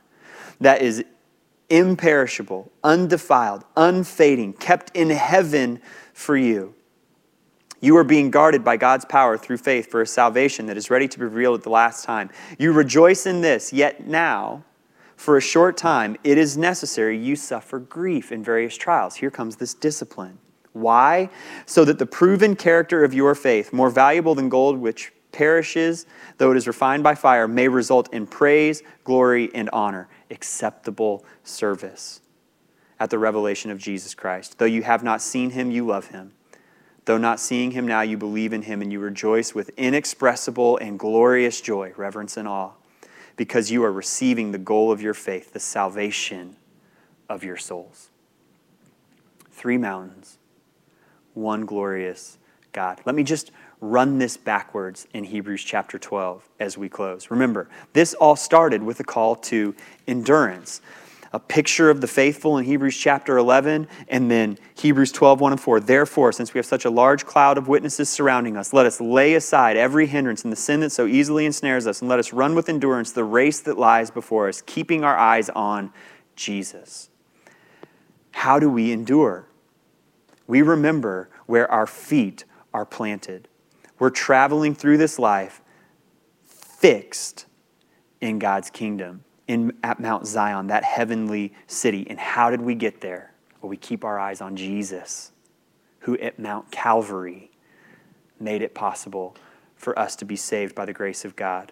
that 0.64 0.82
is 0.82 1.04
imperishable, 1.70 2.72
undefiled, 2.84 3.64
unfading, 3.76 4.54
kept 4.54 4.96
in 4.96 5.10
heaven 5.10 5.82
for 6.14 6.38
you. 6.38 6.76
You 7.82 7.98
are 7.98 8.04
being 8.04 8.32
guarded 8.32 8.64
by 8.64 8.78
God's 8.78 9.04
power 9.04 9.38
through 9.38 9.58
faith 9.58 9.92
for 9.92 10.02
a 10.02 10.08
salvation 10.08 10.68
that 10.68 10.78
is 10.78 10.90
ready 10.90 11.08
to 11.08 11.20
be 11.20 11.26
revealed 11.26 11.60
at 11.60 11.64
the 11.64 11.70
last 11.70 12.06
time. 12.06 12.30
You 12.58 12.72
rejoice 12.72 13.26
in 13.26 13.42
this, 13.42 13.74
yet 13.74 14.08
now, 14.08 14.64
for 15.18 15.36
a 15.36 15.42
short 15.42 15.76
time, 15.76 16.16
it 16.24 16.38
is 16.38 16.58
necessary 16.58 17.18
you 17.18 17.36
suffer 17.36 17.80
grief 17.80 18.32
in 18.32 18.44
various 18.44 18.78
trials. 18.78 19.16
Here 19.16 19.32
comes 19.32 19.58
this 19.58 19.74
discipline. 19.74 20.38
Why? 20.72 21.30
So 21.66 21.84
that 21.86 22.00
the 22.00 22.06
proven 22.06 22.56
character 22.56 23.04
of 23.04 23.14
your 23.14 23.36
faith, 23.36 23.74
more 23.74 23.90
valuable 23.90 24.34
than 24.34 24.48
gold 24.48 24.78
which 24.78 25.12
perishes, 25.34 26.06
though 26.38 26.52
it 26.52 26.58
is 26.58 26.68
refined 26.68 27.04
by 27.04 27.16
fire, 27.16 27.48
may 27.48 27.68
result 27.68 28.14
in 28.14 28.26
praise, 28.26 28.82
glory, 29.04 29.50
and 29.54 29.70
honor, 29.74 30.08
acceptable 30.30 31.26
service 31.44 32.22
at 33.00 33.10
the 33.10 33.20
revelation 33.20 33.72
of 33.72 33.78
Jesus 33.78 34.14
Christ. 34.14 34.58
Though 34.58 34.66
you 34.66 34.84
have 34.84 35.04
not 35.04 35.22
seen 35.22 35.52
him, 35.52 35.72
you 35.72 35.86
love 35.86 36.08
him. 36.08 36.34
Though 37.06 37.18
not 37.18 37.40
seeing 37.40 37.72
him 37.72 37.86
now, 37.86 38.02
you 38.02 38.18
believe 38.18 38.54
in 38.54 38.62
him 38.62 38.82
and 38.82 38.92
you 38.92 39.00
rejoice 39.00 39.54
with 39.54 39.72
inexpressible 39.76 40.78
and 40.78 40.98
glorious 40.98 41.60
joy, 41.60 41.92
reverence, 41.98 42.38
and 42.38 42.48
awe, 42.48 42.72
because 43.36 43.72
you 43.72 43.84
are 43.84 43.92
receiving 43.92 44.52
the 44.52 44.58
goal 44.58 44.92
of 44.92 45.02
your 45.02 45.14
faith, 45.14 45.52
the 45.52 45.60
salvation 45.60 46.56
of 47.28 47.44
your 47.44 47.58
souls. 47.58 48.10
Three 49.52 49.78
mountains 49.78 50.38
one 51.34 51.66
glorious 51.66 52.38
God. 52.74 53.02
Let 53.06 53.16
me 53.16 53.24
just 53.24 53.52
run 53.84 54.18
this 54.18 54.38
backwards 54.38 55.08
in 55.14 55.24
Hebrews 55.24 55.64
chapter 55.64 56.00
12 56.00 56.48
as 56.60 56.78
we 56.78 56.90
close. 56.90 57.30
Remember, 57.30 57.70
this 57.94 58.14
all 58.14 58.36
started 58.36 58.82
with 58.82 59.00
a 59.00 59.04
call 59.04 59.36
to 59.36 59.76
endurance. 60.08 60.82
A 61.34 61.40
picture 61.40 61.90
of 61.90 62.00
the 62.00 62.08
faithful 62.08 62.58
in 62.60 62.66
Hebrews 62.66 62.96
chapter 62.96 63.38
11, 63.38 63.88
and 64.08 64.30
then 64.30 64.60
Hebrews 64.76 65.12
12, 65.12 65.42
1 65.42 65.52
and 65.54 65.62
4. 65.62 65.80
Therefore, 65.80 66.32
since 66.32 66.54
we 66.54 66.60
have 66.60 66.66
such 66.66 66.86
a 66.86 66.92
large 66.92 67.26
cloud 67.26 67.58
of 67.58 67.68
witnesses 67.68 68.08
surrounding 68.08 68.56
us, 68.56 68.72
let 68.72 68.86
us 68.86 69.02
lay 69.02 69.34
aside 69.34 69.76
every 69.76 70.06
hindrance 70.06 70.44
and 70.44 70.52
the 70.52 70.58
sin 70.58 70.82
that 70.82 70.92
so 70.92 71.08
easily 71.08 71.46
ensnares 71.46 71.88
us, 71.88 72.02
and 72.02 72.10
let 72.10 72.20
us 72.20 72.34
run 72.34 72.54
with 72.54 72.70
endurance 72.70 73.12
the 73.12 73.24
race 73.24 73.60
that 73.62 73.80
lies 73.80 74.12
before 74.12 74.48
us, 74.48 74.62
keeping 74.62 75.04
our 75.04 75.18
eyes 75.18 75.50
on 75.50 75.92
Jesus. 76.36 77.10
How 78.32 78.60
do 78.60 78.70
we 78.70 78.92
endure? 78.92 79.48
we 80.48 80.62
remember 80.62 81.30
where 81.46 81.70
our 81.72 81.88
feet 81.88 82.46
are 82.74 82.86
planted. 82.86 83.48
We're 84.00 84.10
traveling 84.10 84.76
through 84.76 84.98
this 84.98 85.20
life 85.20 85.62
fixed 86.44 87.46
in 88.22 88.40
God's 88.40 88.70
kingdom, 88.70 89.24
in, 89.48 89.74
at 89.84 90.00
Mount 90.00 90.26
Zion, 90.28 90.68
that 90.68 90.84
heavenly 90.84 91.54
city. 91.68 92.06
And 92.10 92.20
how 92.20 92.50
did 92.50 92.62
we 92.62 92.76
get 92.76 93.02
there? 93.02 93.34
Well, 93.62 93.70
we 93.70 93.78
keep 93.78 94.04
our 94.04 94.20
eyes 94.20 94.42
on 94.42 94.56
Jesus, 94.56 95.32
who 96.00 96.18
at 96.18 96.40
Mount 96.40 96.72
Calvary 96.72 97.52
made 98.40 98.62
it 98.62 98.74
possible 98.74 99.36
for 99.76 99.98
us 99.98 100.16
to 100.18 100.26
be 100.26 100.36
saved 100.36 100.76
by 100.76 100.86
the 100.86 100.94
grace 100.94 101.24
of 101.26 101.36
God 101.36 101.72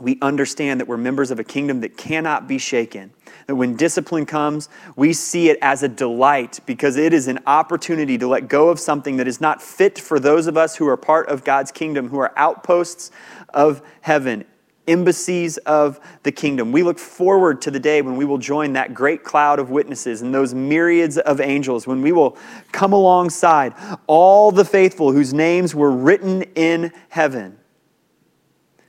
we 0.00 0.18
understand 0.22 0.80
that 0.80 0.88
we're 0.88 0.96
members 0.96 1.30
of 1.30 1.38
a 1.38 1.44
kingdom 1.44 1.80
that 1.80 1.96
cannot 1.96 2.48
be 2.48 2.58
shaken. 2.58 3.12
That 3.46 3.56
when 3.56 3.76
discipline 3.76 4.26
comes, 4.26 4.68
we 4.96 5.12
see 5.12 5.50
it 5.50 5.58
as 5.60 5.82
a 5.82 5.88
delight 5.88 6.60
because 6.66 6.96
it 6.96 7.12
is 7.12 7.28
an 7.28 7.40
opportunity 7.46 8.16
to 8.18 8.26
let 8.26 8.48
go 8.48 8.68
of 8.68 8.80
something 8.80 9.16
that 9.18 9.28
is 9.28 9.40
not 9.40 9.60
fit 9.60 9.98
for 9.98 10.18
those 10.18 10.46
of 10.46 10.56
us 10.56 10.76
who 10.76 10.88
are 10.88 10.96
part 10.96 11.28
of 11.28 11.44
God's 11.44 11.72
kingdom, 11.72 12.08
who 12.08 12.18
are 12.18 12.32
outposts 12.36 13.10
of 13.52 13.82
heaven, 14.00 14.44
embassies 14.88 15.58
of 15.58 16.00
the 16.22 16.32
kingdom. 16.32 16.72
We 16.72 16.82
look 16.82 16.98
forward 16.98 17.62
to 17.62 17.70
the 17.70 17.80
day 17.80 18.02
when 18.02 18.16
we 18.16 18.24
will 18.24 18.38
join 18.38 18.72
that 18.72 18.94
great 18.94 19.22
cloud 19.24 19.58
of 19.58 19.70
witnesses 19.70 20.22
and 20.22 20.34
those 20.34 20.54
myriads 20.54 21.18
of 21.18 21.40
angels, 21.40 21.86
when 21.86 22.02
we 22.02 22.12
will 22.12 22.36
come 22.72 22.92
alongside 22.92 23.74
all 24.06 24.50
the 24.50 24.64
faithful 24.64 25.12
whose 25.12 25.32
names 25.32 25.74
were 25.74 25.90
written 25.90 26.42
in 26.54 26.92
heaven 27.10 27.58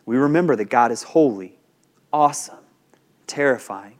we 0.06 0.18
remember 0.18 0.56
that 0.56 0.66
God 0.66 0.92
is 0.92 1.04
holy, 1.04 1.58
awesome, 2.12 2.64
terrifying. 3.28 4.00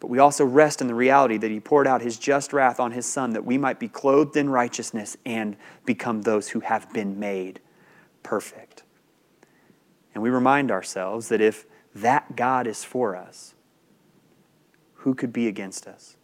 But 0.00 0.08
we 0.08 0.18
also 0.18 0.44
rest 0.44 0.80
in 0.80 0.88
the 0.88 0.94
reality 0.94 1.38
that 1.38 1.50
He 1.50 1.60
poured 1.60 1.86
out 1.86 2.02
His 2.02 2.18
just 2.18 2.52
wrath 2.52 2.80
on 2.80 2.92
His 2.92 3.06
Son 3.06 3.30
that 3.30 3.44
we 3.44 3.56
might 3.56 3.78
be 3.78 3.88
clothed 3.88 4.36
in 4.36 4.50
righteousness 4.50 5.16
and 5.24 5.56
become 5.84 6.22
those 6.22 6.48
who 6.48 6.60
have 6.60 6.92
been 6.92 7.20
made 7.20 7.60
perfect. 8.22 8.82
And 10.14 10.22
we 10.22 10.30
remind 10.30 10.70
ourselves 10.70 11.28
that 11.28 11.40
if 11.40 11.66
that 11.94 12.36
God 12.36 12.66
is 12.66 12.84
for 12.84 13.16
us, 13.16 13.54
who 14.94 15.14
could 15.14 15.32
be 15.32 15.48
against 15.48 15.86
us? 15.86 16.16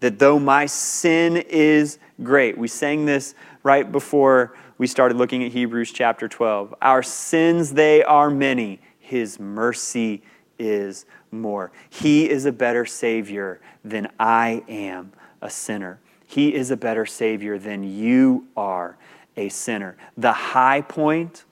That 0.00 0.18
though 0.18 0.38
my 0.38 0.66
sin 0.66 1.36
is 1.36 1.98
great, 2.22 2.56
we 2.56 2.68
sang 2.68 3.04
this 3.04 3.34
right 3.62 3.90
before 3.90 4.56
we 4.80 4.86
started 4.86 5.18
looking 5.18 5.44
at 5.44 5.52
Hebrews 5.52 5.92
chapter 5.92 6.26
12. 6.26 6.74
Our 6.80 7.02
sins, 7.02 7.74
they 7.74 8.02
are 8.02 8.30
many. 8.30 8.80
His 8.98 9.38
mercy 9.38 10.22
is 10.58 11.04
more. 11.30 11.70
He 11.90 12.30
is 12.30 12.46
a 12.46 12.52
better 12.52 12.86
Savior 12.86 13.60
than 13.84 14.08
I 14.18 14.64
am 14.68 15.12
a 15.42 15.50
sinner. 15.50 16.00
He 16.26 16.54
is 16.54 16.70
a 16.70 16.78
better 16.78 17.04
Savior 17.04 17.58
than 17.58 17.84
you 17.84 18.46
are 18.56 18.96
a 19.36 19.50
sinner. 19.50 19.98
The 20.16 20.32
high 20.32 20.80
point 20.80 21.44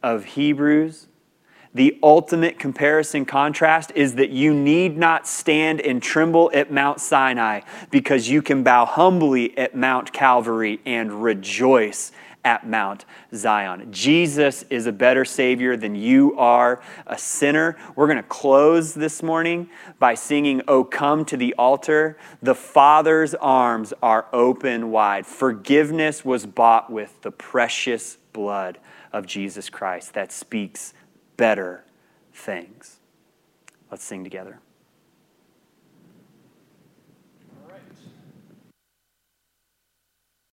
of 0.00 0.24
Hebrews 0.24 1.08
The 1.74 1.98
ultimate 2.04 2.60
comparison 2.60 3.24
contrast 3.24 3.90
is 3.96 4.14
that 4.14 4.30
you 4.30 4.54
need 4.54 4.96
not 4.96 5.26
stand 5.26 5.80
and 5.80 6.00
tremble 6.00 6.52
at 6.54 6.70
Mount 6.70 7.00
Sinai 7.00 7.62
because 7.90 8.28
you 8.28 8.42
can 8.42 8.62
bow 8.62 8.84
humbly 8.84 9.58
at 9.58 9.74
Mount 9.74 10.12
Calvary 10.12 10.78
and 10.86 11.24
rejoice 11.24 12.12
at 12.44 12.68
Mount 12.68 13.04
Zion. 13.34 13.90
Jesus 13.90 14.64
is 14.70 14.86
a 14.86 14.92
better 14.92 15.24
Savior 15.24 15.76
than 15.76 15.94
you 15.94 16.38
are 16.38 16.82
a 17.06 17.16
sinner. 17.16 17.76
We're 17.96 18.06
going 18.06 18.18
to 18.18 18.22
close 18.22 18.94
this 18.94 19.22
morning 19.22 19.70
by 19.98 20.14
singing, 20.14 20.62
Oh, 20.68 20.84
come 20.84 21.24
to 21.26 21.36
the 21.36 21.54
altar. 21.54 22.18
The 22.42 22.54
Father's 22.54 23.34
arms 23.34 23.92
are 24.02 24.26
open 24.32 24.90
wide. 24.90 25.26
Forgiveness 25.26 26.24
was 26.24 26.46
bought 26.46 26.90
with 26.90 27.22
the 27.22 27.30
precious 27.30 28.18
blood 28.32 28.78
of 29.12 29.26
Jesus 29.26 29.70
Christ 29.70 30.14
that 30.14 30.32
speaks 30.32 30.92
better 31.36 31.84
things. 32.32 32.98
Let's 33.90 34.04
sing 34.04 34.24
together. 34.24 34.60